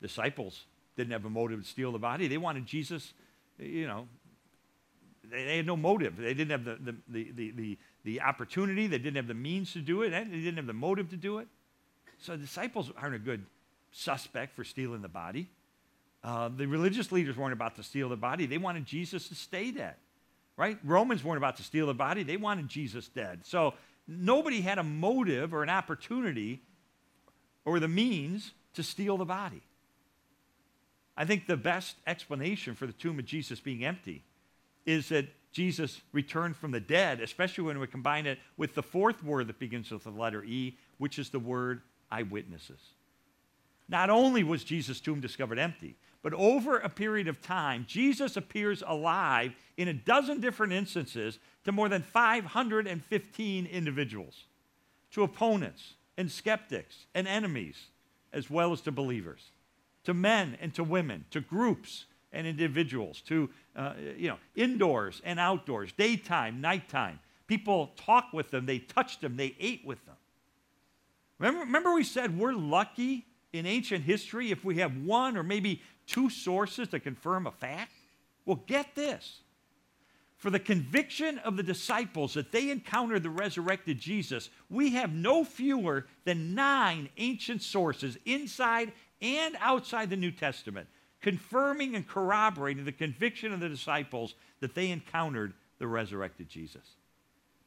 Disciples 0.00 0.66
didn't 0.96 1.12
have 1.12 1.24
a 1.24 1.30
motive 1.30 1.62
to 1.62 1.68
steal 1.68 1.92
the 1.92 1.98
body. 1.98 2.28
They 2.28 2.38
wanted 2.38 2.66
Jesus, 2.66 3.12
you 3.58 3.86
know, 3.86 4.08
they, 5.30 5.44
they 5.44 5.56
had 5.58 5.66
no 5.66 5.76
motive. 5.76 6.16
They 6.16 6.34
didn't 6.34 6.50
have 6.50 6.64
the, 6.64 6.94
the, 7.08 7.32
the, 7.32 7.50
the, 7.50 7.78
the, 8.04 8.20
opportunity, 8.20 8.86
they 8.86 8.98
didn't 8.98 9.16
have 9.16 9.26
the 9.26 9.34
means 9.34 9.72
to 9.72 9.80
do 9.80 10.02
it, 10.02 10.10
they 10.10 10.24
didn't 10.24 10.56
have 10.56 10.66
the 10.66 10.72
motive 10.72 11.10
to 11.10 11.16
do 11.16 11.38
it. 11.38 11.48
So 12.18 12.32
the 12.32 12.38
disciples 12.38 12.90
aren't 12.96 13.14
a 13.14 13.18
good 13.18 13.44
suspect 13.92 14.54
for 14.56 14.64
stealing 14.64 15.02
the 15.02 15.08
body. 15.08 15.48
Uh, 16.24 16.48
the 16.48 16.66
religious 16.66 17.12
leaders 17.12 17.36
weren't 17.36 17.52
about 17.52 17.76
to 17.76 17.82
steal 17.82 18.08
the 18.08 18.16
body, 18.16 18.46
they 18.46 18.58
wanted 18.58 18.86
Jesus 18.86 19.28
to 19.28 19.34
stay 19.34 19.70
dead. 19.70 19.94
Right? 20.56 20.78
Romans 20.82 21.22
weren't 21.22 21.36
about 21.36 21.56
to 21.58 21.62
steal 21.62 21.86
the 21.86 21.94
body, 21.94 22.22
they 22.22 22.38
wanted 22.38 22.68
Jesus 22.68 23.08
dead. 23.08 23.40
So 23.44 23.74
nobody 24.08 24.62
had 24.62 24.78
a 24.78 24.82
motive 24.82 25.52
or 25.52 25.62
an 25.62 25.68
opportunity 25.68 26.62
or 27.64 27.78
the 27.80 27.88
means 27.88 28.52
to 28.74 28.82
steal 28.82 29.18
the 29.18 29.24
body. 29.24 29.62
I 31.16 31.24
think 31.24 31.46
the 31.46 31.56
best 31.56 31.96
explanation 32.06 32.74
for 32.74 32.86
the 32.86 32.92
tomb 32.92 33.18
of 33.18 33.24
Jesus 33.24 33.60
being 33.60 33.84
empty 33.84 34.22
is 34.84 35.08
that 35.08 35.26
Jesus 35.50 36.02
returned 36.12 36.56
from 36.56 36.70
the 36.70 36.80
dead, 36.80 37.20
especially 37.20 37.64
when 37.64 37.78
we 37.78 37.86
combine 37.86 38.26
it 38.26 38.38
with 38.56 38.74
the 38.74 38.82
fourth 38.82 39.24
word 39.24 39.46
that 39.46 39.58
begins 39.58 39.90
with 39.90 40.04
the 40.04 40.10
letter 40.10 40.44
E, 40.44 40.76
which 40.98 41.18
is 41.18 41.30
the 41.30 41.38
word 41.38 41.80
eyewitnesses. 42.10 42.80
Not 43.88 44.10
only 44.10 44.44
was 44.44 44.64
Jesus' 44.64 45.00
tomb 45.00 45.20
discovered 45.20 45.58
empty, 45.58 45.96
but 46.22 46.34
over 46.34 46.78
a 46.78 46.88
period 46.88 47.28
of 47.28 47.40
time, 47.40 47.86
Jesus 47.88 48.36
appears 48.36 48.82
alive 48.86 49.54
in 49.76 49.88
a 49.88 49.94
dozen 49.94 50.40
different 50.40 50.72
instances 50.72 51.38
to 51.64 51.72
more 51.72 51.88
than 51.88 52.02
515 52.02 53.66
individuals, 53.66 54.44
to 55.12 55.22
opponents 55.22 55.94
and 56.18 56.30
skeptics 56.30 57.06
and 57.14 57.26
enemies, 57.26 57.86
as 58.32 58.50
well 58.50 58.72
as 58.72 58.80
to 58.82 58.92
believers 58.92 59.52
to 60.06 60.14
men 60.14 60.56
and 60.60 60.72
to 60.74 60.82
women, 60.82 61.24
to 61.30 61.40
groups 61.40 62.06
and 62.32 62.46
individuals, 62.46 63.20
to 63.22 63.50
uh, 63.74 63.92
you 64.16 64.28
know, 64.28 64.38
indoors 64.54 65.20
and 65.24 65.38
outdoors, 65.38 65.92
daytime, 65.92 66.60
nighttime. 66.60 67.18
People 67.46 67.92
talk 67.96 68.32
with 68.32 68.50
them, 68.50 68.66
they 68.66 68.78
touch 68.78 69.20
them, 69.20 69.36
they 69.36 69.54
ate 69.60 69.84
with 69.84 70.04
them. 70.06 70.16
Remember, 71.38 71.60
remember 71.60 71.92
we 71.92 72.04
said 72.04 72.38
we're 72.38 72.54
lucky 72.54 73.26
in 73.52 73.66
ancient 73.66 74.04
history 74.04 74.50
if 74.50 74.64
we 74.64 74.76
have 74.76 74.96
one 74.96 75.36
or 75.36 75.42
maybe 75.42 75.82
two 76.06 76.30
sources 76.30 76.88
to 76.88 77.00
confirm 77.00 77.46
a 77.46 77.52
fact? 77.52 77.92
Well, 78.44 78.62
get 78.66 78.94
this. 78.94 79.40
For 80.36 80.50
the 80.50 80.60
conviction 80.60 81.38
of 81.38 81.56
the 81.56 81.62
disciples 81.62 82.34
that 82.34 82.52
they 82.52 82.70
encountered 82.70 83.22
the 83.22 83.30
resurrected 83.30 83.98
Jesus, 83.98 84.50
we 84.68 84.90
have 84.90 85.12
no 85.12 85.44
fewer 85.44 86.06
than 86.24 86.54
nine 86.54 87.08
ancient 87.16 87.62
sources 87.62 88.18
inside 88.26 88.92
and 89.26 89.56
outside 89.60 90.10
the 90.10 90.16
New 90.16 90.30
Testament, 90.30 90.86
confirming 91.20 91.96
and 91.96 92.06
corroborating 92.06 92.84
the 92.84 92.92
conviction 92.92 93.52
of 93.52 93.60
the 93.60 93.68
disciples 93.68 94.34
that 94.60 94.74
they 94.74 94.90
encountered 94.90 95.52
the 95.78 95.86
resurrected 95.86 96.48
Jesus. 96.48 96.86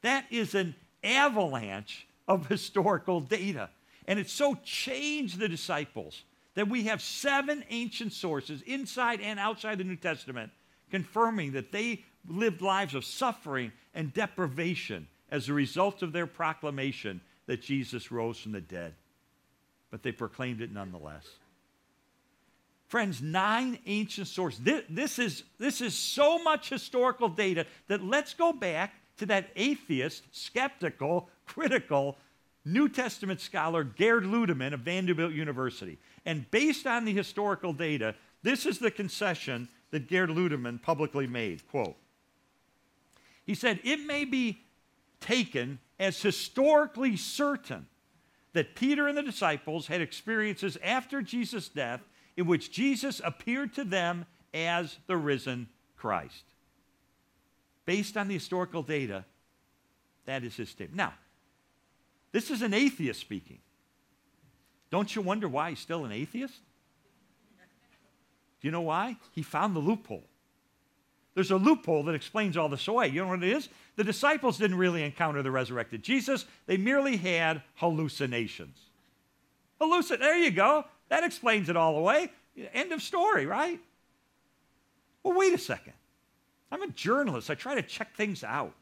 That 0.02 0.26
is 0.30 0.56
an 0.56 0.76
avalanche 1.04 2.08
of 2.28 2.48
historical 2.50 3.19
data. 3.19 3.69
And 4.08 4.17
it 4.17 4.30
so 4.30 4.58
changed 4.63 5.38
the 5.38 5.50
disciples 5.50 6.24
that 6.56 6.69
we 6.69 6.84
have 6.84 7.02
seven 7.02 7.63
ancient 7.69 8.13
sources 8.13 8.62
inside 8.63 9.22
and 9.22 9.39
outside 9.39 9.78
the 9.78 9.84
New 9.84 9.95
Testament 9.95 10.52
confirming 10.89 11.52
that 11.52 11.72
they 11.72 12.04
lived 12.28 12.62
lives 12.62 12.95
of 12.95 13.06
suffering 13.06 13.72
and 13.93 14.13
deprivation 14.13 15.08
as 15.30 15.48
a 15.48 15.54
result 15.54 16.02
of 16.02 16.12
their 16.12 16.26
proclamation 16.26 17.22
that 17.45 17.62
Jesus 17.62 18.12
rose 18.12 18.39
from 18.39 18.54
the 18.54 18.62
dead 18.62 18.95
but 19.91 20.04
they 20.04 20.12
proclaimed 20.12 20.62
it 20.62 20.72
nonetheless. 20.72 21.28
Friends, 22.89 23.21
nine 23.21 23.78
ancient 23.86 24.28
sources. 24.28 24.62
This, 24.62 24.84
this, 24.89 25.19
is, 25.19 25.43
this 25.60 25.80
is 25.80 25.93
so 25.93 26.41
much 26.43 26.69
historical 26.69 27.30
data 27.30 27.67
that 27.88 28.04
let's 28.04 28.34
go 28.34 28.52
back 28.52 28.95
to 29.17 29.28
that 29.28 29.52
atheist, 29.56 30.23
skeptical, 30.32 31.30
critical 31.45 32.17
New 32.65 32.89
Testament 32.89 33.41
scholar, 33.41 33.84
Gerd 33.84 34.23
Ludemann 34.23 34.73
of 34.73 34.80
Vanderbilt 34.82 35.34
University. 35.34 35.99
And 36.25 36.49
based 36.49 36.88
on 36.88 37.06
the 37.06 37.13
historical 37.13 37.73
data, 37.73 38.15
this 38.41 38.65
is 38.65 38.80
the 38.80 38.91
concession 38.91 39.69
that 39.91 40.10
Gerd 40.10 40.30
Ludemann 40.30 40.82
publicly 40.82 41.28
made. 41.28 41.67
Quote, 41.67 41.95
he 43.45 43.54
said, 43.54 43.80
It 43.84 43.99
may 44.06 44.25
be 44.25 44.62
taken 45.19 45.78
as 45.99 46.19
historically 46.19 47.17
certain 47.17 47.86
that 48.54 48.73
Peter 48.73 49.08
and 49.08 49.15
the 49.15 49.21
disciples 49.21 49.86
had 49.88 50.02
experiences 50.02 50.75
after 50.84 51.21
Jesus' 51.21 51.69
death 51.69 52.02
in 52.38 52.46
which 52.46 52.72
Jesus 52.72 53.22
appeared 53.24 53.74
to 53.76 53.84
them 53.84 54.26
as 54.54 54.98
the 55.08 55.18
risen 55.18 55.68
Christ. 55.98 56.44
Based 57.86 58.18
on 58.18 58.28
the 58.28 58.34
historical 58.34 58.84
data, 58.84 59.26
that 60.26 60.44
is 60.44 60.56
his 60.56 60.70
statement. 60.70 60.98
Now, 60.98 61.13
this 62.32 62.52
is 62.52 62.62
an 62.62 62.74
atheist 62.74 63.20
speaking. 63.20 63.60
Don't 64.92 65.15
you 65.15 65.22
wonder 65.22 65.48
why 65.48 65.72
he's 65.72 65.80
still 65.80 66.06
an 66.06 66.12
atheist? 66.12 66.60
Do 68.62 68.68
you 68.68 68.72
know 68.72 68.82
why? 68.82 69.18
He 69.32 69.42
found 69.42 69.76
the 69.76 69.80
loophole. 69.80 70.26
There's 71.34 71.52
a 71.52 71.58
loophole 71.58 72.04
that 72.04 72.15
explains 72.15 72.58
all 72.58 72.70
this 72.70 72.88
away. 72.88 73.08
You 73.08 73.22
know 73.22 73.30
what 73.30 73.44
it 73.44 73.50
is? 73.50 73.70
The 73.96 74.04
disciples 74.04 74.58
didn't 74.58 74.78
really 74.78 75.04
encounter 75.04 75.42
the 75.42 75.52
resurrected 75.52 76.04
Jesus, 76.04 76.46
they 76.65 76.78
merely 76.78 77.18
had 77.18 77.63
hallucinations. 77.76 78.78
Hallucin, 79.80 80.20
there 80.20 80.38
you 80.38 80.52
go. 80.52 80.86
That 81.10 81.24
explains 81.24 81.69
it 81.69 81.78
all 81.78 81.98
away. 81.98 82.32
End 82.74 82.91
of 82.91 83.02
story, 83.02 83.45
right? 83.45 83.80
Well, 85.24 85.38
wait 85.38 85.54
a 85.54 85.58
second. 85.58 85.93
I'm 86.72 86.84
a 86.84 86.89
journalist. 86.89 87.50
I 87.50 87.56
try 87.56 87.76
to 87.76 87.82
check 87.82 88.15
things 88.15 88.43
out. 88.43 88.74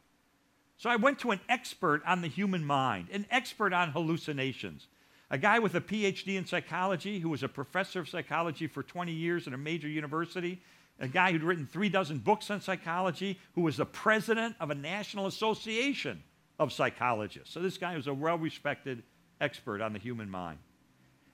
So 0.77 0.89
I 0.89 0.95
went 0.97 1.19
to 1.19 1.31
an 1.31 1.39
expert 1.49 2.01
on 2.05 2.21
the 2.21 2.27
human 2.27 2.63
mind, 2.63 3.07
an 3.11 3.25
expert 3.31 3.73
on 3.73 3.91
hallucinations, 3.91 4.87
a 5.31 5.37
guy 5.37 5.59
with 5.59 5.73
a 5.73 5.81
PhD 5.81 6.37
in 6.37 6.45
psychology 6.45 7.19
who 7.19 7.29
was 7.29 7.41
a 7.41 7.49
professor 7.49 7.99
of 7.99 8.09
psychology 8.09 8.67
for 8.67 8.83
20 8.83 9.11
years 9.11 9.47
at 9.47 9.53
a 9.53 9.57
major 9.57 9.87
university 9.87 10.61
a 10.99 11.07
guy 11.07 11.31
who'd 11.31 11.43
written 11.43 11.67
three 11.67 11.89
dozen 11.89 12.19
books 12.19 12.49
on 12.49 12.61
psychology, 12.61 13.39
who 13.53 13.61
was 13.61 13.77
the 13.77 13.85
president 13.85 14.55
of 14.59 14.71
a 14.71 14.75
national 14.75 15.27
association 15.27 16.23
of 16.59 16.73
psychologists. 16.73 17.53
So 17.53 17.61
this 17.61 17.77
guy 17.77 17.95
was 17.95 18.07
a 18.07 18.13
well 18.13 18.37
respected 18.37 19.03
expert 19.39 19.81
on 19.81 19.93
the 19.93 19.99
human 19.99 20.29
mind. 20.29 20.57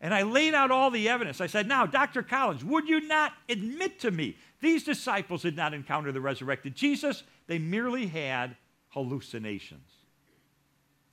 And 0.03 0.13
I 0.13 0.23
laid 0.23 0.53
out 0.53 0.69
all 0.69 0.91
the 0.91 1.07
evidence. 1.07 1.39
I 1.39 1.47
said, 1.47 1.65
Now, 1.65 1.85
Dr. 1.85 2.23
Collins, 2.23 2.63
would 2.63 2.89
you 2.89 3.07
not 3.07 3.31
admit 3.47 4.01
to 4.01 4.11
me 4.11 4.35
these 4.59 4.83
disciples 4.83 5.43
did 5.43 5.55
not 5.55 5.73
encounter 5.73 6.11
the 6.11 6.19
resurrected 6.19 6.75
Jesus? 6.75 7.23
They 7.47 7.57
merely 7.57 8.07
had 8.07 8.57
hallucinations. 8.89 9.89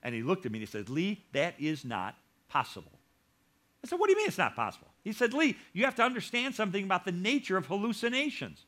And 0.02 0.12
he 0.12 0.24
looked 0.24 0.44
at 0.44 0.50
me 0.50 0.58
and 0.58 0.66
he 0.66 0.70
said, 0.70 0.90
Lee, 0.90 1.24
that 1.32 1.54
is 1.60 1.84
not 1.84 2.16
possible. 2.48 2.98
I 3.84 3.86
said, 3.86 4.00
What 4.00 4.08
do 4.08 4.12
you 4.12 4.18
mean 4.18 4.26
it's 4.26 4.36
not 4.36 4.56
possible? 4.56 4.88
He 5.04 5.12
said, 5.12 5.34
Lee, 5.34 5.56
you 5.72 5.84
have 5.84 5.94
to 5.94 6.02
understand 6.02 6.56
something 6.56 6.82
about 6.82 7.04
the 7.04 7.12
nature 7.12 7.56
of 7.56 7.66
hallucinations. 7.66 8.64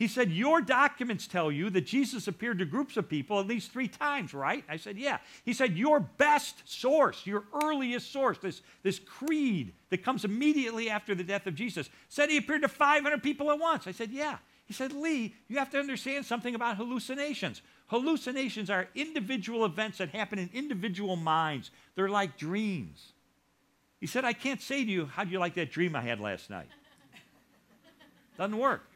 He 0.00 0.08
said, 0.08 0.32
Your 0.32 0.62
documents 0.62 1.26
tell 1.26 1.52
you 1.52 1.68
that 1.68 1.84
Jesus 1.84 2.26
appeared 2.26 2.58
to 2.60 2.64
groups 2.64 2.96
of 2.96 3.06
people 3.06 3.38
at 3.38 3.46
least 3.46 3.70
three 3.70 3.86
times, 3.86 4.32
right? 4.32 4.64
I 4.66 4.78
said, 4.78 4.96
Yeah. 4.96 5.18
He 5.44 5.52
said, 5.52 5.76
Your 5.76 6.00
best 6.00 6.62
source, 6.64 7.26
your 7.26 7.44
earliest 7.62 8.10
source, 8.10 8.38
this, 8.38 8.62
this 8.82 8.98
creed 8.98 9.74
that 9.90 10.02
comes 10.02 10.24
immediately 10.24 10.88
after 10.88 11.14
the 11.14 11.22
death 11.22 11.46
of 11.46 11.54
Jesus, 11.54 11.90
said 12.08 12.30
he 12.30 12.38
appeared 12.38 12.62
to 12.62 12.68
500 12.68 13.22
people 13.22 13.50
at 13.50 13.58
once. 13.58 13.86
I 13.86 13.92
said, 13.92 14.10
Yeah. 14.10 14.38
He 14.64 14.72
said, 14.72 14.94
Lee, 14.94 15.34
you 15.48 15.58
have 15.58 15.68
to 15.70 15.78
understand 15.78 16.24
something 16.24 16.54
about 16.54 16.78
hallucinations. 16.78 17.60
Hallucinations 17.88 18.70
are 18.70 18.88
individual 18.94 19.66
events 19.66 19.98
that 19.98 20.08
happen 20.10 20.38
in 20.38 20.48
individual 20.54 21.16
minds, 21.16 21.70
they're 21.94 22.08
like 22.08 22.38
dreams. 22.38 23.12
He 24.00 24.06
said, 24.06 24.24
I 24.24 24.32
can't 24.32 24.62
say 24.62 24.82
to 24.82 24.90
you, 24.90 25.04
How 25.04 25.24
do 25.24 25.30
you 25.30 25.38
like 25.38 25.56
that 25.56 25.70
dream 25.70 25.94
I 25.94 26.00
had 26.00 26.20
last 26.20 26.48
night? 26.48 26.68
Doesn't 28.38 28.56
work. 28.56 28.89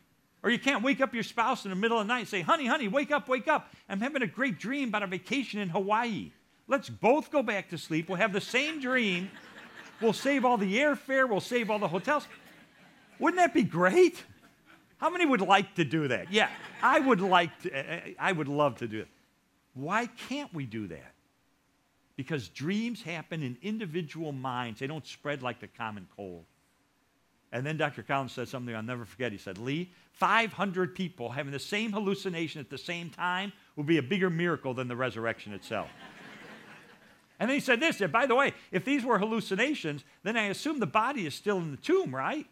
Or 0.45 0.51
you 0.51 0.59
can't 0.59 0.85
wake 0.85 1.01
up 1.01 1.15
your 1.15 1.23
spouse 1.23 1.65
in 1.65 1.71
the 1.71 1.77
middle 1.77 1.99
of 1.99 2.07
the 2.07 2.13
night 2.13 2.21
and 2.21 2.29
say, 2.29 2.43
honey, 2.43 2.67
honey, 2.67 2.87
wake 2.87 3.11
up, 3.11 3.29
wake 3.29 3.49
up. 3.49 3.73
I'm 3.89 4.03
having 4.03 4.21
a 4.21 4.27
great 4.27 4.59
dream 4.59 4.91
about 4.91 5.03
a 5.03 5.07
vacation 5.07 5.59
in 5.59 5.71
Hawaii. 5.71 6.33
Let's 6.69 6.91
both 6.91 7.31
go 7.31 7.43
back 7.43 7.71
to 7.71 7.79
sleep. 7.79 8.11
We'll 8.11 8.19
have 8.19 8.35
the 8.35 8.43
same 8.43 8.79
dream. 8.79 9.31
We'll 10.03 10.13
save 10.13 10.45
all 10.45 10.59
the 10.59 10.77
airfare. 10.77 11.27
We'll 11.27 11.41
save 11.41 11.71
all 11.71 11.79
the 11.79 11.89
hotels. 11.89 12.29
Wouldn't 13.19 13.39
that 13.39 13.55
be 13.55 13.63
great? 13.63 14.23
How 14.99 15.09
many 15.09 15.25
would 15.25 15.41
like 15.41 15.75
to 15.77 15.85
do 15.85 16.09
that? 16.09 16.31
Yeah, 16.31 16.51
I 16.83 17.01
would 17.01 17.23
like 17.23 17.63
to, 17.63 18.23
I 18.23 18.33
would 18.33 18.49
love 18.49 18.77
to 18.77 18.87
do 18.87 19.01
it. 19.01 19.09
Why 19.73 20.07
can't 20.29 20.53
we 20.53 20.67
do 20.67 20.87
that? 20.89 21.15
Because 22.17 22.49
dreams 22.49 23.01
happen 23.01 23.43
in 23.43 23.57
individual 23.63 24.33
minds, 24.33 24.81
they 24.81 24.87
don't 24.87 25.07
spread 25.07 25.43
like 25.43 25.61
the 25.61 25.69
common 25.69 26.07
cold. 26.15 26.45
And 27.55 27.65
then 27.65 27.77
Dr. 27.77 28.03
Collins 28.03 28.33
said 28.33 28.49
something 28.49 28.75
I'll 28.75 28.83
never 28.83 29.05
forget. 29.05 29.31
He 29.31 29.39
said, 29.39 29.59
Lee, 29.59 29.93
500 30.15 30.93
people 30.93 31.31
having 31.31 31.53
the 31.53 31.61
same 31.61 31.93
hallucination 31.93 32.61
at 32.61 32.69
the 32.69 32.77
same 32.77 33.11
time 33.11 33.53
would 33.77 33.87
be 33.87 33.99
a 33.99 34.03
bigger 34.03 34.29
miracle 34.29 34.75
than 34.75 34.89
the 34.89 34.97
resurrection 34.97 35.53
itself. 35.53 35.89
and 37.39 37.49
then 37.49 37.55
he 37.55 37.61
said 37.61 37.79
this, 37.79 38.01
and 38.01 38.13
by 38.13 38.27
the 38.27 38.35
way, 38.35 38.55
if 38.73 38.85
these 38.85 39.05
were 39.05 39.21
hallucinations, 39.21 40.03
then 40.25 40.37
I 40.37 40.47
assume 40.47 40.81
the 40.81 40.87
body 40.87 41.27
is 41.27 41.35
still 41.37 41.59
in 41.59 41.71
the 41.71 41.77
tomb, 41.77 42.13
right? 42.13 42.45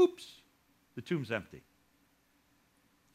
Oops, 0.00 0.24
the 0.94 1.02
tomb's 1.02 1.32
empty. 1.32 1.64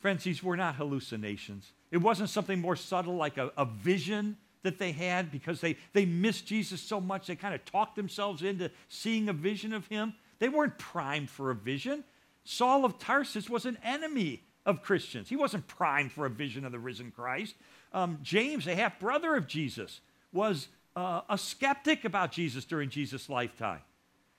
Friends, 0.02 0.26
these 0.26 0.44
were 0.44 0.58
not 0.58 0.76
hallucinations. 0.76 1.72
It 1.90 2.00
wasn't 2.00 2.30
something 2.30 2.60
more 2.60 2.76
subtle 2.76 3.16
like 3.16 3.38
a, 3.38 3.50
a 3.56 3.64
vision 3.64 4.36
that 4.64 4.78
they 4.78 4.92
had 4.92 5.32
because 5.32 5.62
they, 5.62 5.78
they 5.94 6.04
missed 6.04 6.46
Jesus 6.46 6.82
so 6.82 7.00
much 7.00 7.28
they 7.28 7.38
kind 7.38 7.56
of 7.56 7.64
talked 7.64 7.96
themselves 7.96 8.44
into 8.44 8.70
seeing 8.90 9.30
a 9.30 9.34
vision 9.34 9.72
of 9.72 9.88
him. 9.88 10.14
They 10.40 10.50
weren't 10.50 10.78
primed 10.78 11.30
for 11.30 11.52
a 11.52 11.56
vision. 11.56 12.04
Saul 12.44 12.86
of 12.86 13.00
Tarsus 13.00 13.50
was 13.50 13.66
an 13.66 13.78
enemy 13.84 14.44
of 14.66 14.82
Christians. 14.82 15.30
He 15.30 15.36
wasn't 15.36 15.68
primed 15.68 16.12
for 16.12 16.26
a 16.26 16.30
vision 16.30 16.66
of 16.66 16.72
the 16.72 16.80
risen 16.80 17.12
Christ. 17.12 17.56
Um, 17.94 18.20
James, 18.22 18.68
a 18.68 18.76
half 18.76 19.00
brother 19.00 19.36
of 19.36 19.48
Jesus, 19.48 20.02
was 20.34 20.68
uh, 20.96 21.22
a 21.30 21.38
skeptic 21.38 22.06
about 22.06 22.32
Jesus 22.32 22.66
during 22.66 22.90
Jesus' 22.90 23.30
lifetime. 23.30 23.82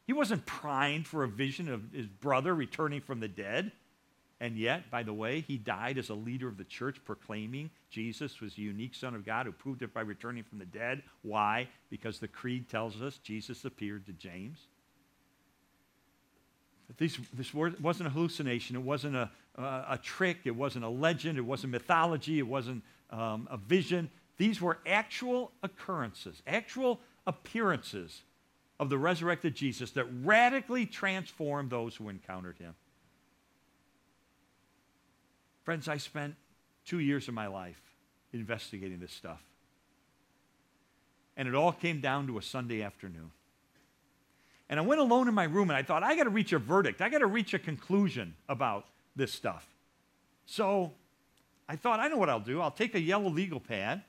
He 0.07 0.13
wasn't 0.13 0.47
primed 0.47 1.07
for 1.07 1.25
a 1.25 1.29
vision 1.29 1.69
of 1.69 1.93
his 1.93 2.07
brother 2.07 2.55
returning 2.55 3.01
from 3.01 3.21
the 3.21 3.29
dead. 3.29 3.73
And 4.39 4.57
yet, 4.57 4.91
by 4.91 5.03
the 5.03 5.15
way, 5.15 5.41
he 5.41 5.57
died 5.57 5.97
as 5.97 6.11
a 6.11 6.15
leader 6.15 6.47
of 6.47 6.59
the 6.59 6.65
church, 6.65 7.01
proclaiming 7.05 7.71
Jesus 7.91 8.41
was 8.41 8.55
the 8.55 8.63
unique 8.63 8.95
Son 8.95 9.15
of 9.15 9.25
God 9.25 9.47
who 9.47 9.53
proved 9.53 9.83
it 9.83 9.95
by 9.95 10.03
returning 10.03 10.45
from 10.45 10.59
the 10.59 10.67
dead. 10.67 11.03
Why? 11.23 11.69
Because 11.89 12.19
the 12.19 12.29
creed 12.29 12.69
tells 12.69 13.01
us 13.01 13.19
Jesus 13.19 13.65
appeared 13.65 14.05
to 14.07 14.13
James. 14.13 14.67
This, 16.99 17.19
this 17.33 17.53
wasn't 17.53 18.07
a 18.07 18.11
hallucination. 18.11 18.77
It 18.77 18.83
wasn't 18.83 19.17
a, 19.17 19.31
a 19.57 19.99
trick. 20.03 20.39
It 20.45 20.55
wasn't 20.55 20.85
a 20.85 20.89
legend. 20.89 21.37
It 21.39 21.43
wasn't 21.43 21.73
mythology. 21.73 22.39
It 22.39 22.47
wasn't 22.47 22.83
um, 23.11 23.49
a 23.51 23.57
vision. 23.57 24.11
These 24.37 24.61
were 24.61 24.79
actual 24.87 25.53
occurrences, 25.63 26.43
actual 26.47 27.01
appearances 27.27 28.23
of 28.79 28.91
the 28.91 28.99
resurrected 28.99 29.55
Jesus 29.55 29.91
that 29.93 30.07
radically 30.23 30.87
transformed 30.87 31.71
those 31.71 31.97
who 31.97 32.09
encountered 32.09 32.59
him. 32.59 32.75
Friends, 35.65 35.89
I 35.89 35.97
spent 35.97 36.37
two 36.85 37.01
years 37.01 37.27
of 37.27 37.35
my 37.35 37.47
life 37.47 37.81
investigating 38.33 39.01
this 39.01 39.13
stuff. 39.13 39.43
And 41.37 41.49
it 41.49 41.55
all 41.55 41.73
came 41.73 42.01
down 42.01 42.27
to 42.29 42.39
a 42.39 42.43
Sunday 42.43 42.83
afternoon. 42.83 43.33
And 44.69 44.81
I 44.81 44.83
went 44.83 45.01
alone 45.01 45.29
in 45.29 45.35
my 45.35 45.45
room 45.45 45.71
and 45.71 45.77
I 45.77 45.83
thought, 45.83 46.03
I 46.03 46.17
got 46.17 46.25
to 46.25 46.31
reach 46.31 46.53
a 46.53 46.59
verdict. 46.59 47.01
I 47.01 47.09
got 47.09 47.19
to 47.19 47.27
reach 47.27 47.55
a 47.55 47.59
conclusion 47.59 48.35
about 48.49 48.87
this 49.15 49.33
stuff. 49.33 49.67
So 50.45 50.93
I 51.69 51.77
thought, 51.77 52.01
I 52.01 52.09
know 52.09 52.17
what 52.17 52.29
I'll 52.29 52.41
do. 52.41 52.61
I'll 52.61 52.71
take 52.71 52.95
a 52.95 53.01
yellow 53.01 53.31
legal 53.31 53.61
pad 53.61 54.03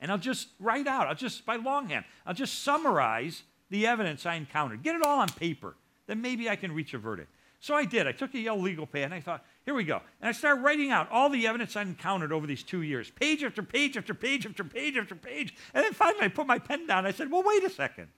and 0.00 0.10
I'll 0.10 0.18
just 0.18 0.48
write 0.60 0.86
out, 0.86 1.06
I'll 1.06 1.14
just, 1.14 1.46
by 1.46 1.56
longhand, 1.56 2.04
I'll 2.26 2.34
just 2.34 2.62
summarize 2.62 3.42
the 3.70 3.86
evidence 3.86 4.26
I 4.26 4.34
encountered. 4.34 4.82
Get 4.82 4.94
it 4.94 5.02
all 5.02 5.20
on 5.20 5.28
paper. 5.28 5.74
Then 6.06 6.20
maybe 6.20 6.48
I 6.50 6.56
can 6.56 6.72
reach 6.72 6.92
a 6.94 6.98
verdict. 6.98 7.30
So 7.60 7.74
I 7.74 7.86
did. 7.86 8.06
I 8.06 8.12
took 8.12 8.34
a 8.34 8.38
yellow 8.38 8.60
legal 8.60 8.86
pad 8.86 9.04
and 9.04 9.14
I 9.14 9.20
thought, 9.20 9.44
here 9.64 9.74
we 9.74 9.84
go. 9.84 10.00
And 10.20 10.28
I 10.28 10.32
started 10.32 10.60
writing 10.60 10.90
out 10.90 11.10
all 11.10 11.30
the 11.30 11.46
evidence 11.46 11.74
I 11.74 11.82
encountered 11.82 12.30
over 12.30 12.46
these 12.46 12.62
two 12.62 12.82
years, 12.82 13.10
page 13.10 13.42
after 13.42 13.62
page 13.62 13.96
after 13.96 14.14
page 14.14 14.46
after 14.46 14.62
page 14.62 14.96
after 14.96 15.14
page. 15.14 15.54
And 15.72 15.82
then 15.82 15.94
finally 15.94 16.26
I 16.26 16.28
put 16.28 16.46
my 16.46 16.58
pen 16.58 16.86
down. 16.86 17.06
I 17.06 17.12
said, 17.12 17.30
well, 17.30 17.42
wait 17.42 17.64
a 17.64 17.70
second. 17.70 18.08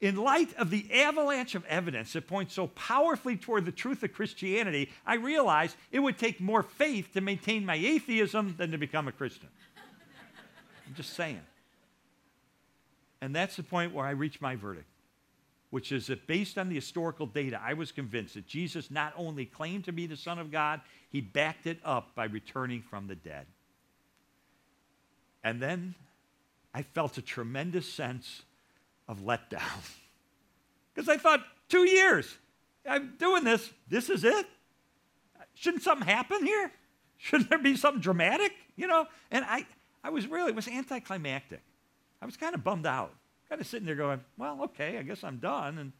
In 0.00 0.16
light 0.16 0.54
of 0.56 0.70
the 0.70 0.86
avalanche 0.92 1.54
of 1.54 1.64
evidence 1.66 2.14
that 2.14 2.26
points 2.26 2.54
so 2.54 2.68
powerfully 2.68 3.36
toward 3.36 3.66
the 3.66 3.72
truth 3.72 4.02
of 4.02 4.14
Christianity, 4.14 4.90
I 5.06 5.16
realized 5.16 5.76
it 5.92 5.98
would 5.98 6.16
take 6.16 6.40
more 6.40 6.62
faith 6.62 7.12
to 7.12 7.20
maintain 7.20 7.66
my 7.66 7.74
atheism 7.74 8.54
than 8.56 8.70
to 8.70 8.78
become 8.78 9.08
a 9.08 9.12
Christian. 9.12 9.48
I'm 10.86 10.94
just 10.94 11.12
saying. 11.12 11.40
And 13.20 13.36
that's 13.36 13.56
the 13.56 13.62
point 13.62 13.92
where 13.94 14.06
I 14.06 14.12
reached 14.12 14.40
my 14.40 14.56
verdict, 14.56 14.88
which 15.68 15.92
is 15.92 16.06
that 16.06 16.26
based 16.26 16.56
on 16.56 16.70
the 16.70 16.74
historical 16.74 17.26
data, 17.26 17.60
I 17.62 17.74
was 17.74 17.92
convinced 17.92 18.34
that 18.34 18.46
Jesus 18.46 18.90
not 18.90 19.12
only 19.18 19.44
claimed 19.44 19.84
to 19.84 19.92
be 19.92 20.06
the 20.06 20.16
Son 20.16 20.38
of 20.38 20.50
God, 20.50 20.80
he 21.10 21.20
backed 21.20 21.66
it 21.66 21.78
up 21.84 22.14
by 22.14 22.24
returning 22.24 22.80
from 22.80 23.06
the 23.06 23.14
dead. 23.14 23.46
And 25.44 25.60
then 25.60 25.94
I 26.72 26.82
felt 26.82 27.18
a 27.18 27.22
tremendous 27.22 27.92
sense 27.92 28.42
of 29.10 29.20
letdown. 29.20 29.60
Because 30.92 31.08
I 31.08 31.18
thought, 31.18 31.44
two 31.68 31.88
years, 31.88 32.36
I'm 32.86 33.14
doing 33.16 33.44
this, 33.44 33.70
this 33.88 34.10
is 34.10 34.24
it? 34.24 34.44
Shouldn't 35.54 35.84
something 35.84 36.06
happen 36.06 36.44
here? 36.44 36.72
Shouldn't 37.16 37.48
there 37.48 37.60
be 37.60 37.76
something 37.76 38.00
dramatic? 38.00 38.52
You 38.74 38.88
know? 38.88 39.06
And 39.30 39.44
I, 39.44 39.66
I 40.02 40.10
was 40.10 40.26
really, 40.26 40.50
it 40.50 40.56
was 40.56 40.66
anticlimactic. 40.66 41.62
I 42.20 42.26
was 42.26 42.36
kind 42.36 42.56
of 42.56 42.64
bummed 42.64 42.86
out, 42.86 43.14
kind 43.48 43.60
of 43.60 43.68
sitting 43.68 43.86
there 43.86 43.94
going, 43.94 44.20
well, 44.36 44.64
okay, 44.64 44.98
I 44.98 45.02
guess 45.02 45.22
I'm 45.22 45.36
done. 45.36 45.78
And, 45.78 45.92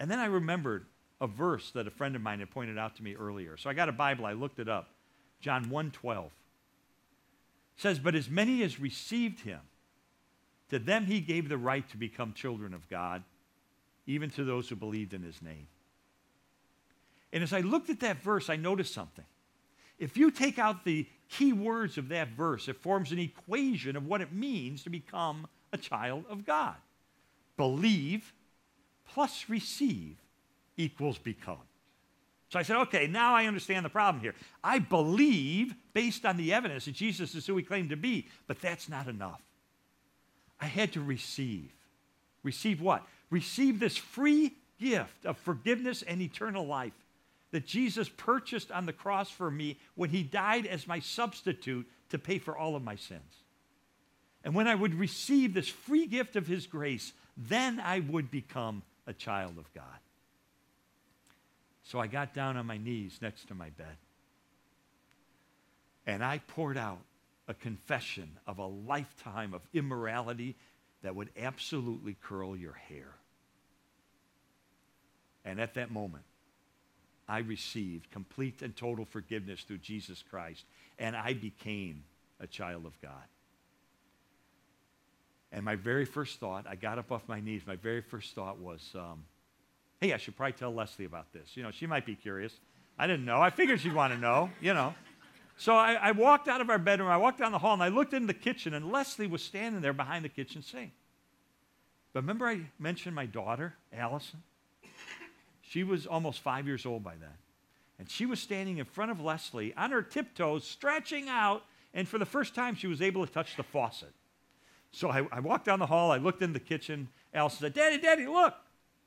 and 0.00 0.10
then 0.10 0.18
I 0.18 0.26
remembered 0.26 0.86
a 1.20 1.28
verse 1.28 1.70
that 1.70 1.86
a 1.86 1.90
friend 1.90 2.16
of 2.16 2.22
mine 2.22 2.40
had 2.40 2.50
pointed 2.50 2.76
out 2.76 2.96
to 2.96 3.04
me 3.04 3.14
earlier. 3.14 3.56
So 3.56 3.70
I 3.70 3.72
got 3.72 3.88
a 3.88 3.92
Bible, 3.92 4.26
I 4.26 4.32
looked 4.32 4.58
it 4.58 4.68
up. 4.68 4.88
John 5.40 5.70
1:12 5.70 6.30
says, 7.76 7.98
"But 7.98 8.14
as 8.14 8.28
many 8.28 8.62
as 8.62 8.78
received 8.78 9.40
him, 9.40 9.60
to 10.70 10.78
them 10.78 11.06
he 11.06 11.20
gave 11.20 11.48
the 11.48 11.58
right 11.58 11.88
to 11.90 11.96
become 11.96 12.32
children 12.32 12.74
of 12.74 12.88
God, 12.88 13.22
even 14.06 14.30
to 14.30 14.44
those 14.44 14.68
who 14.68 14.76
believed 14.76 15.14
in 15.14 15.22
his 15.22 15.42
name. 15.42 15.66
And 17.32 17.42
as 17.42 17.52
I 17.52 17.60
looked 17.60 17.90
at 17.90 18.00
that 18.00 18.22
verse, 18.22 18.50
I 18.50 18.56
noticed 18.56 18.92
something. 18.92 19.24
If 19.98 20.16
you 20.16 20.30
take 20.30 20.58
out 20.58 20.84
the 20.84 21.06
key 21.28 21.52
words 21.52 21.98
of 21.98 22.08
that 22.08 22.30
verse, 22.30 22.68
it 22.68 22.76
forms 22.76 23.12
an 23.12 23.18
equation 23.18 23.96
of 23.96 24.06
what 24.06 24.20
it 24.20 24.32
means 24.32 24.82
to 24.84 24.90
become 24.90 25.46
a 25.72 25.78
child 25.78 26.24
of 26.28 26.46
God. 26.46 26.76
Believe 27.56 28.32
plus 29.12 29.46
receive 29.48 30.16
equals 30.76 31.18
become. 31.18 31.58
So 32.48 32.58
I 32.58 32.62
said, 32.62 32.76
okay, 32.78 33.06
now 33.06 33.34
I 33.34 33.46
understand 33.46 33.84
the 33.84 33.90
problem 33.90 34.20
here. 34.22 34.34
I 34.64 34.80
believe 34.80 35.74
based 35.92 36.24
on 36.24 36.36
the 36.36 36.52
evidence 36.52 36.86
that 36.86 36.94
Jesus 36.94 37.34
is 37.34 37.46
who 37.46 37.56
he 37.56 37.62
claimed 37.62 37.90
to 37.90 37.96
be, 37.96 38.26
but 38.48 38.60
that's 38.60 38.88
not 38.88 39.06
enough. 39.06 39.40
I 40.60 40.66
had 40.66 40.92
to 40.92 41.00
receive. 41.00 41.70
Receive 42.42 42.80
what? 42.80 43.06
Receive 43.30 43.80
this 43.80 43.96
free 43.96 44.54
gift 44.80 45.24
of 45.24 45.38
forgiveness 45.38 46.02
and 46.02 46.20
eternal 46.20 46.66
life 46.66 46.92
that 47.50 47.66
Jesus 47.66 48.08
purchased 48.08 48.70
on 48.70 48.86
the 48.86 48.92
cross 48.92 49.30
for 49.30 49.50
me 49.50 49.78
when 49.94 50.10
he 50.10 50.22
died 50.22 50.66
as 50.66 50.86
my 50.86 51.00
substitute 51.00 51.86
to 52.10 52.18
pay 52.18 52.38
for 52.38 52.56
all 52.56 52.76
of 52.76 52.82
my 52.82 52.96
sins. 52.96 53.42
And 54.44 54.54
when 54.54 54.68
I 54.68 54.74
would 54.74 54.94
receive 54.94 55.52
this 55.52 55.68
free 55.68 56.06
gift 56.06 56.36
of 56.36 56.46
his 56.46 56.66
grace, 56.66 57.12
then 57.36 57.80
I 57.80 58.00
would 58.00 58.30
become 58.30 58.82
a 59.06 59.12
child 59.12 59.58
of 59.58 59.72
God. 59.74 59.84
So 61.82 61.98
I 61.98 62.06
got 62.06 62.32
down 62.32 62.56
on 62.56 62.66
my 62.66 62.78
knees 62.78 63.18
next 63.20 63.48
to 63.48 63.54
my 63.54 63.70
bed. 63.70 63.96
And 66.06 66.24
I 66.24 66.38
poured 66.38 66.78
out 66.78 67.00
a 67.50 67.54
confession 67.54 68.38
of 68.46 68.58
a 68.58 68.66
lifetime 68.66 69.52
of 69.52 69.60
immorality 69.74 70.54
that 71.02 71.16
would 71.16 71.30
absolutely 71.36 72.16
curl 72.22 72.56
your 72.56 72.74
hair. 72.74 73.08
And 75.44 75.60
at 75.60 75.74
that 75.74 75.90
moment, 75.90 76.22
I 77.28 77.38
received 77.38 78.10
complete 78.10 78.62
and 78.62 78.76
total 78.76 79.04
forgiveness 79.04 79.62
through 79.62 79.78
Jesus 79.78 80.22
Christ, 80.30 80.64
and 80.98 81.16
I 81.16 81.32
became 81.34 82.04
a 82.38 82.46
child 82.46 82.86
of 82.86 83.00
God. 83.02 83.12
And 85.50 85.64
my 85.64 85.74
very 85.74 86.04
first 86.04 86.38
thought, 86.38 86.66
I 86.68 86.76
got 86.76 86.98
up 86.98 87.10
off 87.10 87.22
my 87.26 87.40
knees, 87.40 87.62
my 87.66 87.76
very 87.76 88.00
first 88.00 88.34
thought 88.34 88.58
was, 88.58 88.94
um, 88.94 89.24
hey, 90.00 90.12
I 90.12 90.18
should 90.18 90.36
probably 90.36 90.52
tell 90.52 90.72
Leslie 90.72 91.04
about 91.04 91.32
this. 91.32 91.56
You 91.56 91.64
know, 91.64 91.72
she 91.72 91.86
might 91.86 92.06
be 92.06 92.14
curious. 92.14 92.52
I 92.96 93.08
didn't 93.08 93.24
know. 93.24 93.40
I 93.40 93.50
figured 93.50 93.80
she'd 93.80 93.94
want 93.94 94.12
to 94.12 94.18
know, 94.18 94.50
you 94.60 94.72
know. 94.72 94.94
So 95.60 95.74
I, 95.74 95.92
I, 95.92 96.12
walked 96.12 96.48
out 96.48 96.62
of 96.62 96.70
our 96.70 96.78
bedroom, 96.78 97.10
I 97.10 97.18
walked 97.18 97.38
down 97.38 97.52
the 97.52 97.58
hall, 97.58 97.74
and 97.74 97.82
I 97.82 97.88
looked 97.88 98.14
in 98.14 98.26
the 98.26 98.32
kitchen, 98.32 98.72
and 98.72 98.90
Leslie 98.90 99.26
was 99.26 99.42
standing 99.42 99.82
there 99.82 99.92
behind 99.92 100.24
the 100.24 100.30
kitchen 100.30 100.62
sink. 100.62 100.92
But 102.14 102.22
remember, 102.22 102.48
I 102.48 102.62
mentioned 102.78 103.14
my 103.14 103.26
daughter, 103.26 103.74
Allison? 103.92 104.42
She 105.60 105.84
was 105.84 106.06
almost 106.06 106.40
five 106.40 106.66
years 106.66 106.86
old 106.86 107.04
by 107.04 107.12
then. 107.20 107.36
And 107.98 108.08
she 108.08 108.24
was 108.24 108.40
standing 108.40 108.78
in 108.78 108.86
front 108.86 109.10
of 109.10 109.20
Leslie 109.20 109.74
on 109.76 109.90
her 109.90 110.00
tiptoes, 110.00 110.64
stretching 110.64 111.28
out, 111.28 111.66
and 111.92 112.08
for 112.08 112.16
the 112.16 112.24
first 112.24 112.54
time, 112.54 112.74
she 112.74 112.86
was 112.86 113.02
able 113.02 113.26
to 113.26 113.30
touch 113.30 113.54
the 113.58 113.62
faucet. 113.62 114.14
So 114.92 115.10
I, 115.10 115.26
I 115.30 115.40
walked 115.40 115.66
down 115.66 115.78
the 115.78 115.84
hall, 115.84 116.10
I 116.10 116.16
looked 116.16 116.40
in 116.40 116.54
the 116.54 116.58
kitchen. 116.58 117.10
Allison 117.34 117.58
said, 117.60 117.74
Daddy, 117.74 117.98
Daddy, 117.98 118.26
look, 118.26 118.54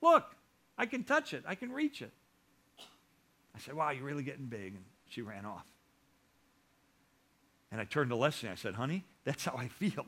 look, 0.00 0.36
I 0.78 0.86
can 0.86 1.02
touch 1.02 1.34
it, 1.34 1.42
I 1.48 1.56
can 1.56 1.72
reach 1.72 2.00
it. 2.00 2.12
I 3.56 3.58
said, 3.58 3.74
Wow, 3.74 3.90
you're 3.90 4.04
really 4.04 4.22
getting 4.22 4.46
big. 4.46 4.74
And 4.74 4.84
she 5.08 5.20
ran 5.20 5.44
off. 5.44 5.66
And 7.74 7.80
I 7.80 7.84
turned 7.86 8.10
to 8.10 8.16
Leslie 8.16 8.48
and 8.48 8.56
I 8.56 8.60
said, 8.60 8.76
Honey, 8.76 9.02
that's 9.24 9.44
how 9.44 9.56
I 9.58 9.66
feel. 9.66 10.06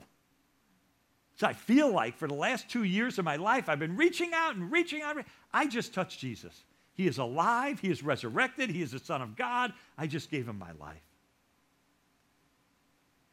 So 1.34 1.48
I 1.48 1.52
feel 1.52 1.90
like 1.90 2.16
for 2.16 2.28
the 2.28 2.34
last 2.34 2.68
two 2.68 2.84
years 2.84 3.18
of 3.18 3.24
my 3.24 3.34
life, 3.34 3.68
I've 3.68 3.80
been 3.80 3.96
reaching 3.96 4.30
out 4.32 4.54
and 4.54 4.70
reaching 4.70 5.02
out. 5.02 5.16
I 5.52 5.66
just 5.66 5.92
touched 5.92 6.20
Jesus. 6.20 6.62
He 6.94 7.08
is 7.08 7.18
alive. 7.18 7.80
He 7.80 7.90
is 7.90 8.04
resurrected. 8.04 8.70
He 8.70 8.82
is 8.82 8.92
the 8.92 9.00
Son 9.00 9.20
of 9.20 9.34
God. 9.34 9.72
I 9.98 10.06
just 10.06 10.30
gave 10.30 10.46
him 10.46 10.60
my 10.60 10.70
life. 10.78 11.02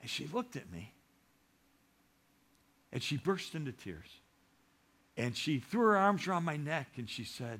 And 0.02 0.10
she 0.10 0.28
looked 0.34 0.56
at 0.56 0.72
me 0.72 0.92
and 2.92 3.04
she 3.04 3.18
burst 3.18 3.54
into 3.54 3.72
tears. 3.72 4.10
And 5.16 5.38
she 5.38 5.60
threw 5.60 5.90
her 5.90 5.98
arms 5.98 6.28
around 6.28 6.44
my 6.44 6.58
neck 6.58 6.88
and 6.98 7.08
she 7.08 7.24
said, 7.24 7.60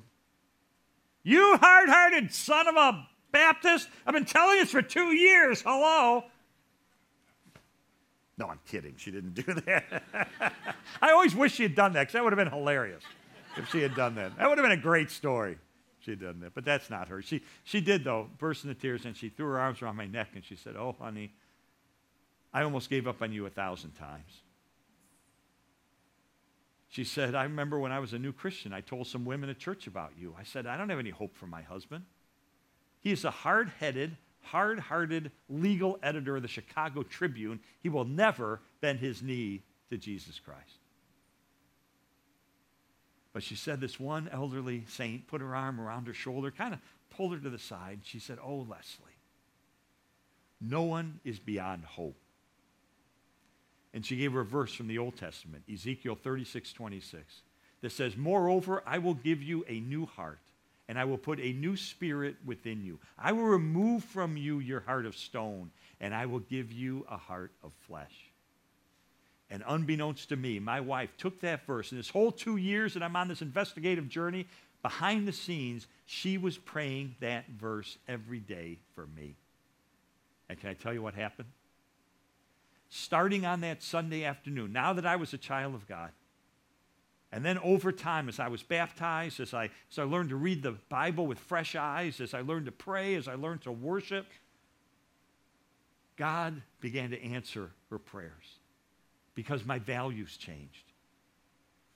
You 1.22 1.56
hard 1.56 1.88
hearted 1.88 2.34
son 2.34 2.66
of 2.66 2.74
a 2.74 3.06
Baptist, 3.30 3.88
I've 4.04 4.14
been 4.14 4.24
telling 4.24 4.56
you 4.56 4.66
for 4.66 4.82
two 4.82 5.14
years. 5.14 5.62
Hello. 5.62 6.24
No, 8.36 8.46
I'm 8.46 8.60
kidding. 8.66 8.94
She 8.96 9.10
didn't 9.10 9.34
do 9.46 9.54
that. 9.54 10.02
I 11.00 11.12
always 11.12 11.34
wish 11.34 11.54
she 11.54 11.62
had 11.62 11.74
done 11.74 11.92
that 11.92 12.02
because 12.02 12.14
that 12.14 12.24
would 12.24 12.32
have 12.32 12.38
been 12.38 12.52
hilarious 12.52 13.02
if 13.56 13.70
she 13.70 13.80
had 13.80 13.94
done 13.94 14.14
that. 14.16 14.36
That 14.38 14.48
would 14.48 14.58
have 14.58 14.64
been 14.64 14.78
a 14.78 14.82
great 14.82 15.10
story 15.10 15.58
she 16.00 16.10
had 16.12 16.20
done 16.20 16.40
that. 16.40 16.54
But 16.54 16.64
that's 16.64 16.90
not 16.90 17.08
her. 17.08 17.22
She, 17.22 17.42
she 17.64 17.80
did, 17.80 18.04
though, 18.04 18.28
burst 18.38 18.64
into 18.64 18.74
tears 18.74 19.04
and 19.04 19.16
she 19.16 19.28
threw 19.28 19.46
her 19.46 19.58
arms 19.58 19.82
around 19.82 19.96
my 19.96 20.06
neck 20.06 20.30
and 20.34 20.44
she 20.44 20.56
said, 20.56 20.76
Oh, 20.76 20.94
honey, 20.98 21.32
I 22.52 22.62
almost 22.62 22.90
gave 22.90 23.06
up 23.08 23.22
on 23.22 23.32
you 23.32 23.46
a 23.46 23.50
thousand 23.50 23.92
times. 23.92 24.42
She 26.88 27.02
said, 27.02 27.34
I 27.34 27.42
remember 27.42 27.80
when 27.80 27.90
I 27.90 27.98
was 27.98 28.12
a 28.12 28.18
new 28.18 28.32
Christian, 28.32 28.72
I 28.72 28.80
told 28.80 29.08
some 29.08 29.24
women 29.24 29.50
at 29.50 29.58
church 29.58 29.88
about 29.88 30.12
you. 30.16 30.36
I 30.38 30.44
said, 30.44 30.64
I 30.66 30.76
don't 30.76 30.88
have 30.90 31.00
any 31.00 31.10
hope 31.10 31.36
for 31.36 31.46
my 31.46 31.62
husband. 31.62 32.04
He 33.00 33.10
is 33.10 33.24
a 33.24 33.32
hard 33.32 33.72
headed, 33.80 34.16
hard 34.44 34.78
hearted 34.78 35.32
legal 35.48 35.98
editor 36.02 36.36
of 36.36 36.42
the 36.42 36.48
Chicago 36.48 37.02
Tribune. 37.02 37.60
He 37.80 37.88
will 37.88 38.04
never 38.04 38.60
bend 38.80 39.00
his 39.00 39.22
knee 39.22 39.62
to 39.90 39.98
Jesus 39.98 40.38
Christ. 40.38 40.78
But 43.32 43.42
she 43.42 43.56
said 43.56 43.80
this 43.80 43.98
one 43.98 44.28
elderly 44.32 44.84
saint 44.88 45.26
put 45.26 45.40
her 45.40 45.56
arm 45.56 45.80
around 45.80 46.06
her 46.06 46.14
shoulder, 46.14 46.50
kind 46.50 46.72
of 46.72 46.80
pulled 47.10 47.32
her 47.32 47.38
to 47.38 47.50
the 47.50 47.58
side. 47.58 48.00
She 48.04 48.20
said, 48.20 48.38
Oh, 48.42 48.58
Leslie, 48.58 49.18
no 50.60 50.82
one 50.82 51.20
is 51.24 51.38
beyond 51.40 51.84
hope. 51.84 52.16
And 53.92 54.06
she 54.06 54.16
gave 54.16 54.32
her 54.32 54.40
a 54.40 54.44
verse 54.44 54.72
from 54.72 54.88
the 54.88 54.98
Old 54.98 55.16
Testament, 55.16 55.64
Ezekiel 55.72 56.16
36, 56.20 56.72
26, 56.72 57.42
that 57.80 57.92
says, 57.92 58.16
Moreover, 58.16 58.82
I 58.86 58.98
will 58.98 59.14
give 59.14 59.42
you 59.42 59.64
a 59.68 59.80
new 59.80 60.06
heart, 60.06 60.40
and 60.88 60.98
I 60.98 61.04
will 61.04 61.18
put 61.18 61.40
a 61.40 61.52
new 61.52 61.76
spirit 61.76 62.36
within 62.44 62.82
you. 62.82 62.98
I 63.18 63.32
will 63.32 63.44
remove 63.44 64.04
from 64.04 64.36
you 64.36 64.58
your 64.58 64.80
heart 64.80 65.06
of 65.06 65.16
stone, 65.16 65.70
and 66.00 66.14
I 66.14 66.26
will 66.26 66.40
give 66.40 66.72
you 66.72 67.06
a 67.10 67.16
heart 67.16 67.52
of 67.62 67.72
flesh. 67.86 68.30
And 69.50 69.62
unbeknownst 69.66 70.28
to 70.30 70.36
me, 70.36 70.58
my 70.58 70.80
wife 70.80 71.16
took 71.16 71.40
that 71.40 71.66
verse, 71.66 71.90
and 71.92 71.98
this 71.98 72.10
whole 72.10 72.32
two 72.32 72.56
years 72.56 72.94
that 72.94 73.02
I'm 73.02 73.16
on 73.16 73.28
this 73.28 73.42
investigative 73.42 74.08
journey, 74.08 74.46
behind 74.82 75.26
the 75.26 75.32
scenes, 75.32 75.86
she 76.06 76.38
was 76.38 76.58
praying 76.58 77.16
that 77.20 77.48
verse 77.48 77.96
every 78.08 78.40
day 78.40 78.78
for 78.94 79.06
me. 79.06 79.36
And 80.48 80.58
can 80.60 80.70
I 80.70 80.74
tell 80.74 80.92
you 80.92 81.02
what 81.02 81.14
happened? 81.14 81.48
starting 82.94 83.44
on 83.44 83.60
that 83.62 83.82
Sunday 83.82 84.24
afternoon, 84.24 84.72
now 84.72 84.92
that 84.92 85.04
I 85.04 85.16
was 85.16 85.34
a 85.34 85.38
child 85.38 85.74
of 85.74 85.86
God. 85.88 86.10
And 87.34 87.44
then 87.44 87.58
over 87.58 87.90
time, 87.90 88.28
as 88.28 88.38
I 88.38 88.46
was 88.46 88.62
baptized, 88.62 89.40
as 89.40 89.52
I, 89.52 89.64
as 89.90 89.98
I 89.98 90.04
learned 90.04 90.28
to 90.28 90.36
read 90.36 90.62
the 90.62 90.76
Bible 90.88 91.26
with 91.26 91.40
fresh 91.40 91.74
eyes, 91.74 92.20
as 92.20 92.32
I 92.32 92.42
learned 92.42 92.66
to 92.66 92.72
pray, 92.72 93.16
as 93.16 93.26
I 93.26 93.34
learned 93.34 93.62
to 93.62 93.72
worship, 93.72 94.26
God 96.16 96.62
began 96.80 97.10
to 97.10 97.20
answer 97.20 97.72
her 97.90 97.98
prayers 97.98 98.60
because 99.34 99.64
my 99.64 99.80
values 99.80 100.36
changed, 100.36 100.92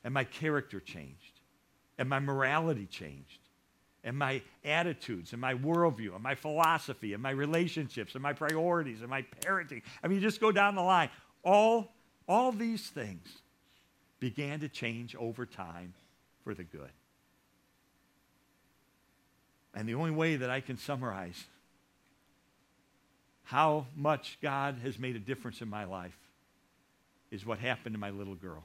and 0.03 0.13
my 0.13 0.25
character 0.25 0.81
changed, 0.81 1.39
and 1.99 2.09
my 2.09 2.19
morality 2.19 2.87
changed 2.87 3.39
and 4.03 4.17
my 4.17 4.41
attitudes 4.65 5.33
and 5.33 5.41
my 5.41 5.55
worldview 5.55 6.15
and 6.15 6.23
my 6.23 6.35
philosophy 6.35 7.15
and 7.15 7.23
my 7.23 7.31
relationships 7.31 8.15
and 8.15 8.23
my 8.23 8.33
priorities 8.33 9.01
and 9.01 9.11
my 9.11 9.23
parenting. 9.41 9.83
I 10.03 10.09
mean, 10.09 10.17
you 10.17 10.23
just 10.23 10.41
go 10.41 10.51
down 10.51 10.77
the 10.77 10.83
line. 10.83 11.11
All, 11.45 11.93
all 12.29 12.53
these 12.53 12.89
things 12.89 13.43
began 14.21 14.61
to 14.61 14.69
change 14.69 15.15
over 15.17 15.47
time 15.47 15.95
for 16.45 16.55
the 16.55 16.65
good. 16.65 16.91
And 19.75 19.89
the 19.89 19.95
only 19.95 20.11
way 20.11 20.37
that 20.37 20.51
I 20.51 20.61
can 20.61 20.77
summarize 20.77 21.45
how 23.45 23.87
much 23.97 24.39
God 24.43 24.77
has 24.83 24.99
made 24.99 25.17
a 25.17 25.21
difference 25.21 25.63
in 25.63 25.69
my 25.69 25.85
life 25.85 26.17
is 27.31 27.47
what 27.47 27.59
happened 27.59 27.95
to 27.95 27.99
my 27.99 28.11
little 28.11 28.35
girl. 28.35 28.65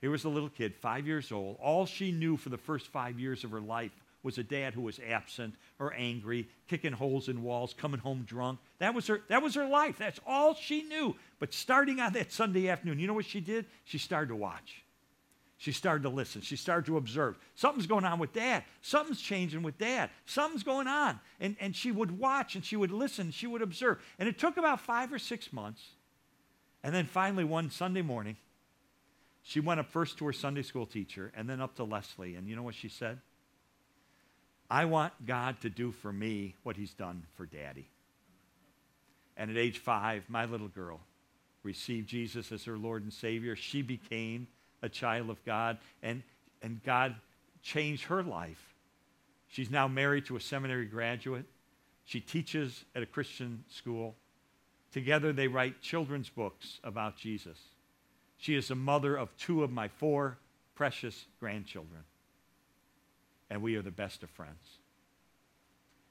Here 0.00 0.10
was 0.10 0.24
a 0.24 0.28
little 0.28 0.48
kid, 0.48 0.74
five 0.74 1.06
years 1.06 1.30
old. 1.30 1.58
All 1.60 1.86
she 1.86 2.12
knew 2.12 2.36
for 2.36 2.48
the 2.48 2.56
first 2.56 2.88
five 2.88 3.18
years 3.18 3.44
of 3.44 3.50
her 3.50 3.60
life 3.60 3.92
was 4.22 4.38
a 4.38 4.42
dad 4.42 4.74
who 4.74 4.82
was 4.82 5.00
absent 5.08 5.54
or 5.78 5.94
angry, 5.94 6.48
kicking 6.68 6.92
holes 6.92 7.28
in 7.28 7.42
walls, 7.42 7.74
coming 7.74 8.00
home 8.00 8.24
drunk. 8.26 8.58
That 8.78 8.94
was 8.94 9.06
her, 9.06 9.22
that 9.28 9.42
was 9.42 9.54
her 9.54 9.66
life. 9.66 9.98
That's 9.98 10.20
all 10.26 10.54
she 10.54 10.82
knew. 10.82 11.16
But 11.38 11.54
starting 11.54 12.00
on 12.00 12.12
that 12.12 12.32
Sunday 12.32 12.68
afternoon, 12.68 12.98
you 12.98 13.06
know 13.06 13.14
what 13.14 13.24
she 13.24 13.40
did? 13.40 13.66
She 13.84 13.98
started 13.98 14.28
to 14.28 14.36
watch. 14.36 14.82
She 15.56 15.72
started 15.72 16.04
to 16.04 16.08
listen. 16.08 16.40
She 16.40 16.56
started 16.56 16.86
to 16.86 16.96
observe. 16.96 17.38
Something's 17.54 17.86
going 17.86 18.06
on 18.06 18.18
with 18.18 18.32
dad. 18.32 18.64
Something's 18.80 19.20
changing 19.20 19.62
with 19.62 19.76
dad. 19.76 20.08
Something's 20.24 20.62
going 20.62 20.86
on. 20.86 21.20
And, 21.38 21.54
and 21.60 21.76
she 21.76 21.92
would 21.92 22.18
watch 22.18 22.54
and 22.54 22.64
she 22.64 22.76
would 22.76 22.90
listen. 22.90 23.30
She 23.30 23.46
would 23.46 23.60
observe. 23.60 23.98
And 24.18 24.26
it 24.26 24.38
took 24.38 24.56
about 24.56 24.80
five 24.80 25.12
or 25.12 25.18
six 25.18 25.52
months. 25.52 25.82
And 26.82 26.94
then 26.94 27.04
finally, 27.04 27.44
one 27.44 27.70
Sunday 27.70 28.00
morning, 28.00 28.38
she 29.42 29.60
went 29.60 29.80
up 29.80 29.90
first 29.90 30.16
to 30.18 30.26
her 30.26 30.32
Sunday 30.32 30.62
school 30.62 30.86
teacher 30.86 31.30
and 31.36 31.46
then 31.46 31.60
up 31.60 31.74
to 31.76 31.84
Leslie. 31.84 32.36
And 32.36 32.48
you 32.48 32.56
know 32.56 32.62
what 32.62 32.74
she 32.74 32.88
said? 32.88 33.18
I 34.70 34.84
want 34.84 35.26
God 35.26 35.60
to 35.62 35.68
do 35.68 35.90
for 35.90 36.12
me 36.12 36.54
what 36.62 36.76
he's 36.76 36.94
done 36.94 37.24
for 37.36 37.44
daddy. 37.44 37.88
And 39.36 39.50
at 39.50 39.56
age 39.56 39.78
five, 39.78 40.24
my 40.28 40.44
little 40.44 40.68
girl 40.68 41.00
received 41.62 42.08
Jesus 42.08 42.52
as 42.52 42.64
her 42.64 42.78
Lord 42.78 43.02
and 43.02 43.12
Savior. 43.12 43.56
She 43.56 43.82
became 43.82 44.46
a 44.82 44.88
child 44.88 45.28
of 45.28 45.44
God, 45.44 45.78
and, 46.02 46.22
and 46.62 46.82
God 46.84 47.16
changed 47.62 48.04
her 48.04 48.22
life. 48.22 48.74
She's 49.48 49.70
now 49.70 49.88
married 49.88 50.26
to 50.26 50.36
a 50.36 50.40
seminary 50.40 50.86
graduate. 50.86 51.46
She 52.04 52.20
teaches 52.20 52.84
at 52.94 53.02
a 53.02 53.06
Christian 53.06 53.64
school. 53.68 54.14
Together, 54.92 55.32
they 55.32 55.48
write 55.48 55.80
children's 55.82 56.28
books 56.28 56.80
about 56.84 57.16
Jesus. 57.16 57.58
She 58.38 58.54
is 58.54 58.68
the 58.68 58.74
mother 58.74 59.16
of 59.16 59.36
two 59.36 59.62
of 59.62 59.70
my 59.70 59.88
four 59.88 60.38
precious 60.74 61.26
grandchildren. 61.40 62.02
And 63.50 63.62
we 63.62 63.74
are 63.74 63.82
the 63.82 63.90
best 63.90 64.22
of 64.22 64.30
friends. 64.30 64.78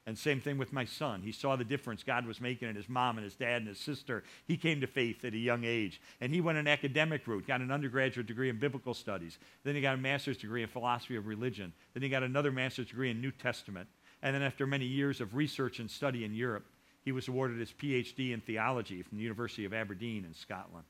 And 0.06 0.18
same 0.18 0.42
thing 0.42 0.58
with 0.58 0.74
my 0.74 0.86
son. 0.86 1.22
He 1.22 1.32
saw 1.32 1.56
the 1.56 1.64
difference 1.64 2.02
God 2.02 2.26
was 2.26 2.42
making 2.42 2.68
in 2.68 2.76
his 2.76 2.90
mom 2.90 3.18
and 3.18 3.24
his 3.24 3.36
dad 3.36 3.58
and 3.58 3.68
his 3.68 3.78
sister. 3.78 4.24
He 4.48 4.58
came 4.58 4.82
to 4.82 4.88
faith 4.88 5.24
at 5.24 5.34
a 5.36 5.38
young 5.38 5.64
age. 5.66 6.02
And 6.20 6.34
he 6.34 6.42
went 6.42 6.58
an 6.58 6.68
academic 6.68 7.28
route, 7.28 7.46
got 7.46 7.62
an 7.62 7.70
undergraduate 7.70 8.26
degree 8.26 8.50
in 8.50 8.58
biblical 8.58 8.96
studies. 8.96 9.38
Then 9.64 9.76
he 9.76 9.82
got 9.82 9.94
a 9.94 10.00
master's 10.00 10.38
degree 10.38 10.64
in 10.64 10.68
philosophy 10.68 11.16
of 11.16 11.28
religion. 11.28 11.74
Then 11.94 12.02
he 12.02 12.10
got 12.10 12.24
another 12.24 12.52
master's 12.52 12.88
degree 12.88 13.12
in 13.12 13.22
New 13.22 13.32
Testament. 13.32 13.88
And 14.24 14.34
then 14.34 14.42
after 14.42 14.66
many 14.66 14.86
years 14.86 15.22
of 15.22 15.36
research 15.36 15.80
and 15.80 15.92
study 15.92 16.26
in 16.26 16.34
Europe, 16.34 16.66
he 17.06 17.12
was 17.12 17.28
awarded 17.28 17.60
his 17.60 17.72
PhD 17.72 18.34
in 18.34 18.42
theology 18.42 19.04
from 19.04 19.20
the 19.20 19.24
University 19.24 19.66
of 19.66 19.76
Aberdeen 19.76 20.26
in 20.26 20.34
Scotland. 20.34 20.86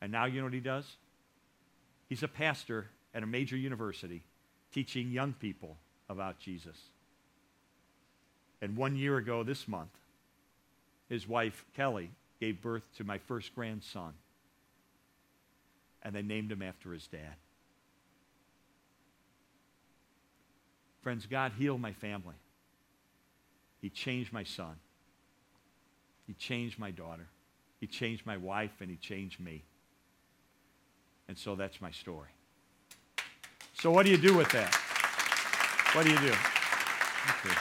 And 0.00 0.12
now 0.12 0.26
you 0.26 0.38
know 0.38 0.44
what 0.44 0.54
he 0.54 0.60
does? 0.60 0.86
He's 2.08 2.22
a 2.22 2.28
pastor 2.28 2.86
at 3.12 3.24
a 3.24 3.26
major 3.26 3.56
university 3.56 4.22
teaching 4.72 5.10
young 5.10 5.32
people 5.32 5.76
about 6.08 6.38
Jesus. 6.38 6.76
And 8.62 8.76
one 8.76 8.96
year 8.96 9.16
ago 9.16 9.42
this 9.42 9.66
month, 9.66 9.90
his 11.08 11.26
wife, 11.26 11.64
Kelly, 11.76 12.10
gave 12.40 12.62
birth 12.62 12.84
to 12.96 13.04
my 13.04 13.18
first 13.18 13.54
grandson. 13.54 14.12
And 16.02 16.14
they 16.14 16.22
named 16.22 16.50
him 16.50 16.62
after 16.62 16.92
his 16.92 17.06
dad. 17.06 17.36
Friends, 21.02 21.26
God 21.26 21.52
healed 21.58 21.80
my 21.80 21.92
family. 21.92 22.36
He 23.80 23.88
changed 23.88 24.32
my 24.32 24.44
son. 24.44 24.76
He 26.26 26.34
changed 26.34 26.78
my 26.78 26.90
daughter. 26.90 27.26
He 27.80 27.86
changed 27.86 28.26
my 28.26 28.36
wife, 28.36 28.72
and 28.80 28.90
he 28.90 28.96
changed 28.96 29.40
me. 29.40 29.64
And 31.28 31.36
so 31.38 31.54
that's 31.54 31.80
my 31.80 31.90
story. 31.90 32.28
So, 33.80 33.90
what 33.90 34.04
do 34.04 34.12
you 34.12 34.18
do 34.18 34.36
with 34.36 34.50
that? 34.50 34.74
What 35.94 36.04
do 36.04 36.12
you 36.12 36.18
do? 36.18 36.34
Okay. 37.30 37.56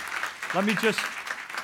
Let 0.53 0.65
me 0.65 0.75
just 0.75 0.99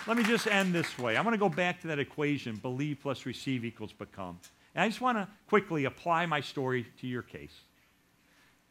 let 0.07 0.15
me 0.15 0.23
just 0.23 0.47
end 0.47 0.73
this 0.73 0.97
way. 0.97 1.17
I'm 1.17 1.23
going 1.23 1.33
to 1.33 1.37
go 1.37 1.49
back 1.49 1.81
to 1.81 1.87
that 1.87 1.99
equation: 1.99 2.55
believe 2.55 2.99
plus 3.01 3.25
receive 3.25 3.65
equals 3.65 3.91
become. 3.91 4.39
And 4.73 4.81
I 4.81 4.87
just 4.87 5.01
want 5.01 5.17
to 5.17 5.27
quickly 5.49 5.83
apply 5.83 6.25
my 6.25 6.39
story 6.39 6.85
to 7.01 7.07
your 7.07 7.21
case. 7.21 7.51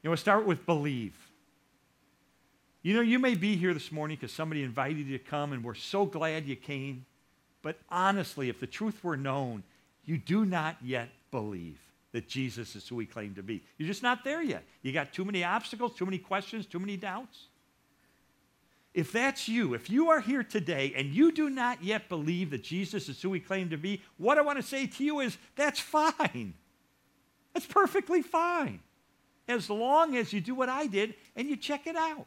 You 0.03 0.09
know, 0.09 0.13
we'll 0.13 0.17
start 0.17 0.47
with 0.47 0.65
believe. 0.65 1.15
You 2.81 2.95
know, 2.95 3.03
you 3.03 3.19
may 3.19 3.35
be 3.35 3.57
here 3.57 3.75
this 3.75 3.93
morning 3.93 4.17
because 4.19 4.33
somebody 4.33 4.63
invited 4.63 5.07
you 5.07 5.19
to 5.19 5.25
come, 5.25 5.53
and 5.53 5.63
we're 5.63 5.75
so 5.75 6.07
glad 6.07 6.47
you 6.47 6.57
came. 6.57 7.05
But 7.61 7.79
honestly, 7.91 8.49
if 8.49 8.59
the 8.59 8.67
truth 8.67 9.05
were 9.05 9.19
known, 9.19 9.65
you 10.07 10.17
do 10.17 10.47
not 10.47 10.77
yet 10.83 11.11
believe 11.31 11.84
that 12.15 12.29
Jesus 12.29 12.77
is 12.77 12.87
who 12.87 13.01
he 13.01 13.07
claimed 13.07 13.35
to 13.35 13.43
be. 13.43 13.65
You're 13.77 13.89
just 13.89 14.05
not 14.05 14.23
there 14.23 14.41
yet. 14.41 14.63
You 14.83 14.93
got 14.93 15.13
too 15.13 15.25
many 15.25 15.43
obstacles, 15.43 15.97
too 15.97 16.05
many 16.05 16.19
questions, 16.19 16.65
too 16.65 16.79
many 16.79 16.97
doubts. 16.97 17.49
If 18.95 19.11
that's 19.11 19.49
you, 19.49 19.75
if 19.75 19.91
you 19.91 20.11
are 20.11 20.21
here 20.21 20.45
today 20.45 20.95
and 20.97 21.13
you 21.13 21.33
do 21.33 21.51
not 21.51 21.83
yet 21.83 22.09
believe 22.09 22.51
that 22.51 22.63
Jesus 22.63 23.09
is 23.09 23.21
who 23.21 23.33
he 23.33 23.41
claimed 23.41 23.73
to 23.73 23.77
be, 23.77 24.01
what 24.17 24.39
I 24.39 24.43
want 24.43 24.61
to 24.61 24.63
say 24.63 24.87
to 24.87 25.05
you 25.05 25.19
is 25.19 25.37
that's 25.57 25.81
fine. 25.81 26.55
That's 27.53 27.67
perfectly 27.67 28.23
fine. 28.23 28.79
As 29.49 29.69
long 29.69 30.15
as 30.15 30.33
you 30.33 30.41
do 30.41 30.55
what 30.55 30.69
I 30.69 30.87
did 30.87 31.15
and 31.35 31.49
you 31.49 31.57
check 31.57 31.89
it 31.89 31.97
out. 31.97 32.27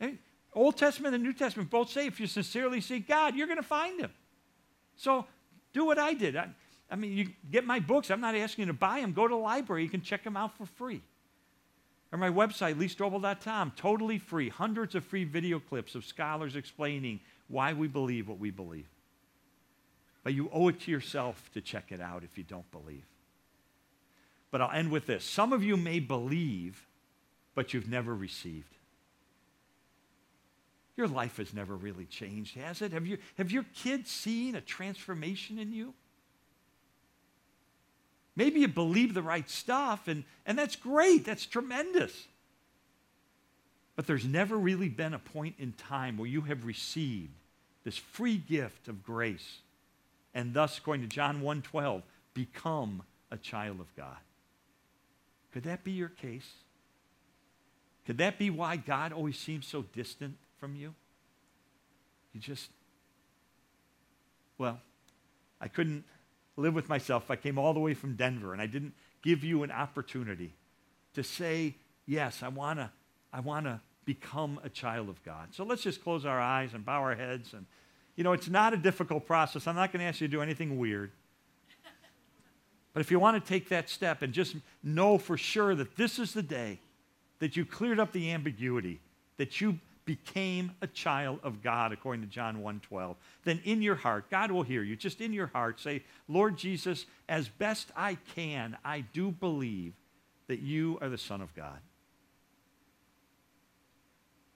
Eh? 0.00 0.12
Old 0.52 0.76
Testament 0.76 1.16
and 1.16 1.24
New 1.24 1.32
Testament 1.32 1.68
both 1.68 1.90
say 1.90 2.06
if 2.06 2.20
you 2.20 2.28
sincerely 2.28 2.80
seek 2.80 3.08
God, 3.08 3.34
you're 3.34 3.48
going 3.48 3.56
to 3.56 3.64
find 3.64 4.00
him. 4.00 4.12
So 4.94 5.26
do 5.72 5.84
what 5.84 5.98
I 5.98 6.14
did. 6.14 6.36
I, 6.36 6.50
I, 6.94 6.96
mean, 6.96 7.12
you 7.16 7.26
get 7.50 7.66
my 7.66 7.80
books. 7.80 8.08
I'm 8.08 8.20
not 8.20 8.36
asking 8.36 8.62
you 8.62 8.66
to 8.68 8.78
buy 8.78 9.00
them. 9.00 9.14
Go 9.14 9.26
to 9.26 9.34
the 9.34 9.40
library. 9.40 9.82
You 9.82 9.88
can 9.88 10.00
check 10.00 10.22
them 10.22 10.36
out 10.36 10.56
for 10.56 10.64
free. 10.64 11.02
Or 12.12 12.18
my 12.18 12.30
website, 12.30 12.76
leestrobel.com, 12.76 13.72
totally 13.74 14.18
free. 14.18 14.48
Hundreds 14.48 14.94
of 14.94 15.04
free 15.04 15.24
video 15.24 15.58
clips 15.58 15.96
of 15.96 16.04
scholars 16.04 16.54
explaining 16.54 17.18
why 17.48 17.72
we 17.72 17.88
believe 17.88 18.28
what 18.28 18.38
we 18.38 18.52
believe. 18.52 18.86
But 20.22 20.34
you 20.34 20.48
owe 20.52 20.68
it 20.68 20.78
to 20.82 20.92
yourself 20.92 21.50
to 21.54 21.60
check 21.60 21.90
it 21.90 22.00
out 22.00 22.22
if 22.22 22.38
you 22.38 22.44
don't 22.44 22.70
believe. 22.70 23.04
But 24.52 24.60
I'll 24.60 24.70
end 24.70 24.92
with 24.92 25.06
this. 25.06 25.24
Some 25.24 25.52
of 25.52 25.64
you 25.64 25.76
may 25.76 25.98
believe, 25.98 26.86
but 27.56 27.74
you've 27.74 27.88
never 27.88 28.14
received. 28.14 28.76
Your 30.96 31.08
life 31.08 31.38
has 31.38 31.52
never 31.52 31.74
really 31.74 32.04
changed, 32.04 32.54
has 32.54 32.82
it? 32.82 32.92
Have, 32.92 33.04
you, 33.04 33.18
have 33.36 33.50
your 33.50 33.64
kids 33.74 34.12
seen 34.12 34.54
a 34.54 34.60
transformation 34.60 35.58
in 35.58 35.72
you? 35.72 35.92
Maybe 38.36 38.60
you 38.60 38.68
believe 38.68 39.14
the 39.14 39.22
right 39.22 39.48
stuff, 39.48 40.08
and, 40.08 40.24
and 40.44 40.58
that's 40.58 40.76
great. 40.76 41.24
That's 41.24 41.46
tremendous. 41.46 42.26
But 43.96 44.06
there's 44.06 44.24
never 44.24 44.56
really 44.56 44.88
been 44.88 45.14
a 45.14 45.18
point 45.18 45.54
in 45.58 45.72
time 45.72 46.16
where 46.16 46.28
you 46.28 46.42
have 46.42 46.64
received 46.64 47.32
this 47.84 47.96
free 47.96 48.36
gift 48.36 48.88
of 48.88 49.04
grace 49.04 49.58
and 50.34 50.52
thus, 50.52 50.76
according 50.78 51.08
to 51.08 51.14
John 51.14 51.40
1.12, 51.40 52.02
become 52.34 53.02
a 53.30 53.36
child 53.36 53.80
of 53.80 53.94
God. 53.96 54.16
Could 55.52 55.62
that 55.62 55.84
be 55.84 55.92
your 55.92 56.08
case? 56.08 56.50
Could 58.04 58.18
that 58.18 58.38
be 58.38 58.50
why 58.50 58.76
God 58.76 59.12
always 59.12 59.38
seems 59.38 59.66
so 59.66 59.82
distant 59.82 60.36
from 60.58 60.74
you? 60.74 60.94
You 62.32 62.40
just, 62.40 62.68
well, 64.58 64.80
I 65.60 65.68
couldn't 65.68 66.04
live 66.56 66.74
with 66.74 66.88
myself. 66.88 67.30
I 67.30 67.36
came 67.36 67.58
all 67.58 67.74
the 67.74 67.80
way 67.80 67.94
from 67.94 68.16
Denver 68.16 68.52
and 68.52 68.62
I 68.62 68.66
didn't 68.66 68.94
give 69.22 69.44
you 69.44 69.62
an 69.62 69.70
opportunity 69.70 70.54
to 71.14 71.22
say, 71.22 71.74
yes, 72.06 72.42
I 72.42 72.48
want 72.48 72.78
to 72.78 72.90
I 73.32 73.40
want 73.40 73.66
to 73.66 73.80
become 74.04 74.60
a 74.62 74.68
child 74.68 75.08
of 75.08 75.22
God. 75.24 75.48
So 75.52 75.64
let's 75.64 75.82
just 75.82 76.02
close 76.04 76.24
our 76.24 76.40
eyes 76.40 76.72
and 76.72 76.84
bow 76.84 77.00
our 77.00 77.16
heads. 77.16 77.52
And, 77.52 77.66
you 78.14 78.22
know, 78.22 78.32
it's 78.32 78.48
not 78.48 78.72
a 78.72 78.76
difficult 78.76 79.26
process. 79.26 79.66
I'm 79.66 79.74
not 79.74 79.92
going 79.92 80.00
to 80.00 80.06
ask 80.06 80.20
you 80.20 80.28
to 80.28 80.30
do 80.30 80.40
anything 80.40 80.78
weird. 80.78 81.10
But 82.92 83.00
if 83.00 83.10
you 83.10 83.18
want 83.18 83.42
to 83.42 83.48
take 83.48 83.70
that 83.70 83.90
step 83.90 84.22
and 84.22 84.32
just 84.32 84.54
know 84.84 85.18
for 85.18 85.36
sure 85.36 85.74
that 85.74 85.96
this 85.96 86.20
is 86.20 86.32
the 86.32 86.42
day 86.42 86.78
that 87.40 87.56
you 87.56 87.64
cleared 87.64 87.98
up 87.98 88.12
the 88.12 88.30
ambiguity, 88.30 89.00
that 89.36 89.60
you 89.60 89.80
became 90.04 90.72
a 90.82 90.86
child 90.86 91.40
of 91.42 91.62
God, 91.62 91.92
according 91.92 92.22
to 92.22 92.28
John 92.28 92.62
1.12, 92.62 93.16
then 93.44 93.60
in 93.64 93.80
your 93.80 93.94
heart, 93.94 94.30
God 94.30 94.50
will 94.50 94.62
hear 94.62 94.82
you. 94.82 94.96
Just 94.96 95.20
in 95.20 95.32
your 95.32 95.46
heart, 95.46 95.80
say, 95.80 96.02
Lord 96.28 96.56
Jesus, 96.56 97.06
as 97.28 97.48
best 97.48 97.90
I 97.96 98.18
can, 98.34 98.76
I 98.84 99.00
do 99.00 99.30
believe 99.30 99.94
that 100.48 100.60
you 100.60 100.98
are 101.00 101.08
the 101.08 101.18
Son 101.18 101.40
of 101.40 101.54
God. 101.54 101.78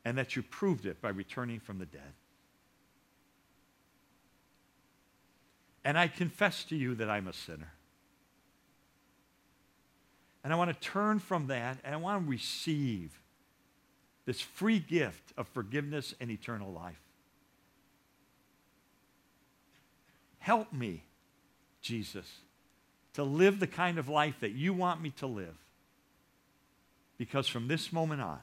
And 0.04 0.16
that 0.18 0.36
you 0.36 0.42
proved 0.42 0.86
it 0.86 1.00
by 1.00 1.10
returning 1.10 1.60
from 1.60 1.78
the 1.78 1.86
dead. 1.86 2.12
And 5.84 5.98
I 5.98 6.08
confess 6.08 6.64
to 6.64 6.76
you 6.76 6.94
that 6.96 7.08
I'm 7.08 7.28
a 7.28 7.32
sinner. 7.32 7.72
And 10.44 10.52
I 10.52 10.56
want 10.56 10.70
to 10.70 10.78
turn 10.78 11.18
from 11.18 11.48
that 11.48 11.78
and 11.84 11.94
I 11.94 11.98
want 11.98 12.24
to 12.24 12.30
receive 12.30 13.18
this 14.28 14.42
free 14.42 14.78
gift 14.78 15.32
of 15.38 15.48
forgiveness 15.48 16.14
and 16.20 16.30
eternal 16.30 16.70
life. 16.70 17.00
Help 20.38 20.70
me, 20.70 21.02
Jesus, 21.80 22.26
to 23.14 23.22
live 23.22 23.58
the 23.58 23.66
kind 23.66 23.96
of 23.96 24.06
life 24.06 24.34
that 24.40 24.50
you 24.50 24.74
want 24.74 25.00
me 25.00 25.08
to 25.12 25.26
live. 25.26 25.56
Because 27.16 27.48
from 27.48 27.68
this 27.68 27.90
moment 27.90 28.20
on, 28.20 28.40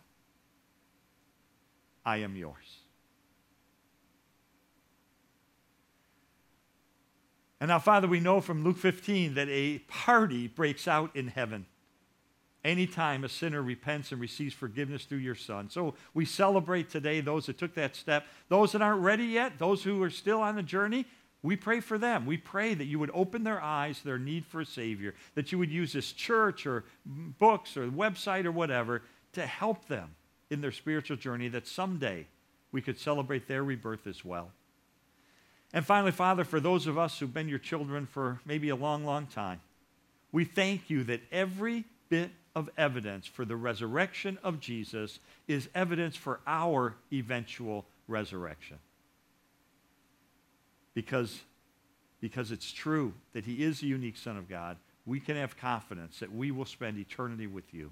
I 2.04 2.18
am 2.18 2.36
yours. 2.36 2.80
And 7.62 7.68
now, 7.68 7.78
Father, 7.78 8.08
we 8.08 8.20
know 8.20 8.42
from 8.42 8.64
Luke 8.64 8.78
15 8.78 9.36
that 9.36 9.50
a 9.50 9.78
party 9.88 10.48
breaks 10.48 10.88
out 10.88 11.16
in 11.16 11.28
heaven 11.28 11.68
anytime 12.66 13.24
a 13.24 13.30
sinner 13.30 13.62
repents 13.62 14.12
and 14.12 14.20
receives 14.20 14.54
forgiveness 14.54 15.06
through 15.06 15.20
your 15.20 15.36
Son. 15.36 15.70
So 15.70 15.94
we 16.14 16.26
celebrate 16.26 16.90
today 16.90 17.22
those 17.22 17.46
that 17.46 17.58
took 17.58 17.76
that 17.76 17.96
step. 17.96 18.26
Those 18.50 18.72
that 18.74 18.82
aren't 18.82 19.02
ready 19.02 19.26
yet, 19.26 19.60
those 19.60 19.84
who 19.84 20.02
are 20.04 20.10
still 20.10 20.42
on 20.42 20.56
the 20.56 20.64
journey, 20.64 21.06
we 21.44 21.56
pray 21.56 21.80
for 21.80 22.00
them. 22.00 22.26
We 22.26 22.38
pray 22.38 22.74
that 22.74 22.86
you 22.86 22.98
would 22.98 23.12
open 23.14 23.44
their 23.44 23.62
eyes 23.62 24.00
to 24.00 24.06
their 24.06 24.18
need 24.18 24.46
for 24.48 24.62
a 24.62 24.66
Savior, 24.66 25.14
that 25.36 25.52
you 25.52 25.60
would 25.60 25.72
use 25.72 25.94
this 25.94 26.12
church 26.12 26.66
or 26.66 26.84
books 27.06 27.78
or 27.78 27.88
website 27.88 28.46
or 28.46 28.52
whatever 28.52 29.04
to 29.34 29.46
help 29.46 29.88
them 29.88 30.16
in 30.50 30.62
their 30.62 30.72
spiritual 30.72 31.18
journey, 31.18 31.48
that 31.50 31.68
someday 31.68 32.26
we 32.72 32.82
could 32.82 33.00
celebrate 33.00 33.48
their 33.48 33.64
rebirth 33.64 34.08
as 34.08 34.26
well. 34.26 34.52
And 35.72 35.86
finally, 35.86 36.12
Father, 36.12 36.44
for 36.44 36.60
those 36.60 36.88
of 36.88 36.98
us 36.98 37.20
who've 37.20 37.34
been 37.34 37.50
your 37.50 37.60
children 37.60 38.08
for 38.08 38.40
maybe 38.46 38.70
a 38.70 38.76
long, 38.76 39.06
long 39.06 39.28
time, 39.28 39.62
we 40.32 40.46
thank 40.46 40.90
you 40.90 41.04
that 41.04 41.22
every 41.32 41.86
bit 42.10 42.32
of 42.56 42.70
evidence 42.78 43.28
for 43.28 43.44
the 43.46 43.56
resurrection 43.56 44.38
of 44.44 44.60
Jesus 44.60 45.20
is 45.48 45.70
evidence 45.76 46.16
for 46.16 46.40
our 46.48 46.96
eventual 47.12 47.86
resurrection. 48.08 48.78
Because, 50.94 51.42
because 52.22 52.52
it's 52.52 52.72
true 52.72 53.14
that 53.34 53.46
he 53.46 53.64
is 53.64 53.82
the 53.82 53.88
unique 53.88 54.18
Son 54.18 54.38
of 54.38 54.48
God, 54.48 54.78
we 55.06 55.20
can 55.20 55.36
have 55.36 55.58
confidence 55.58 56.20
that 56.20 56.34
we 56.34 56.52
will 56.52 56.66
spend 56.66 56.98
eternity 56.98 57.48
with 57.48 57.74
you. 57.74 57.92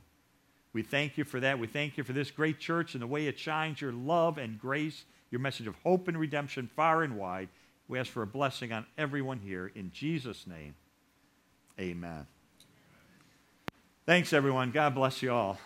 We 0.72 0.82
thank 0.82 1.18
you 1.18 1.24
for 1.24 1.40
that. 1.42 1.60
We 1.60 1.68
thank 1.68 1.98
you 1.98 2.04
for 2.04 2.14
this 2.14 2.32
great 2.32 2.60
church 2.60 2.96
and 2.96 3.04
the 3.04 3.08
way 3.08 3.28
it 3.28 3.38
shines 3.38 3.80
your 3.80 3.92
love 3.92 4.38
and 4.38 4.60
grace, 4.60 5.04
your 5.30 5.42
message 5.42 5.68
of 5.68 5.76
hope 5.84 6.08
and 6.08 6.18
redemption 6.18 6.70
far 6.76 7.04
and 7.04 7.18
wide. 7.18 7.50
We 7.88 8.00
ask 8.00 8.10
for 8.10 8.24
a 8.24 8.28
blessing 8.28 8.72
on 8.72 8.86
everyone 8.98 9.40
here. 9.40 9.72
In 9.76 9.92
Jesus' 9.94 10.48
name, 10.48 10.74
amen. 11.80 12.26
Thanks, 14.06 14.34
everyone. 14.34 14.72
God 14.72 14.96
bless 14.96 15.22
you 15.22 15.32
all. 15.32 15.58